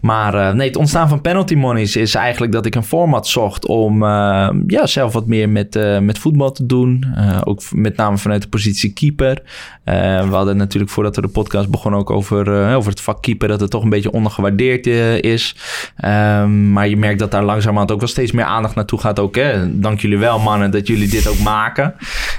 Maar 0.02 0.34
eh, 0.34 0.54
nee, 0.54 0.68
het 0.68 0.78
ontstaan 0.78 1.10
van 1.10 1.22
penalty 1.22 1.56
monies 1.56 1.96
is 1.96 2.16
eigenlijk 2.16 2.52
dat 2.52 2.66
ik 2.66 2.76
een 2.76 2.84
format 2.84 3.28
zocht 3.28 3.66
om 3.66 4.04
eh, 4.04 4.50
ja, 4.68 4.86
zelf 4.86 5.14
wat 5.14 5.28
meer 5.28 5.50
met, 5.50 5.76
eh, 5.76 6.00
met 6.00 6.20
voetbal 6.20 6.52
te 6.52 6.66
doen. 6.66 7.06
Ook 7.44 7.62
met 7.72 7.98
name 7.98 8.18
vanuit 8.18 8.42
de 8.42 8.48
positie 8.48 8.94
keeper. 8.94 9.42
We 9.84 10.28
hadden 10.32 10.58
natuurlijk 10.58 10.92
voordat 10.92 11.16
we 11.16 11.22
de 11.22 11.28
podcast 11.28 11.70
begonnen 11.70 12.00
ook 12.00 12.10
over, 12.10 12.76
over 12.76 12.90
het 12.90 13.02
vak 13.02 13.22
keeper. 13.22 13.48
Dat 13.48 13.60
het 13.60 13.70
toch 13.70 13.84
een 13.84 13.90
beetje 13.90 14.12
ondergewaardeerd 14.12 14.88
is. 15.24 15.56
Ehm, 15.98 16.72
maar 16.72 16.88
je 16.88 16.98
merkt 16.98 17.20
dat 17.20 17.32
daar 17.32 17.44
langzamerhand 17.44 17.92
ook 17.92 18.00
wel 18.00 18.08
steeds 18.08 18.32
meer 18.32 18.46
aandacht 18.46 18.76
naartoe 18.76 19.00
gaat. 19.00 19.20
Ook, 19.20 19.36
hè? 19.36 19.80
Dank 19.80 20.00
jullie 20.00 20.18
wel 20.18 20.40
mannen 20.40 20.72
dat 20.72 20.88
jullie 20.88 21.08
dit 21.08 21.17
ook 21.26 21.40
maken. 21.40 21.94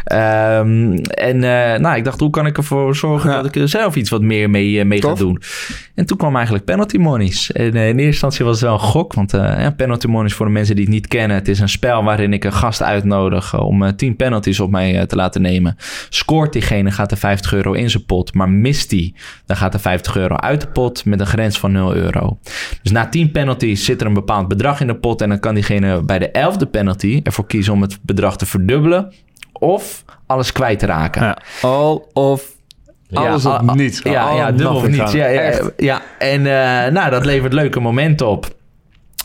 Ehm, 0.04 0.92
en 1.04 1.44
eh, 1.44 1.78
nou, 1.80 1.96
ik 1.96 2.04
dacht, 2.04 2.20
hoe 2.20 2.30
kan 2.30 2.46
ik 2.46 2.56
ervoor 2.56 2.96
zorgen 2.96 3.30
Ja. 3.30 3.36
dat 3.36 3.46
ik 3.46 3.56
er 3.56 3.68
zelf 3.68 3.96
iets 3.96 4.10
wat 4.10 4.22
meer 4.22 4.50
mee, 4.50 4.78
eh, 4.78 4.84
mee 4.86 5.02
ga 5.02 5.14
doen? 5.14 5.42
En 5.94 6.06
toen 6.06 6.16
kwam 6.16 6.34
eigenlijk 6.34 6.64
penalty 6.64 6.96
monies. 6.96 7.52
En 7.52 7.74
eh, 7.74 7.82
in 7.88 7.88
eerste 7.88 8.02
instantie 8.04 8.44
was 8.44 8.54
het 8.54 8.64
wel 8.64 8.72
een 8.72 8.84
gok. 8.84 9.14
Want 9.14 9.30
ja, 9.30 9.70
penalty 9.76 10.06
monies 10.06 10.34
voor 10.34 10.46
de 10.46 10.52
mensen 10.52 10.74
die 10.76 10.84
het 10.84 10.94
niet 10.94 11.06
kennen. 11.08 11.36
Het 11.36 11.48
is 11.48 11.60
een 11.60 11.68
spel 11.68 12.04
waarin 12.04 12.32
ik 12.32 12.44
een 12.44 12.52
gast 12.52 12.82
uitnodig 12.82 13.60
om 13.60 13.82
eh, 13.82 13.92
10 13.92 14.16
penalties 14.16 14.60
op 14.60 14.70
mij 14.70 15.06
te 15.06 15.16
laten 15.16 15.42
nemen. 15.42 15.76
Scoort 16.08 16.52
diegene 16.52 16.90
gaat 16.90 17.10
er 17.10 17.16
50 17.16 17.52
euro 17.54 17.72
in 17.72 17.90
zijn 17.90 18.04
pot. 18.04 18.34
Maar 18.34 18.48
mist 18.48 18.90
die, 18.90 19.14
dan 19.46 19.56
gaat 19.56 19.74
er 19.74 19.80
50 19.80 20.16
euro 20.16 20.34
uit 20.34 20.60
de 20.60 20.68
pot 20.68 21.04
met 21.04 21.20
een 21.20 21.26
grens 21.26 21.58
van 21.58 21.72
0 21.72 21.94
euro. 21.94 22.38
Dus 22.82 22.92
na 22.92 23.08
10 23.08 23.30
penalties 23.30 23.84
zit 23.84 24.00
er 24.00 24.06
een 24.06 24.14
bepaald 24.14 24.48
bedrag 24.48 24.80
in 24.80 24.86
de 24.86 24.96
pot. 24.96 25.20
En 25.20 25.28
dan 25.28 25.40
kan 25.40 25.54
diegene 25.54 26.02
bij 26.02 26.18
de 26.18 26.28
11e 26.28 26.70
penalty 26.70 27.20
ervoor 27.22 27.46
kiezen 27.46 27.72
om 27.72 27.82
het 27.82 27.98
bedrag 28.02 28.36
te 28.36 28.46
verdubbelen. 28.58 29.12
Of 29.52 30.04
alles 30.26 30.52
kwijt 30.52 30.78
te 30.78 30.86
raken. 30.86 31.22
Ja. 31.22 31.38
All 31.62 32.02
of 32.12 32.56
alles 33.12 33.42
Ja, 33.42 33.62
of 33.66 33.74
niets. 33.74 34.00
Ja, 34.02 34.32
ja 34.34 34.50
dubbel 34.50 34.76
of 34.76 34.88
niets. 34.88 35.12
Ja, 35.12 35.26
ja, 35.26 35.40
Echt. 35.40 35.72
ja. 35.76 36.02
en 36.18 36.46
eh, 36.46 36.92
nou, 36.92 37.10
dat 37.10 37.24
levert 37.24 37.52
leuke 37.52 37.80
momenten 37.80 38.26
op. 38.28 38.56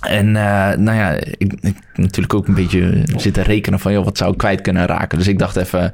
En 0.03 0.35
eh, 0.35 0.77
nou 0.77 0.97
ja, 0.97 1.11
ik, 1.37 1.53
ik 1.61 1.75
natuurlijk 1.95 2.33
ook 2.33 2.47
een 2.47 2.53
beetje 2.53 3.03
zitten 3.15 3.43
rekenen 3.43 3.79
van... 3.79 3.91
Joh, 3.91 4.03
wat 4.05 4.17
zou 4.17 4.31
ik 4.31 4.37
kwijt 4.37 4.61
kunnen 4.61 4.85
raken? 4.85 5.17
Dus 5.17 5.27
ik 5.27 5.39
dacht 5.39 5.55
even 5.55 5.91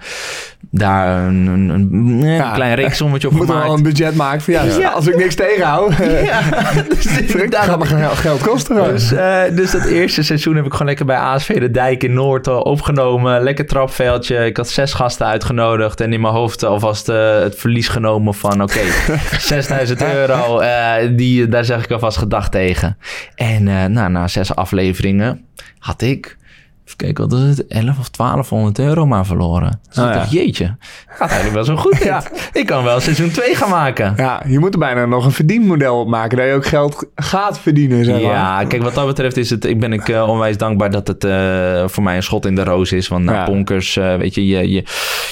daar 0.71 1.27
een, 1.27 1.47
een, 1.47 1.69
een, 1.69 2.23
eh, 2.23 2.53
klein 2.53 2.75
reeksommetje 2.75 3.27
op 3.29 3.33
Moet 3.33 3.41
er 3.41 3.47
wel 3.47 3.61
gemaakt. 3.61 3.77
een 3.77 3.83
budget 3.83 4.15
maken 4.15 4.41
van 4.41 4.53
ja, 4.53 4.63
Ja. 4.63 4.89
als 4.89 5.07
ik 5.07 5.15
niks 5.17 5.35
tegenhoud. 5.35 5.93
Ja, 6.29 6.41
dus 6.89 7.19
inderdaad. 7.19 7.87
gaat 7.87 8.17
geld, 8.17 8.41
kosten. 8.41 8.83
Dus, 8.83 9.11
eh, 9.11 9.41
dus 9.55 9.71
dat 9.71 9.85
eerste 9.85 10.23
seizoen 10.23 10.55
heb 10.55 10.65
ik 10.65 10.71
gewoon 10.71 10.87
lekker 10.87 11.05
bij 11.05 11.15
ASV 11.17 11.59
de 11.59 11.71
Dijk 11.71 12.03
in 12.03 12.13
Noord 12.13 12.47
opgenomen. 12.47 13.43
Lekker 13.43 13.65
trapveldje. 13.65 14.45
Ik 14.45 14.57
had 14.57 14.69
zes 14.69 14.93
gasten 14.93 15.25
uitgenodigd. 15.25 16.01
En 16.01 16.13
in 16.13 16.21
mijn 16.21 16.33
hoofd 16.33 16.63
alvast 16.63 17.09
eh, 17.09 17.39
het 17.39 17.55
verlies 17.55 17.87
genomen 17.87 18.33
van... 18.33 18.61
Oké, 18.63 18.79
6000 19.39 20.03
euro. 20.03 20.61
die, 21.15 21.47
daar 21.47 21.65
zeg 21.65 21.83
ik 21.83 21.91
alvast 21.91 22.17
gedacht 22.17 22.51
tegen. 22.51 22.97
En 23.35 23.93
nou, 23.99 24.11
na 24.11 24.27
zes 24.27 24.55
afleveringen 24.55 25.45
had 25.79 26.01
ik... 26.01 26.37
Kijken, 26.95 27.29
wat 27.29 27.39
is 27.39 27.57
het? 27.57 27.67
11 27.67 27.99
of 27.99 28.09
1200 28.09 28.79
euro 28.79 29.05
maar 29.05 29.25
verloren. 29.25 29.79
Dus 29.87 29.97
Oh, 29.97 30.03
ik 30.05 30.13
ja. 30.13 30.17
dacht, 30.19 30.31
jeetje. 30.31 30.75
Gaat 31.07 31.29
eigenlijk 31.29 31.53
wel 31.53 31.63
zo 31.63 31.75
goed. 31.75 31.97
Ja. 32.03 32.23
Ik 32.53 32.65
kan 32.65 32.83
wel 32.83 32.99
seizoen 32.99 33.29
2 33.31 33.55
gaan 33.55 33.69
maken. 33.69 34.13
Ja, 34.17 34.43
je 34.47 34.59
moet 34.59 34.73
er 34.73 34.79
bijna 34.79 35.05
nog 35.05 35.25
een 35.25 35.31
verdienmodel 35.31 35.99
op 35.99 36.07
maken. 36.07 36.37
Dat 36.37 36.47
je 36.47 36.53
ook 36.53 36.65
geld 36.65 37.05
gaat 37.15 37.59
verdienen, 37.59 38.05
zeg 38.05 38.13
maar. 38.13 38.31
Ja, 38.31 38.63
kijk, 38.63 38.81
wat 38.83 38.93
dat 38.93 39.05
betreft 39.05 39.37
is 39.37 39.49
het, 39.49 39.65
ik 39.65 39.79
ben 39.79 39.93
ik 39.93 40.09
eh, 40.09 40.27
onwijs 40.29 40.57
dankbaar 40.57 40.91
dat 40.91 41.07
het 41.07 41.23
eh, 41.23 41.87
voor 41.87 42.03
mij 42.03 42.15
een 42.15 42.23
schot 42.23 42.45
in 42.45 42.55
de 42.55 42.63
roos 42.63 42.91
is. 42.91 43.07
Want 43.07 43.23
na 43.25 43.33
Ja. 43.33 43.43
Ponkers, 43.43 43.97
eh, 43.97 44.15
weet 44.15 44.35
je, 44.35 44.47
je, 44.47 44.57
je, 44.57 44.69
je 44.69 44.83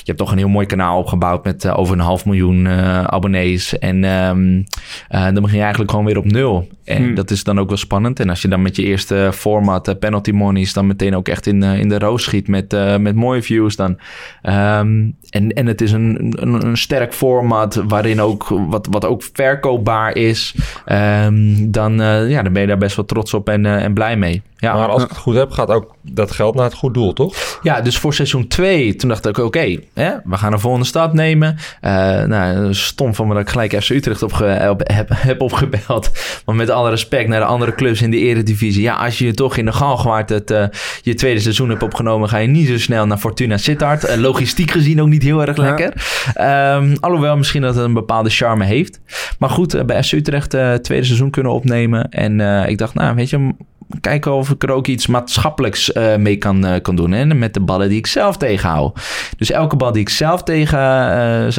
hebt 0.04 0.18
toch 0.18 0.32
een 0.32 0.38
heel 0.38 0.48
mooi 0.48 0.66
kanaal 0.66 1.00
opgebouwd 1.00 1.44
met 1.44 1.70
over 1.70 1.94
een 1.94 2.00
half 2.00 2.26
miljoen 2.26 2.68
abonnees. 3.08 3.78
En 3.80 4.04
ehm, 4.04 4.62
eh, 5.08 5.24
dan 5.24 5.42
begin 5.42 5.56
je 5.56 5.62
eigenlijk 5.62 5.92
gewoon 5.92 6.06
weer 6.06 6.18
op 6.18 6.26
nul. 6.26 6.68
En 6.88 7.04
Hmm. 7.04 7.16
dat 7.16 7.32
is 7.32 7.44
dan 7.44 7.60
ook 7.60 7.68
wel 7.68 7.78
spannend. 7.78 8.20
En 8.20 8.30
als 8.30 8.42
je 8.42 8.48
dan 8.48 8.62
met 8.62 8.76
je 8.76 8.84
eerste 8.84 9.30
format, 9.34 9.88
eh, 9.88 9.96
penalty 10.00 10.32
monies, 10.32 10.74
dan 10.74 10.88
meteen 10.88 11.16
ook 11.16 11.28
echt 11.28 11.48
in, 11.48 11.64
eh, 11.64 11.80
in 11.80 11.90
de 11.90 12.00
roos 12.00 12.24
schiet 12.24 12.48
met, 12.48 12.74
eh, 12.74 12.98
met 12.98 13.16
mooie 13.16 13.42
views, 13.42 13.76
dan. 13.76 13.98
ehm, 14.42 15.06
en, 15.30 15.54
en 15.54 15.66
het 15.66 15.82
is 15.82 15.92
een, 15.92 16.34
een, 16.40 16.66
een 16.66 16.78
sterk 16.78 17.14
format 17.14 17.84
waarin 17.88 18.22
ook 18.22 18.48
wat, 18.70 18.88
wat 18.92 19.06
ook 19.06 19.24
verkoopbaar 19.34 20.16
is. 20.16 20.56
ehm, 20.86 21.72
dan, 21.72 21.94
ja, 22.30 22.42
dan 22.42 22.54
ben 22.54 22.62
je 22.62 22.68
daar 22.68 22.78
best 22.78 22.96
wel 22.96 23.06
trots 23.06 23.34
op 23.34 23.50
en, 23.50 23.66
en 23.66 23.94
blij 23.94 24.18
mee. 24.18 24.42
Ja. 24.60 24.74
Maar 24.74 24.88
als 24.88 25.04
ik 25.04 25.10
het 25.10 25.18
goed 25.18 25.36
heb, 25.36 25.52
gaat 25.52 25.70
ook 25.70 25.96
dat 26.02 26.32
geld 26.32 26.56
naar 26.56 26.64
het 26.64 26.74
goed 26.74 26.94
doel, 26.94 27.14
toch? 27.14 27.60
Ja, 27.62 27.82
dus 27.82 27.98
voor 27.98 28.14
seizoen 28.14 28.48
2, 28.48 28.96
toen 28.96 29.10
dacht 29.10 29.26
ik, 29.26 29.38
oké, 29.38 29.80
we 29.94 30.38
gaan 30.38 30.54
een 30.54 30.60
volgende 30.60 30.86
stap 30.86 31.14
nemen. 31.14 31.58
Eh, 31.82 31.92
nou, 32.24 32.74
stom 32.74 33.16
van 33.16 33.28
me 33.28 33.34
dat 33.34 33.42
ik 33.42 33.50
gelijk 33.50 33.84
FC 33.84 33.90
Utrecht 33.90 34.24
opge 34.24 34.68
op, 34.70 34.82
heb, 34.84 35.10
heb 35.14 35.42
opgebeld. 35.42 36.12
Maar 36.46 36.56
met 36.56 36.70
alle 36.70 36.90
respect 36.90 37.30
naar 37.30 37.40
de 37.40 37.46
andere 37.46 37.76
clubs 37.76 38.02
in 38.02 38.12
de 38.12 38.18
eredivisie. 38.18 38.82
Ja, 38.82 38.96
als 38.96 39.18
je 39.18 39.26
je 39.26 39.34
toch 39.34 39.58
in 39.58 39.66
de 39.66 39.74
Galgenwaard 39.74 40.30
het 40.30 40.52
eh, 40.52 40.66
je 41.02 41.14
tweede 41.14 41.40
seizoen 41.40 41.70
hebt 41.70 41.84
opgenomen... 41.84 42.30
ga 42.30 42.38
je 42.38 42.48
niet 42.48 42.68
zo 42.68 42.78
snel 42.78 43.06
naar 43.06 43.18
Fortuna 43.18 43.58
Sittard. 43.58 44.04
Eh, 44.04 44.18
logistiek 44.18 44.72
gezien 44.72 45.02
ook 45.02 45.08
niet 45.08 45.24
heel 45.24 45.46
erg 45.46 45.58
lekker. 45.58 45.94
Ehm, 46.34 46.96
alhoewel 47.00 47.38
misschien 47.38 47.62
dat 47.62 47.76
het 47.76 47.84
een 47.84 47.94
bepaalde 47.94 48.30
charme 48.30 48.66
heeft. 48.66 49.00
Maar 49.40 49.50
goed, 49.50 49.86
bij 49.86 50.04
FC 50.04 50.12
Utrecht 50.12 50.52
het 50.52 50.84
tweede 50.84 51.06
seizoen 51.06 51.30
kunnen 51.30 51.52
opnemen. 51.52 52.10
En 52.10 52.40
ik 52.70 52.78
dacht, 52.78 52.94
nou, 52.94 53.16
weet 53.16 53.30
je 53.30 53.54
kijken 54.02 54.34
of 54.34 54.50
ik 54.50 54.64
er 54.64 54.72
ook 54.72 54.88
iets 54.88 55.08
maatschappelijks 55.08 55.92
eh, 55.92 56.16
mee 56.16 56.36
kan, 56.38 56.66
eh, 56.66 56.82
kan 56.82 56.96
doen. 56.96 57.12
Hè? 57.12 57.26
Met 57.26 57.54
de 57.54 57.60
ballen 57.60 57.90
die 57.90 57.98
ik 57.98 58.08
zelf 58.08 58.38
tegenhoud. 58.38 59.00
Dus 59.38 59.52
elke 59.52 59.76
bal 59.76 59.92
die 59.92 60.02
ik 60.02 60.10
zelf 60.10 60.44
tegen 60.44 60.80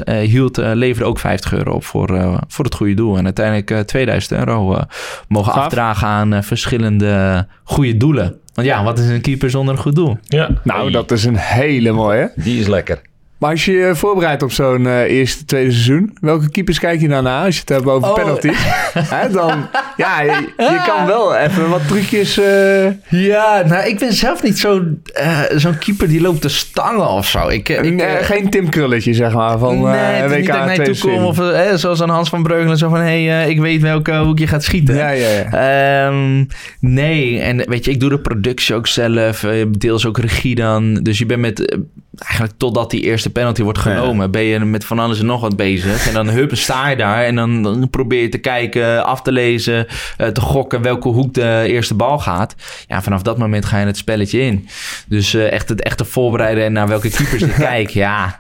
eh, 0.05 0.17
hield, 0.29 0.59
eh, 0.59 0.71
leverde 0.75 1.09
ook 1.09 1.19
50 1.19 1.53
euro 1.55 1.73
op 1.73 1.85
voor, 1.85 2.17
eh, 2.17 2.39
voor 2.49 2.65
het 2.65 2.75
goede 2.75 2.95
doel. 2.95 3.17
En 3.19 3.25
uiteindelijk 3.25 3.71
eh, 3.71 3.79
2000 3.81 4.39
euro 4.39 4.75
eh, 4.75 4.83
mogen 5.29 5.53
Gaaf. 5.53 5.65
afdragen 5.65 6.09
aan 6.09 6.33
eh, 6.33 6.43
verschillende 6.43 7.47
goede 7.65 7.97
doelen. 7.97 8.37
Want 8.55 8.67
ja, 8.71 8.85
wat 8.85 8.99
is 8.99 9.09
een 9.09 9.21
keeper 9.21 9.51
zonder 9.51 9.75
een 9.75 9.81
goed 9.81 9.95
doel? 9.95 10.17
Ja. 10.25 10.49
Nou, 10.65 10.91
dat 10.91 11.11
is 11.11 11.25
een 11.25 11.37
hele 11.37 11.93
mooie. 11.93 12.33
Die 12.37 12.61
is 12.61 12.67
lekker. 12.67 13.01
Maar 13.39 13.51
als 13.51 13.65
je 13.65 13.73
je 13.73 13.95
voorbereidt 13.95 14.43
op 14.43 14.53
zo'n 14.53 14.87
eh, 14.87 15.01
eerste, 15.03 15.45
tweede 15.45 15.71
seizoen, 15.71 16.17
welke 16.21 16.51
keepers 16.51 16.79
kijk 16.79 17.01
je 17.01 17.09
dan 17.09 17.23
naar 17.23 17.45
als 17.45 17.55
je 17.55 17.61
het 17.61 17.69
hebt 17.69 17.87
over 17.87 18.09
Oh. 18.09 18.15
penalties? 18.15 18.59
Hè, 19.15 19.31
dan, 19.31 19.67
ja, 19.97 20.21
je, 20.23 20.53
je 20.57 20.83
kan 20.87 21.07
wel 21.07 21.37
even 21.37 21.69
wat 21.69 21.89
trucjes... 21.89 22.39
eh, 22.39 22.85
Ja, 23.09 23.63
nou, 23.67 23.89
ik 23.89 23.99
ben 23.99 24.13
zelf 24.13 24.43
niet 24.43 24.59
zo, 24.59 24.83
eh, 25.15 25.41
zo'n 25.57 25.79
keeper 25.79 26.09
die 26.09 26.21
loopt 26.21 26.41
te 26.41 26.49
stangen 26.49 27.09
of 27.09 27.27
zo. 27.27 27.49
Ik, 27.49 27.69
ik, 27.69 28.03
geen 28.21 28.51
Tim 28.51 28.69
Krulletje, 28.69 29.15
zeg 29.15 29.33
maar, 29.33 29.59
van 29.59 29.81
nee, 29.83 29.95
het 29.97 30.31
is 30.31 30.37
WK 30.37 30.39
niet 30.39 30.47
dat 30.47 30.57
ik 30.57 30.65
naar 30.65 30.75
je 30.75 30.83
toe 30.93 31.11
kom 31.11 31.33
2020. 31.33 31.73
of 31.75 31.81
zoals 31.81 32.03
aan 32.03 32.09
Hans 32.11 32.29
van 32.29 32.43
Breugelen 32.43 32.77
zo 32.79 32.89
van... 32.89 33.01
hé, 33.01 33.25
hey, 33.25 33.51
ik 33.51 33.61
weet 33.61 33.81
welke 33.83 34.17
hoek 34.17 34.39
je 34.39 34.47
gaat 34.47 34.63
schieten. 34.65 34.95
Ja, 34.95 35.09
ja, 35.11 35.29
ja. 35.29 36.07
Ehm, 36.07 36.45
nee, 36.81 37.41
en 37.41 37.69
weet 37.69 37.85
je, 37.85 37.91
ik 37.91 38.01
doe 38.01 38.11
de 38.11 38.19
productie 38.21 38.75
ook 38.75 38.87
zelf, 38.87 39.45
deels 39.79 40.07
ook 40.07 40.19
regie 40.19 40.55
dan. 40.55 40.95
Dus 40.95 41.19
je 41.19 41.27
bent 41.27 41.41
met, 41.41 41.79
eigenlijk 42.19 42.59
totdat 42.59 42.91
die 42.91 43.01
eerste 43.01 43.31
penalty 43.31 43.63
wordt 43.63 43.79
genomen, 43.79 44.31
ben 44.31 44.43
je 44.43 44.59
met 44.59 44.85
van 44.85 44.99
alles 44.99 45.21
en 45.21 45.27
nog 45.27 45.41
wat 45.41 45.57
bezig. 45.57 46.07
En 46.09 46.15
dan 46.15 46.29
hup, 46.29 46.57
sta 46.57 46.89
je 46.89 46.97
daar 46.97 47.25
en 47.25 47.35
dan, 47.35 47.63
dan 47.63 47.91
probeer 47.91 48.23
je 48.23 48.29
te 48.29 48.39
kijken, 48.39 49.05
af 49.05 49.23
te 49.23 49.33
lezen, 49.33 49.87
eh, 50.17 50.27
te 50.27 50.41
gokken 50.41 50.83
welke 50.83 51.09
hoek 51.09 51.35
de 51.35 51.65
eerste 51.67 51.95
bal 51.95 52.19
gaat. 52.19 52.55
Ja, 52.87 53.03
vanaf 53.03 53.23
dat 53.23 53.39
moment 53.39 53.65
ga 53.65 53.79
je 53.79 53.87
het 53.87 53.97
spelletje 53.97 54.41
in. 54.41 54.69
Dus 55.07 55.35
eh, 55.35 55.53
echt 55.53 55.69
het 55.69 55.83
echte 55.83 56.05
voorbereiden 56.05 56.65
en 56.65 56.73
naar 56.73 56.89
welke 56.89 57.11
keepers 57.11 57.43
ik 57.43 57.55
kijk, 57.69 57.91
ja, 57.91 58.37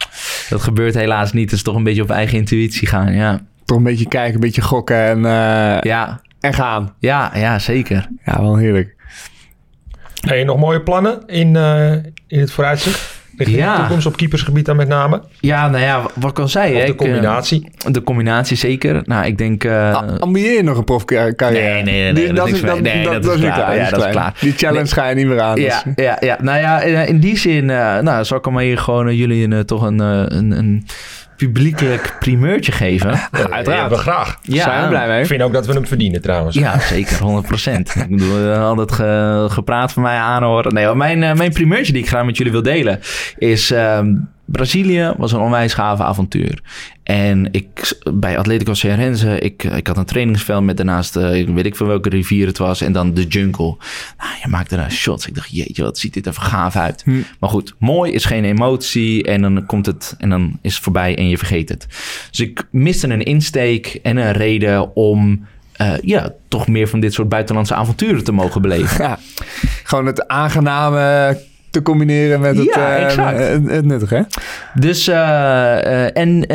dat 0.48 0.62
gebeurt 0.62 0.94
helaas 0.94 1.32
niet. 1.32 1.44
Het 1.50 1.58
is 1.58 1.62
toch 1.62 1.74
een 1.74 1.82
beetje 1.82 2.02
op 2.02 2.10
eigen 2.10 2.38
intuïtie 2.38 2.88
gaan, 2.88 3.12
ja. 3.12 3.40
Toch 3.64 3.76
een 3.76 3.82
beetje 3.82 4.08
kijken, 4.08 4.34
een 4.34 4.40
beetje 4.40 4.62
gokken 4.62 5.04
en, 5.04 5.24
eh, 5.24 5.80
Ja, 5.80 6.20
en 6.40 6.54
gaan. 6.54 6.94
ja, 6.98 7.30
ja, 7.34 7.58
zeker. 7.58 8.08
Ja, 8.24 8.40
wel 8.40 8.56
heerlijk. 8.56 8.96
Hey, 10.20 10.44
nog 10.44 10.58
mooie 10.58 10.82
plannen 10.82 11.26
in, 11.26 11.56
eh, 11.56 11.92
in 12.26 12.40
het 12.40 12.50
vooruitzicht? 12.50 13.17
Ja. 13.46 13.72
de 13.74 13.78
toekomst 13.80 14.06
op 14.06 14.16
keepersgebied 14.16 14.64
dan 14.66 14.76
met 14.76 14.88
name? 14.88 15.22
Ja, 15.40 15.68
nou 15.68 15.82
ja, 15.82 16.02
wat 16.14 16.30
ik 16.30 16.38
al 16.38 16.48
zei. 16.48 16.74
Of 16.74 16.80
hè, 16.80 16.86
de 16.86 16.92
ik, 16.92 17.00
eh, 17.00 17.06
combinatie? 17.06 17.70
de 17.90 18.02
combinatie 18.02 18.56
zeker. 18.56 19.02
Nou, 19.04 19.26
ik 19.26 19.38
denk... 19.38 19.64
eh, 19.64 19.94
Ah, 19.94 20.18
Ambieer 20.18 20.52
je 20.52 20.62
nog 20.62 20.76
een 20.78 20.84
profcarrière? 20.84 21.34
Nee, 21.50 21.82
nee, 21.82 21.82
nee, 21.82 22.12
nee, 22.12 22.32
dat 22.32 22.48
is 22.48 22.60
mij. 22.60 22.80
Nee, 22.80 23.04
dat 23.04 23.24
is 23.34 23.40
nu 23.40 23.50
klaar. 23.50 23.76
Ja, 23.76 23.90
dat 23.90 24.04
is 24.04 24.10
klaar. 24.10 24.34
Die 24.40 24.52
challenge 24.52 24.82
Nee. 24.82 24.92
ga 24.92 25.08
je 25.08 25.14
niet 25.14 25.26
meer 25.26 25.40
aan. 25.40 25.60
ja, 25.60 25.82
dus- 25.94 26.04
ja, 26.04 26.16
ja, 26.20 26.36
nou 26.40 26.58
ja, 26.58 26.80
in, 26.80 27.08
in 27.08 27.18
die 27.20 27.36
zin 27.38 27.70
eh, 27.70 27.98
nou, 27.98 28.24
zal 28.24 28.38
ik 28.38 28.44
hem 28.44 28.58
hier 28.58 28.78
gewoon 28.78 29.16
jullie 29.16 29.48
een, 29.50 29.66
toch 29.66 29.82
een, 29.82 29.98
een, 29.98 30.50
een 30.50 30.86
publiekelijk 31.38 32.16
primeurtje 32.20 32.72
geven. 32.72 33.10
Ja, 33.10 33.48
hebben 33.50 33.88
we 33.88 33.96
graag. 33.96 34.38
Ja, 34.42 34.62
Zijn 34.62 34.82
we 34.82 34.88
blij 34.88 35.08
mee? 35.08 35.20
Ik 35.20 35.26
vind 35.26 35.42
ook 35.42 35.52
dat 35.52 35.66
we 35.66 35.72
hem 35.72 35.86
verdienen 35.86 36.22
trouwens. 36.22 36.56
Ja, 36.56 36.78
zeker, 36.78 37.16
100%. 37.18 37.20
ik 38.02 38.08
bedoel, 38.08 38.52
eh, 38.52 38.62
al 38.62 38.74
dat 38.74 38.92
ge- 38.92 39.46
gepraat 39.50 39.92
van 39.92 40.02
mij 40.02 40.16
aanhoren. 40.18 40.74
Nee, 40.74 40.84
hoor, 40.86 40.96
mijn, 40.96 41.22
eh, 41.22 41.34
mijn 41.34 41.52
primeurtje 41.52 41.92
die 41.92 42.02
ik 42.02 42.08
graag 42.08 42.24
met 42.24 42.36
jullie 42.36 42.52
wil 42.52 42.62
delen 42.62 43.00
is... 43.38 43.70
ehm, 43.70 44.14
Brazilië 44.50 45.12
was 45.16 45.32
een 45.32 45.40
onwijs 45.40 45.74
gave 45.74 46.02
avontuur. 46.02 46.62
En 47.02 47.48
ik, 47.52 47.98
bij 48.14 48.38
Atletico 48.38 48.74
Cearense, 48.74 49.38
ik, 49.38 49.64
ik 49.64 49.86
had 49.86 49.96
een 49.96 50.04
trainingsveld 50.04 50.64
met 50.64 50.76
daarnaast, 50.76 51.16
eh, 51.16 51.46
weet 51.46 51.66
ik 51.66 51.76
van 51.76 51.86
welke 51.86 52.08
rivier 52.08 52.46
het 52.46 52.58
was, 52.58 52.80
en 52.80 52.92
dan 52.92 53.14
de 53.14 53.26
jungle. 53.26 53.76
Nou, 54.18 54.30
je 54.42 54.48
maakte 54.48 54.76
daar 54.76 54.92
shots. 54.92 55.26
Ik 55.26 55.34
dacht, 55.34 55.50
jeetje, 55.50 55.82
wat 55.82 55.98
ziet 55.98 56.14
dit 56.14 56.26
er 56.26 56.34
gaaf 56.34 56.76
uit. 56.76 57.04
Maar 57.40 57.50
goed, 57.50 57.74
mooi 57.78 58.12
is 58.12 58.24
geen 58.24 58.44
emotie 58.44 59.24
en 59.24 59.42
dan 59.42 59.66
komt 59.66 59.86
het 59.86 60.14
en 60.18 60.28
dan 60.28 60.58
is 60.62 60.74
het 60.74 60.82
voorbij 60.82 61.16
en 61.16 61.28
je 61.28 61.38
vergeet 61.38 61.68
het. 61.68 61.86
Dus 62.30 62.40
ik 62.40 62.66
miste 62.70 63.08
een 63.08 63.22
insteek 63.22 63.98
en 64.02 64.16
een 64.16 64.32
reden 64.32 64.96
om 64.96 65.46
eh, 65.72 65.92
ja, 66.02 66.32
toch 66.48 66.68
meer 66.68 66.88
van 66.88 67.00
dit 67.00 67.12
soort 67.12 67.28
buitenlandse 67.28 67.74
avonturen 67.74 68.24
te 68.24 68.32
mogen 68.32 68.62
beleven. 68.62 68.96
Ja, 69.06 69.18
gewoon 69.84 70.06
het 70.06 70.28
aangename 70.28 71.38
te 71.70 71.82
combineren 71.82 72.40
met 72.40 72.56
het, 72.56 72.74
Ja, 72.74 72.98
eh, 72.98 73.48
het, 73.48 73.70
het 73.70 73.84
nuttige. 73.84 74.14
hè? 74.14 74.22
Dus, 74.74 75.08
eh, 75.08 76.04
eh, 76.04 76.10
en 76.14 76.46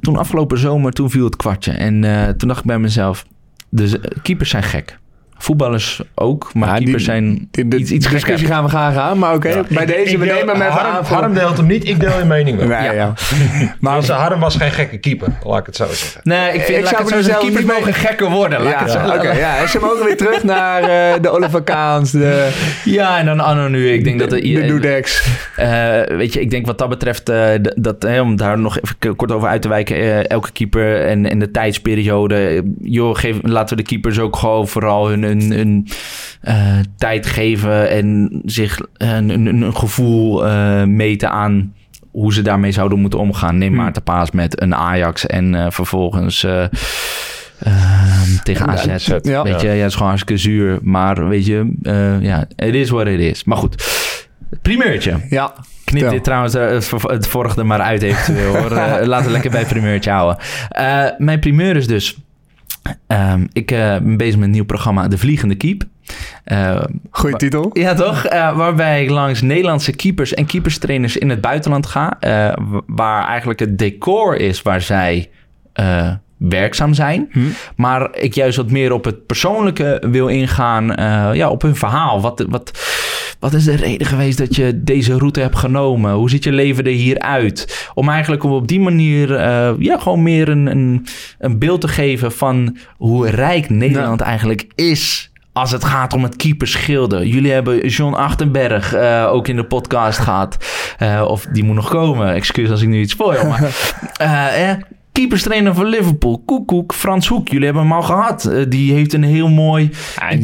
toen 0.00 0.16
afgelopen 0.16 0.58
zomer, 0.58 0.92
toen 0.92 1.10
viel 1.10 1.24
het 1.24 1.36
kwartje. 1.36 1.72
En 1.72 2.00
toen 2.36 2.48
dacht 2.48 2.60
ik 2.60 2.66
bij 2.66 2.78
mezelf, 2.78 3.26
de 3.68 4.00
keepers 4.22 4.50
zijn 4.50 4.62
gek. 4.62 4.98
Voetballers 5.38 6.00
ook, 6.14 6.50
maar 6.54 6.68
Ja, 6.68 6.74
keepers 6.76 7.04
zijn 7.04 7.48
Die, 7.50 7.68
de 7.68 7.76
iets, 7.76 7.90
iets 7.90 8.08
discussie 8.08 8.48
gaan 8.48 8.62
we 8.64 8.68
graag 8.70 8.96
aan, 8.96 9.18
maar 9.18 9.34
oké. 9.34 9.64
Bij 9.68 9.82
Ik- 9.82 9.88
deze, 9.88 10.12
ik 10.12 10.18
we 10.18 10.24
deel- 10.24 10.34
nemen 10.34 10.54
hem 10.54 10.62
even 10.62 10.72
Harm, 10.72 10.94
aan. 10.96 11.06
voor- 11.06 11.16
Harm 11.16 11.34
deelt 11.34 11.56
hem 11.56 11.66
niet, 11.66 11.88
ik 11.88 12.00
deel 12.00 12.18
je 12.18 12.24
mening 12.24 12.58
wel. 12.58 12.66
Nee, 12.68 12.82
ja. 12.84 12.92
Ja. 12.92 13.12
Maar 13.80 14.00
Dus 14.00 14.08
Harm 14.08 14.40
was 14.40 14.56
geen 14.56 14.70
gekke 14.70 14.98
keeper, 14.98 15.28
laat 15.44 15.58
ik 15.58 15.66
het 15.66 15.76
zo 15.76 15.84
zeggen. 15.86 16.20
Nee, 16.24 16.52
ik 16.52 16.60
vind 16.62 16.68
Ik 16.78 16.84
laat 16.84 16.88
zou 16.88 17.02
ik 17.02 17.08
het 17.08 17.16
zo 17.16 17.22
zeggen, 17.22 17.40
keepers 17.42 17.60
niet 17.64 17.66
mee- 17.72 17.78
mogen 17.80 17.94
gekker 17.94 18.30
worden. 18.30 18.62
Laat 18.62 18.72
ik 18.72 18.78
het 18.78 18.90
zo 18.90 18.98
oké, 18.98 19.32
ja. 19.32 19.56
En 19.58 19.68
ze 19.68 19.78
mogen 19.80 20.04
weer 20.04 20.16
terug 20.16 20.42
naar 20.44 20.82
eh, 20.82 21.20
de 21.22 21.30
Oliver 21.30 21.62
Kaans, 21.62 22.10
de, 22.10 22.50
Ja, 22.84 23.18
en 23.18 23.26
dan 23.26 23.40
Anno 23.40 23.68
nu. 23.68 23.92
Ik 23.92 24.04
denk 24.04 24.18
dat 24.18 24.30
de, 24.30 24.40
de 24.40 24.66
Doedex. 24.66 25.26
Eh, 25.56 26.00
weet 26.16 26.32
je, 26.32 26.40
ik 26.40 26.50
denk 26.50 26.66
wat 26.66 26.78
dat 26.78 26.88
betreft, 26.88 27.28
eh, 27.28 27.46
dat, 27.76 28.02
hè, 28.02 28.20
om 28.20 28.36
daar 28.36 28.58
nog 28.58 28.78
even 28.80 29.16
kort 29.16 29.32
over 29.32 29.48
uit 29.48 29.62
te 29.62 29.68
wijken, 29.68 30.26
elke 30.26 30.52
keeper 30.52 31.06
en, 31.06 31.30
en 31.30 31.38
de 31.38 31.50
tijdsperiode, 31.50 32.62
joh, 32.80 33.16
geef, 33.16 33.36
laten 33.42 33.76
we 33.76 33.82
de 33.82 33.88
keepers 33.88 34.18
ook 34.18 34.36
gewoon 34.36 34.68
vooral 34.68 35.08
hun, 35.08 35.23
hun 35.24 35.88
eh, 36.40 36.78
tijd 36.96 37.26
geven 37.26 37.90
en 37.90 38.40
zich 38.44 38.80
eh, 38.96 39.14
een, 39.14 39.28
een, 39.28 39.46
een 39.62 39.76
gevoel 39.76 40.46
eh, 40.46 40.84
meten 40.84 41.30
aan 41.30 41.74
hoe 42.10 42.32
ze 42.32 42.42
daarmee 42.42 42.72
zouden 42.72 42.98
moeten 43.00 43.18
omgaan. 43.18 43.58
Neem 43.58 43.74
maar 43.74 43.92
te 43.92 44.00
paas 44.00 44.30
met 44.30 44.62
een 44.62 44.74
Ajax 44.74 45.26
en 45.26 45.72
vervolgens... 45.72 46.44
eh, 46.44 46.62
ehm, 47.58 48.42
tegen 48.42 48.68
AZ. 48.68 48.88
AZ, 48.88 49.16
ja. 49.22 49.42
Weet 49.42 49.60
je, 49.60 49.66
ja, 49.66 49.74
het 49.74 49.86
is 49.86 49.92
gewoon 49.92 50.08
hartstikke 50.08 50.42
zuur. 50.42 50.78
Maar 50.82 51.28
weet 51.28 51.46
je, 51.46 51.74
ja, 52.20 52.46
het 52.56 52.74
is 52.74 52.90
wat 52.90 53.06
het 53.06 53.20
is. 53.20 53.44
Maar 53.44 53.56
goed, 53.56 53.84
primeurtje. 54.62 55.20
Ja. 55.30 55.52
Knip 55.84 56.10
dit 56.10 56.24
trouwens 56.24 56.54
het 57.02 57.26
vorige 57.26 57.58
er 57.58 57.66
maar 57.66 57.80
uit 57.80 58.02
eventueel. 58.02 58.56
Hoor. 58.56 58.70
Laten 59.06 59.26
we 59.26 59.32
lekker 59.32 59.50
bij 59.50 59.64
primeurtje 59.64 60.10
houden. 60.10 60.38
Mijn 61.18 61.40
primeur 61.40 61.76
is 61.76 61.86
dus... 61.86 62.16
ehm, 63.06 63.46
ik 63.52 63.70
eh, 63.70 63.98
ben 63.98 64.16
bezig 64.16 64.34
met 64.34 64.44
een 64.44 64.50
nieuw 64.50 64.64
programma 64.64 65.08
De 65.08 65.18
Vliegende 65.18 65.54
Keep. 65.54 65.82
Eh, 66.44 66.84
Goeie 67.10 67.36
titel. 67.36 67.70
ja, 67.72 67.94
toch? 67.94 68.24
Eh, 68.24 68.56
waarbij 68.56 69.02
ik 69.02 69.10
langs 69.10 69.42
Nederlandse 69.42 69.92
keepers 69.92 70.34
en 70.34 70.46
keeperstrainers 70.46 71.16
in 71.16 71.30
het 71.30 71.40
buitenland 71.40 71.86
ga. 71.86 72.18
waar 72.86 73.26
eigenlijk 73.26 73.60
het 73.60 73.78
decor 73.78 74.36
is 74.36 74.62
waar 74.62 74.80
zij 74.80 75.30
werkzaam 76.48 76.94
zijn. 76.94 77.30
Maar 77.76 78.16
ik 78.16 78.34
juist 78.34 78.56
wat 78.56 78.70
meer 78.70 78.92
op 78.92 79.04
het 79.04 79.26
persoonlijke 79.26 80.02
wil 80.10 80.28
ingaan. 80.28 80.94
eh, 80.94 81.30
ja, 81.32 81.48
op 81.48 81.62
hun 81.62 81.76
verhaal. 81.76 82.20
Wat, 82.20 82.44
wat, 82.48 82.70
wat 83.38 83.52
is 83.52 83.64
de 83.64 83.76
reden 83.76 84.06
geweest 84.06 84.38
dat 84.38 84.56
je 84.56 84.82
deze 84.82 85.18
route 85.18 85.40
hebt 85.40 85.56
genomen? 85.56 86.12
Hoe 86.12 86.30
ziet 86.30 86.44
je 86.44 86.52
leven 86.52 86.84
er 86.84 86.90
hier 86.92 87.18
uit? 87.18 87.88
Om 87.94 88.08
eigenlijk 88.08 88.42
om 88.44 88.52
op 88.52 88.68
die 88.68 88.80
manier 88.80 89.34
eh, 89.34 89.70
ja, 89.78 89.98
gewoon 89.98 90.22
meer 90.22 90.48
een, 90.48 90.66
een, 90.66 91.06
een 91.38 91.58
beeld 91.58 91.80
te 91.80 91.88
geven 91.88 92.32
van 92.32 92.76
hoe 92.96 93.28
rijk 93.30 93.70
Nederland 93.70 94.20
eigenlijk 94.20 94.66
is. 94.74 95.28
Als 95.52 95.70
het 95.70 95.84
gaat 95.84 96.12
om 96.12 96.22
het 96.22 96.36
keeperschilde. 96.36 97.28
Jullie 97.28 97.52
hebben 97.52 97.86
John 97.88 98.14
Achtenberg 98.14 98.94
eh, 98.94 99.26
ook 99.30 99.48
in 99.48 99.56
de 99.56 99.64
podcast 99.64 100.18
gehad. 100.18 100.56
Eh, 100.98 101.24
of 101.28 101.46
die 101.52 101.64
moet 101.64 101.74
nog 101.74 101.88
komen. 101.88 102.34
Excuus 102.34 102.70
als 102.70 102.82
ik 102.82 102.88
nu 102.88 103.00
iets 103.00 103.12
spoil. 103.12 103.46
Maar, 103.46 103.62
eh, 104.16 104.70
Keeperstrainer 105.18 105.74
van 105.74 105.86
Liverpool, 105.86 106.42
Koekoek, 106.46 106.94
Frans 106.94 107.28
Hoek. 107.28 107.48
Jullie 107.48 107.64
hebben 107.64 107.82
hem 107.82 107.92
al 107.92 108.02
gehad. 108.02 108.44
Eh, 108.44 108.64
die 108.68 108.92
heeft 108.92 109.12
een 109.12 109.22
heel 109.22 109.48
mooi 109.48 109.90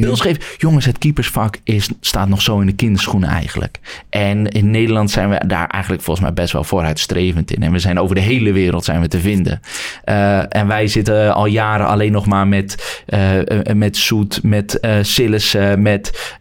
beeldschrift. 0.00 0.54
Jongens, 0.58 0.84
het 0.84 0.98
keepersvak 0.98 1.56
is, 1.64 1.88
staat 2.00 2.28
nog 2.28 2.42
zo 2.42 2.60
in 2.60 2.66
de 2.66 2.72
kinderschoenen 2.74 3.28
eigenlijk. 3.28 3.78
En 4.10 4.46
in 4.48 4.70
Nederland 4.70 5.10
zijn 5.10 5.30
we 5.30 5.46
daar 5.46 5.66
eigenlijk 5.66 6.02
volgens 6.02 6.26
mij 6.26 6.34
best 6.34 6.52
wel 6.52 6.64
vooruitstrevend 6.64 7.50
in. 7.52 7.62
En 7.62 7.72
we 7.72 7.78
zijn 7.78 7.98
over 8.00 8.14
de 8.14 8.20
hele 8.20 8.52
wereld 8.52 8.84
zijn 8.84 9.00
we 9.00 9.08
te 9.08 9.18
vinden. 9.18 9.60
Eh, 10.04 10.54
en 10.56 10.66
wij 10.66 10.86
zitten 10.86 11.34
al 11.34 11.46
jaren 11.46 11.86
alleen 11.86 12.12
nog 12.12 12.26
maar 12.26 12.48
met, 12.48 13.02
eh, 13.06 13.30
met 13.74 13.96
Soet, 13.96 14.40
met 14.42 14.78
Sillissen, 15.02 15.82
met... 15.82 16.34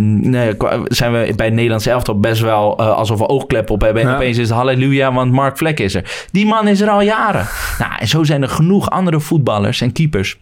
nee, 0.00 0.56
zijn 0.84 1.12
we 1.12 1.32
bij 1.36 1.46
het 1.46 1.54
Nederlands 1.54 1.86
elftal 1.86 2.20
best 2.20 2.40
wel 2.40 2.78
alsof 2.78 3.18
we 3.18 3.28
oogkleppen 3.28 3.74
op 3.74 3.80
hebben. 3.80 4.02
En 4.02 4.08
Ja. 4.08 4.14
opeens 4.14 4.38
is 4.38 4.48
het 4.48 4.56
halleluja, 4.56 5.12
want 5.12 5.32
Mark 5.32 5.56
Vlek 5.56 5.80
is 5.80 5.94
er. 5.94 6.26
Die 6.30 6.46
man 6.46 6.68
is 6.68 6.80
er 6.80 6.88
al 6.88 7.00
jaren. 7.00 7.12
Nou, 7.78 7.92
en 7.98 8.08
zo 8.08 8.24
zijn 8.24 8.42
er 8.42 8.48
genoeg 8.48 8.90
andere 8.90 9.20
voetballers 9.20 9.80
en 9.80 9.92
keepers. 9.92 10.38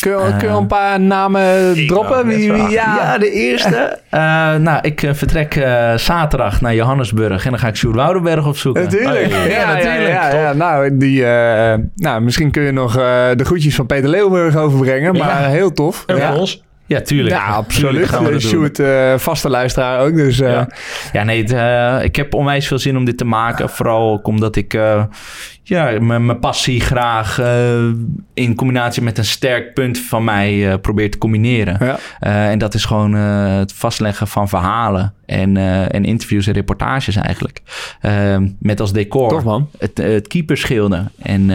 Kun 0.00 0.10
je, 0.12 0.34
kun 0.38 0.48
je 0.48 0.54
een 0.54 0.66
paar 0.66 1.00
namen 1.00 1.74
droppen? 1.86 2.26
Wie, 2.26 2.52
wie, 2.52 2.62
ja. 2.68 2.96
Ja, 2.96 3.18
de 3.18 3.30
eerste. 3.30 3.98
Eh, 4.10 4.54
nou, 4.54 4.78
ik 4.82 5.02
eh, 5.02 5.14
vertrek 5.14 5.56
eh, 5.56 5.94
zaterdag 5.94 6.60
naar 6.60 6.74
Johannesburg 6.74 7.44
en 7.44 7.50
dan 7.50 7.58
ga 7.60 7.68
ik 7.68 7.76
Sjoerd 7.76 7.96
Woudenberg 7.96 8.46
opzoeken. 8.46 8.82
Natuurlijk. 8.82 9.32
Hey. 9.32 9.48
Ja, 9.48 9.58
Ja, 9.60 9.66
natuurlijk. 9.66 9.84
natuurlijk. 9.84 10.32
Ja, 10.32 10.40
ja, 10.40 10.52
nou, 10.52 10.96
die, 10.96 11.24
eh, 11.26 11.78
nou, 11.94 12.20
misschien 12.20 12.50
kun 12.50 12.62
je 12.62 12.72
nog 12.72 12.96
eh, 12.96 13.02
de 13.36 13.44
groetjes 13.44 13.74
van 13.74 13.86
Peter 13.86 14.08
Leeuwburg 14.08 14.56
overbrengen. 14.56 15.16
Maar 15.16 15.40
Ja. 15.42 15.48
heel 15.48 15.72
tof. 15.72 16.02
En 16.06 16.16
ja. 16.16 16.28
van 16.28 16.38
ons? 16.40 16.62
Ja, 16.86 17.00
tuurlijk. 17.00 17.34
Ja, 17.34 17.46
absoluut. 17.46 18.08
gaan 18.08 18.24
we 18.24 18.30
dat 18.30 18.40
doen. 18.40 18.50
Sjoerd, 18.50 18.78
eh, 18.78 19.14
vaste 19.16 19.48
luisteraar 19.48 20.00
ook. 20.00 20.14
Dus 20.14 20.40
eh, 20.40 20.50
Ja. 20.50 20.68
Ja, 21.12 21.22
nee, 21.22 21.42
het, 21.42 21.52
eh, 21.52 22.04
ik 22.04 22.16
heb 22.16 22.34
onwijs 22.34 22.66
veel 22.66 22.78
zin 22.78 22.96
om 22.96 23.04
dit 23.04 23.18
te 23.18 23.24
maken. 23.24 23.68
Vooral 23.68 24.12
ook 24.12 24.26
omdat 24.26 24.56
ik 24.56 24.78
ja, 25.62 26.00
mijn 26.00 26.38
passie 26.38 26.80
graag 26.80 27.40
in 28.34 28.54
combinatie 28.54 29.02
met 29.02 29.18
een 29.18 29.24
sterk 29.24 29.74
punt 29.74 29.98
van 29.98 30.24
mij 30.24 30.78
probeer 30.78 31.10
te 31.10 31.18
combineren. 31.18 31.76
ja. 31.80 31.98
En 32.50 32.58
dat 32.58 32.74
is 32.74 32.84
gewoon 32.84 33.12
het 33.12 33.72
vastleggen 33.72 34.26
van 34.26 34.48
verhalen 34.48 35.14
en, 35.26 35.56
en 35.90 36.04
interviews 36.04 36.46
en 36.46 36.52
reportages 36.52 37.16
eigenlijk. 37.16 37.60
Eh, 38.00 38.36
met 38.58 38.80
als 38.80 38.92
decor 38.92 39.44
man. 39.44 39.70
het, 39.78 39.98
het 39.98 40.28
keeperschilden. 40.28 41.12
En 41.22 41.50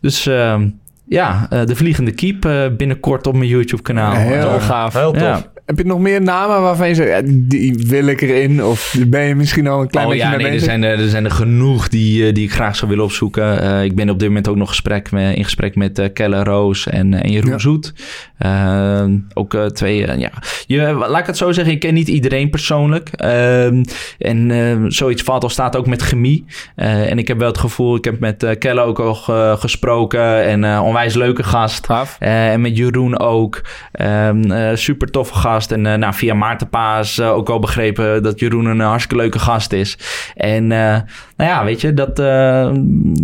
dus 0.00 0.26
eh, 0.26 0.60
ja, 1.08 1.46
eh, 1.50 1.64
de 1.64 1.76
vliegende 1.76 2.10
keep 2.10 2.44
eh, 2.44 2.66
binnenkort 2.76 3.26
op 3.26 3.34
mijn 3.34 3.48
YouTube 3.48 3.82
kanaal. 3.82 4.14
heel 4.14 4.60
gaaf. 4.60 4.92
Heel 4.92 5.12
tof. 5.12 5.22
Ja. 5.22 5.42
Heb 5.68 5.78
je 5.78 5.84
nog 5.84 5.98
meer 5.98 6.22
namen 6.22 6.60
waarvan 6.60 6.88
je 6.88 6.94
zegt, 6.94 7.10
ja, 7.10 7.32
die 7.34 7.84
wil 7.86 8.06
ik 8.06 8.20
erin? 8.20 8.64
Of 8.64 8.94
ben 9.06 9.22
je 9.22 9.34
misschien 9.34 9.66
al 9.66 9.80
een 9.80 9.88
klein 9.88 10.06
oh, 10.06 10.12
beetje 10.12 10.26
ja, 10.28 10.30
mee 10.36 10.38
nee, 10.42 10.46
er 10.46 10.52
bezig? 10.52 10.68
zijn 10.70 10.82
er, 10.82 10.98
er 11.00 11.08
zijn 11.08 11.24
er 11.24 11.30
genoeg 11.30 11.88
die, 11.88 12.26
eh, 12.26 12.34
die 12.34 12.44
ik 12.44 12.52
graag 12.52 12.76
zou 12.76 12.90
willen 12.90 13.04
opzoeken. 13.04 13.62
Eh, 13.62 13.84
ik 13.84 13.94
ben 13.94 14.10
op 14.10 14.18
dit 14.18 14.28
moment 14.28 14.48
ook 14.48 14.56
nog 14.56 14.68
gesprek 14.68 15.10
me- 15.10 15.34
in 15.34 15.44
gesprek 15.44 15.76
met 15.76 15.98
eh 15.98 16.06
Kelle 16.12 16.44
Roos 16.44 16.86
en, 16.86 17.22
en 17.22 17.30
Jeroen 17.30 17.50
Ja. 17.50 17.58
Zoet. 17.58 17.92
Eh, 18.38 19.04
ook 19.34 19.54
eh, 19.54 19.64
twee, 19.66 20.18
ja. 20.18 20.30
Je, 20.66 20.92
laat 21.08 21.20
ik 21.20 21.26
het 21.26 21.36
zo 21.36 21.52
zeggen, 21.52 21.72
ik 21.74 21.80
ken 21.80 21.94
niet 21.94 22.08
iedereen 22.08 22.50
persoonlijk. 22.50 23.08
Ehm, 23.08 23.82
en 24.18 24.50
eh, 24.50 24.76
zoiets 24.88 25.22
valt 25.22 25.44
of 25.44 25.52
staat 25.52 25.76
ook 25.76 25.86
met 25.86 26.02
chemie. 26.02 26.44
En 26.74 27.18
ik 27.18 27.28
heb 27.28 27.38
wel 27.38 27.48
het 27.48 27.58
gevoel, 27.58 27.96
ik 27.96 28.04
heb 28.04 28.20
met 28.20 28.56
Kelle 28.58 28.80
ook 28.80 28.98
al 29.00 29.14
gesproken. 29.56 30.44
En 30.44 30.80
onwijs 30.80 31.14
leuke 31.14 31.42
gast. 31.42 31.86
En 32.18 32.60
met 32.60 32.76
Jeroen 32.76 33.18
ook. 33.18 33.60
Ehm, 33.92 34.76
super 34.76 35.10
toffe 35.10 35.34
gast. 35.34 35.56
En 35.66 35.86
eh, 35.86 35.94
nou, 35.94 36.14
via 36.14 36.34
Maarten 36.34 36.68
Paas 36.68 37.18
eh, 37.18 37.32
ook 37.32 37.48
al 37.48 37.58
begrepen 37.58 38.22
dat 38.22 38.40
Jeroen 38.40 38.64
een 38.64 38.80
eh, 38.80 38.86
hartstikke 38.86 39.22
leuke 39.22 39.38
gast 39.38 39.72
is. 39.72 39.98
En 40.36 40.66
nou 40.66 41.50
ja, 41.50 41.64
weet 41.64 41.80
je, 41.80 41.94
dat, 41.94 42.18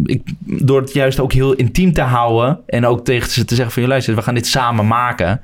ik, 0.04 0.22
door 0.44 0.80
het 0.80 0.92
juist 0.92 1.20
ook 1.20 1.32
heel 1.32 1.52
intiem 1.52 1.92
te 1.92 2.00
houden. 2.00 2.58
En 2.66 2.86
ook 2.86 3.04
tegen 3.04 3.30
ze 3.30 3.44
te 3.44 3.54
zeggen 3.54 3.72
van, 3.72 3.82
je 3.82 3.88
luister, 3.88 4.14
we 4.14 4.22
gaan 4.22 4.34
dit 4.34 4.46
samen 4.46 4.86
maken. 4.86 5.40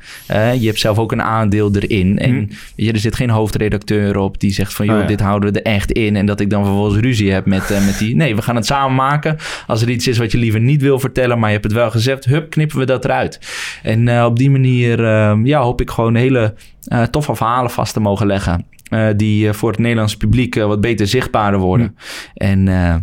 Je 0.59 0.66
hebt 0.66 0.78
zelf 0.78 0.99
ook 0.99 1.12
een 1.12 1.22
aandeel 1.22 1.70
erin. 1.74 2.18
En 2.18 2.30
Hm. 2.30 2.47
weet 2.47 2.86
je, 2.86 2.93
er 2.93 2.99
zit 2.99 3.16
geen 3.16 3.30
hoofdredacteur 3.30 4.18
op 4.18 4.41
die 4.41 4.53
zegt 4.53 4.74
van, 4.74 4.86
joh, 4.86 4.95
Oh 4.95 5.01
ja. 5.01 5.07
dit 5.07 5.20
houden 5.20 5.53
we 5.53 5.61
er 5.61 5.72
echt 5.72 5.93
in. 5.93 6.16
En 6.16 6.26
dat 6.26 6.41
ik 6.41 6.51
dan 6.51 6.64
vervolgens 6.64 7.01
ruzie 7.01 7.32
heb 7.32 7.47
met, 7.47 7.68
met 7.68 7.99
die. 7.99 8.16
Nee, 8.16 8.36
we 8.36 8.43
gaan 8.43 8.57
het 8.57 8.66
samen 8.66 8.95
maken. 8.95 9.36
Als 9.66 9.82
er 9.82 9.91
iets 9.91 10.07
is 10.07 10.18
wat 10.18 10.32
je 10.32 10.38
liever 10.38 10.61
niet 10.61 10.82
wil 10.82 10.99
vertellen, 10.99 11.38
maar 11.38 11.49
je 11.49 11.55
hebt 11.55 11.66
het 11.66 11.76
wel 11.76 11.91
gezegd, 11.91 12.24
hup, 12.24 12.51
knippen 12.51 12.78
we 12.78 12.84
dat 12.84 13.05
eruit. 13.05 13.41
En 13.82 14.24
op 14.24 14.38
die 14.38 14.51
manier 14.51 15.05
eh, 15.05 15.38
ja, 15.45 15.61
hoop 15.61 15.80
ik 15.80 15.91
gewoon 15.91 16.14
hele 16.14 16.55
eh, 16.84 17.02
toffe 17.02 17.34
verhalen 17.34 17.70
vast 17.70 17.92
te 17.92 18.00
mogen 18.00 18.26
leggen. 18.26 18.66
eh, 18.90 19.06
die 19.16 19.48
eh, 19.48 19.54
voor 19.54 19.70
het 19.70 19.78
Nederlands 19.80 20.16
publiek 20.16 20.54
wat 20.54 20.80
beter 20.80 21.06
zichtbaarder 21.06 21.60
worden. 21.60 21.96
En 22.34 22.68
eh, 22.68 22.94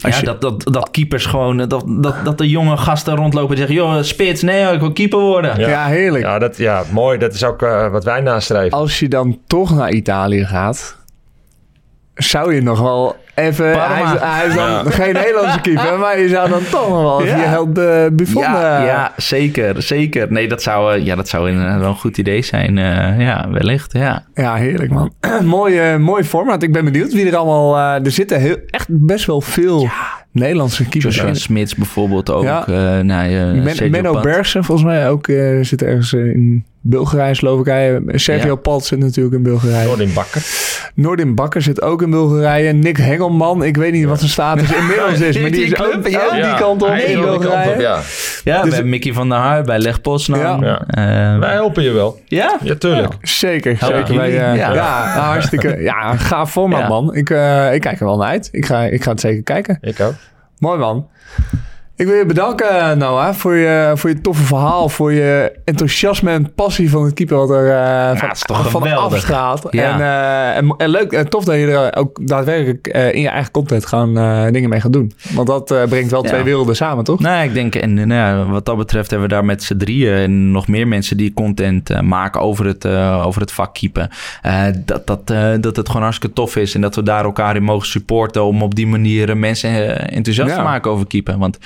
Als 0.00 0.14
ja, 0.14 0.18
je- 0.20 0.24
dat, 0.26 0.40
dat, 0.40 0.62
dat 0.72 0.90
keepers 0.90 1.26
gewoon, 1.26 1.56
dat, 1.56 1.84
dat, 1.88 2.14
dat 2.24 2.38
de 2.38 2.48
jonge 2.48 2.76
gasten 2.76 3.16
rondlopen 3.16 3.50
en 3.50 3.56
zeggen: 3.56 3.74
joh, 3.76 4.02
spits, 4.02 4.42
nee, 4.42 4.72
ik 4.72 4.80
wil 4.80 4.92
keeper 4.92 5.18
worden. 5.20 5.58
Ja, 5.60 5.68
Ja. 5.68 5.86
heerlijk. 5.86 6.24
Ja, 6.24 6.38
dat, 6.38 6.56
ja, 6.56 6.82
mooi. 6.92 7.18
Dat 7.18 7.34
is 7.34 7.44
ook 7.44 7.62
eh, 7.62 7.90
wat 7.90 8.04
wij 8.04 8.20
nastreven. 8.20 8.78
Als 8.78 8.98
je 8.98 9.08
dan 9.08 9.38
toch 9.46 9.74
naar 9.74 9.92
Italië 9.92 10.44
gaat, 10.44 11.02
zou 12.14 12.54
je 12.54 12.62
nog 12.62 12.80
wel 12.80 13.16
even... 13.34 13.66
Hij 13.80 14.02
is, 14.02 14.20
hij 14.20 14.46
is 14.46 14.54
dan 14.54 14.64
Ja. 14.70 14.82
geen 14.84 15.12
Nederlandse 15.12 15.60
keeper, 15.60 15.98
maar 15.98 16.18
je 16.18 16.28
zou 16.28 16.48
dan 16.48 16.60
toch 16.70 16.88
nog 16.88 17.02
wel 17.02 17.24
Ja. 17.24 17.36
je 17.36 17.42
held 17.42 17.78
uh, 17.78 18.04
Buffon... 18.12 18.42
Ja, 18.42 18.78
eh, 18.80 18.86
ja, 18.86 19.12
zeker, 19.16 19.82
zeker. 19.82 20.32
Nee, 20.32 20.48
dat 20.48 20.62
zou, 20.62 20.94
eh, 20.94 21.04
ja, 21.04 21.14
dat 21.14 21.28
zou 21.28 21.50
inderdaad 21.50 21.78
wel 21.80 21.88
een 21.88 21.96
goed 21.96 22.18
idee 22.18 22.42
zijn. 22.42 22.78
eh, 22.78 23.20
ja, 23.20 23.48
wellicht, 23.50 23.92
ja. 23.92 24.24
Ja, 24.34 24.54
heerlijk 24.54 24.90
man. 24.90 25.12
mooi, 25.44 25.98
mooi 25.98 26.24
format. 26.24 26.62
Ik 26.62 26.72
ben 26.72 26.84
benieuwd 26.84 27.12
wie 27.12 27.26
er 27.30 27.36
allemaal... 27.36 27.76
eh, 27.98 28.04
er 28.04 28.10
zitten 28.12 28.40
heel, 28.40 28.56
echt 28.70 28.86
best 28.90 29.26
wel 29.26 29.40
veel 29.40 29.88
Nederlandse 30.32 30.88
keepers 30.88 31.14
Joshua 31.14 31.28
in. 31.30 31.36
Smits 31.36 31.74
bijvoorbeeld 31.74 32.30
ook. 32.30 32.42
Ja. 32.44 32.66
eh 32.66 32.72
nou, 33.04 33.30
Men, 33.30 33.90
Menno. 33.90 34.20
Bergsen 34.20 34.64
volgens 34.64 34.86
mij 34.86 35.08
ook 35.10 35.28
eh, 35.28 35.58
zit 35.60 35.82
ergens 35.82 36.12
in 36.12 36.64
Bulgarije, 36.86 37.34
Slowakije. 37.34 38.02
Sergio 38.06 38.48
Ja. 38.48 38.54
Palt 38.54 38.84
zit 38.84 38.98
natuurlijk 38.98 39.34
in 39.34 39.42
Bulgarije. 39.42 39.84
Noordin 39.86 40.12
Bakker. 40.14 40.42
Noordin 40.94 41.34
Bakker 41.34 41.62
zit 41.62 41.82
ook 41.82 42.02
in 42.02 42.10
Bulgarije. 42.10 42.72
Nick 42.72 42.96
Hengelman, 42.96 43.64
ik 43.64 43.76
weet 43.76 43.92
niet 43.92 44.04
wat 44.04 44.18
zijn 44.18 44.30
status 44.30 44.72
inmiddels 44.72 45.20
is, 45.20 45.38
maar 45.38 45.50
die 45.50 45.60
Die 45.60 45.64
is 45.74 45.80
ook, 45.80 45.90
club, 45.90 46.06
ja. 46.08 46.30
die 46.32 46.54
kant 46.54 46.82
op 46.82 46.88
in 46.88 46.94
wel 46.96 47.06
die 47.06 47.16
kant 47.16 47.38
Bulgarije. 47.40 47.74
op, 47.74 47.80
ja. 47.80 48.00
Ja, 48.44 48.62
Dus- 48.62 48.70
bij 48.74 48.82
Mickey 48.84 49.12
van 49.12 49.28
der 49.28 49.38
Haar, 49.38 49.62
bij 49.64 49.78
Leg. 49.78 49.98
Ja. 50.02 50.58
Wij 51.38 51.52
helpen 51.52 51.82
je 51.82 51.90
wel. 51.92 52.20
ja? 52.26 52.56
Ja, 52.62 52.74
tuurlijk. 52.74 53.12
Zeker, 53.22 53.76
Helpen 53.78 53.98
zeker. 54.06 54.16
Wij, 54.16 54.30
eh, 54.30 54.36
ja. 54.36 54.54
Ja. 54.54 55.04
nou, 55.14 55.26
hartstikke. 55.26 55.76
Ja, 55.82 56.16
gaaf 56.16 56.50
format, 56.50 56.80
Ja. 56.80 56.88
man. 56.88 57.14
Ik, 57.14 57.30
eh, 57.30 57.74
ik 57.74 57.80
kijk 57.80 58.00
er 58.00 58.06
wel 58.06 58.16
naar 58.16 58.28
uit. 58.28 58.48
Ik 58.52 58.66
ga, 58.66 58.82
ik 58.82 59.02
ga 59.02 59.10
het 59.10 59.20
zeker 59.20 59.42
kijken. 59.42 59.78
Ik 59.80 60.00
ook. 60.00 60.14
Mooi, 60.58 60.78
man. 60.78 61.06
Ik 61.96 62.06
wil 62.06 62.14
je 62.16 62.26
bedanken, 62.26 62.98
Noah, 62.98 63.34
voor 63.34 63.54
je, 63.54 63.92
voor 63.94 64.10
je 64.10 64.20
toffe 64.20 64.42
verhaal. 64.42 64.88
Voor 64.88 65.12
je 65.12 65.52
enthousiasme 65.64 66.30
en 66.30 66.54
passie 66.54 66.90
van 66.90 67.04
het 67.04 67.14
keeper 67.14 67.36
wat 67.36 67.50
er 67.50 67.70
eh 67.70 68.16
van, 68.18 68.30
is 68.30 68.42
toch 68.42 68.70
van 68.70 68.82
afstraalt. 68.92 69.66
Ja. 69.70 69.92
En, 69.94 70.00
eh, 70.00 70.56
en, 70.56 70.74
en 70.78 70.88
leuk 70.88 71.12
en 71.12 71.28
tof 71.28 71.44
dat 71.44 71.54
je 71.54 71.66
er 71.66 71.96
ook 71.96 72.26
daadwerkelijk 72.26 72.86
eh, 72.86 73.14
in 73.14 73.20
je 73.20 73.28
eigen 73.28 73.50
content 73.50 73.86
gaan 73.86 74.18
eh, 74.18 74.52
dingen 74.52 74.68
mee 74.68 74.80
gaat 74.80 74.92
doen. 74.92 75.12
Want 75.34 75.46
dat 75.46 75.70
eh, 75.70 75.82
brengt 75.88 76.10
wel 76.10 76.22
Ja. 76.22 76.28
twee 76.28 76.42
werelden 76.42 76.76
samen, 76.76 77.04
toch? 77.04 77.20
Nou, 77.20 77.44
ik 77.44 77.54
denk, 77.54 77.74
en 77.74 77.98
eh, 77.98 78.04
nou 78.06 78.20
ja, 78.38 78.50
wat 78.52 78.64
dat 78.64 78.76
betreft 78.76 79.10
hebben 79.10 79.28
we 79.28 79.34
daar 79.34 79.44
met 79.44 79.62
z'n 79.62 79.76
drieën 79.76 80.14
en 80.14 80.50
nog 80.50 80.68
meer 80.68 80.88
mensen 80.88 81.16
die 81.16 81.32
content 81.34 81.90
eh, 81.90 82.00
maken 82.00 82.40
over 82.40 82.66
het, 82.66 82.84
eh, 82.84 83.22
over 83.26 83.40
het 83.40 83.52
vak 83.52 83.74
keepen. 83.74 84.08
eh, 84.42 84.64
dat, 84.84 85.06
dat, 85.06 85.30
eh, 85.30 85.52
dat 85.60 85.76
het 85.76 85.86
gewoon 85.86 86.02
hartstikke 86.02 86.34
tof 86.34 86.56
is 86.56 86.74
en 86.74 86.80
dat 86.80 86.94
we 86.94 87.02
daar 87.02 87.24
elkaar 87.24 87.56
in 87.56 87.62
mogen 87.62 87.86
supporten 87.88 88.44
om 88.44 88.62
op 88.62 88.74
die 88.74 88.86
manier 88.86 89.30
eh, 89.30 89.36
mensen 89.36 89.70
eh, 89.70 90.16
enthousiast 90.16 90.50
Ja. 90.50 90.56
te 90.56 90.62
maken 90.62 90.90
over 90.90 91.06
keepen. 91.06 91.38
Want 91.38 91.58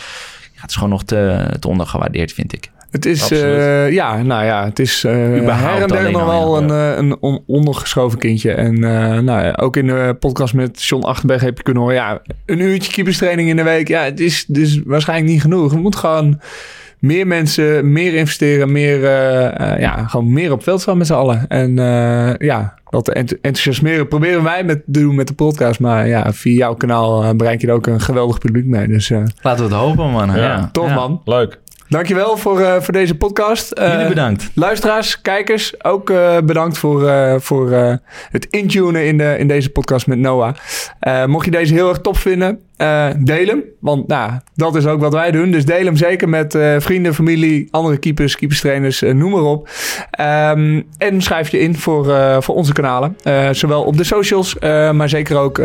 ja, 0.58 0.64
het 0.64 0.70
is 0.70 0.74
gewoon 0.76 0.90
nog 0.90 1.04
te, 1.04 1.46
te 1.60 1.68
ondergewaardeerd, 1.68 2.32
vind 2.32 2.52
ik. 2.52 2.70
Het 2.90 3.06
is, 3.06 3.30
eh, 3.30 3.90
ja, 3.92 4.22
nou 4.22 4.44
ja, 4.44 4.64
het 4.64 4.78
is 4.78 5.04
Überhaupt 5.06 5.90
her 5.90 5.98
en 5.98 6.02
der 6.02 6.12
nog 6.12 6.26
wel 6.26 6.56
een, 6.56 6.70
eh, 6.70 6.96
een 6.96 7.16
on- 7.20 7.42
ondergeschoven 7.46 8.18
kindje. 8.18 8.52
En 8.52 8.80
nou 9.24 9.42
ja, 9.44 9.52
ook 9.60 9.76
in 9.76 9.86
de 9.86 10.16
podcast 10.20 10.54
met 10.54 10.82
John 10.82 11.04
Achterberg 11.04 11.40
heb 11.40 11.56
je 11.56 11.62
kunnen 11.62 11.82
horen, 11.82 11.96
ja, 11.98 12.22
een 12.46 12.60
uurtje 12.60 12.92
keeperstraining 12.92 13.48
in 13.48 13.56
de 13.56 13.62
week. 13.62 13.88
Ja, 13.88 14.02
het 14.02 14.20
is 14.20 14.44
dus 14.46 14.80
waarschijnlijk 14.84 15.30
niet 15.30 15.40
genoeg. 15.42 15.72
We 15.72 15.78
moeten 15.78 16.00
gewoon 16.00 16.40
meer 16.98 17.26
mensen, 17.26 17.92
meer 17.92 18.14
investeren, 18.14 18.72
meer, 18.72 19.04
eh, 19.04 19.72
eh, 19.72 19.80
ja, 19.80 20.06
gewoon 20.06 20.32
meer 20.32 20.52
op 20.52 20.62
veld 20.62 20.80
staan 20.80 20.98
met 20.98 21.06
z'n 21.06 21.12
allen. 21.12 21.44
En 21.48 21.78
eh, 21.78 22.34
ja, 22.48 22.74
dat 22.90 23.08
enthousiasmeren 23.08 24.08
proberen 24.08 24.42
wij 24.42 24.64
met, 24.64 24.82
te 24.92 25.00
doen 25.00 25.14
met 25.14 25.26
de 25.28 25.34
podcast. 25.34 25.80
Maar 25.80 26.08
ja, 26.08 26.32
via 26.32 26.54
jouw 26.56 26.74
kanaal 26.74 27.36
bereik 27.36 27.60
je 27.60 27.66
er 27.66 27.72
ook 27.74 27.86
een 27.86 28.00
geweldig 28.00 28.38
publiek 28.38 28.66
mee. 28.66 28.86
Dus 28.86 29.10
eh 29.10 29.22
Laten 29.42 29.68
we 29.68 29.74
het 29.74 29.80
hopen, 29.82 30.10
man. 30.10 30.28
Ja, 30.28 30.36
Ja, 30.36 30.68
tof 30.72 30.88
Ja. 30.88 30.94
man. 30.94 31.20
Leuk. 31.24 31.58
Dankjewel 31.88 32.36
voor, 32.36 32.60
eh, 32.60 32.80
voor 32.80 32.92
deze 32.92 33.14
podcast. 33.14 33.70
Eh, 33.70 33.92
Jullie 33.92 34.08
bedankt. 34.08 34.50
Luisteraars, 34.54 35.20
kijkers, 35.22 35.84
ook 35.84 36.10
eh, 36.10 36.36
bedankt 36.44 36.78
voor, 36.78 37.08
eh, 37.08 37.34
voor 37.38 37.70
eh, 37.72 37.94
het 38.30 38.46
intunen 38.50 39.06
in, 39.06 39.18
de, 39.18 39.36
in 39.38 39.48
deze 39.48 39.70
podcast 39.70 40.06
met 40.06 40.18
Noah. 40.18 40.54
Eh, 41.00 41.24
mocht 41.24 41.44
je 41.44 41.50
deze 41.50 41.74
heel 41.74 41.88
erg 41.88 41.98
top 42.00 42.16
vinden, 42.16 42.58
Eh, 42.78 43.08
deel 43.18 43.46
hem, 43.46 43.64
want 43.80 44.06
nou, 44.06 44.32
dat 44.54 44.74
is 44.76 44.86
ook 44.86 45.00
wat 45.00 45.12
wij 45.12 45.30
doen. 45.30 45.50
Dus 45.50 45.64
deel 45.64 45.84
hem 45.84 45.96
zeker 45.96 46.28
met 46.28 46.54
eh, 46.54 46.74
vrienden, 46.78 47.14
familie, 47.14 47.68
andere 47.70 47.98
keepers, 47.98 48.36
keeperstrainers, 48.36 49.02
uh, 49.02 49.14
noem 49.14 49.30
maar 49.30 49.42
op. 49.42 49.68
Um, 50.20 50.86
en 50.98 51.22
schrijf 51.22 51.48
je 51.48 51.58
in 51.58 51.76
voor, 51.76 52.06
uh, 52.06 52.40
voor 52.40 52.54
onze 52.54 52.72
kanalen. 52.72 53.16
Uh, 53.24 53.48
zowel 53.52 53.82
op 53.82 53.96
de 53.96 54.04
socials, 54.04 54.58
maar 54.92 55.08
zeker 55.08 55.36
ook 55.36 55.58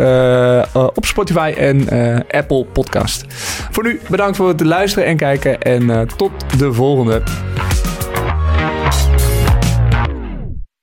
op 0.94 1.06
Spotify 1.06 1.54
en 1.56 1.88
Apple 2.30 2.64
Podcast. 2.64 3.24
Voor 3.70 3.84
nu 3.84 4.00
bedankt 4.08 4.36
voor 4.36 4.48
het 4.48 4.60
luisteren 4.60 5.08
en 5.08 5.16
kijken 5.16 5.62
en 5.62 6.08
tot 6.16 6.32
de 6.58 6.72
volgende. 6.72 7.22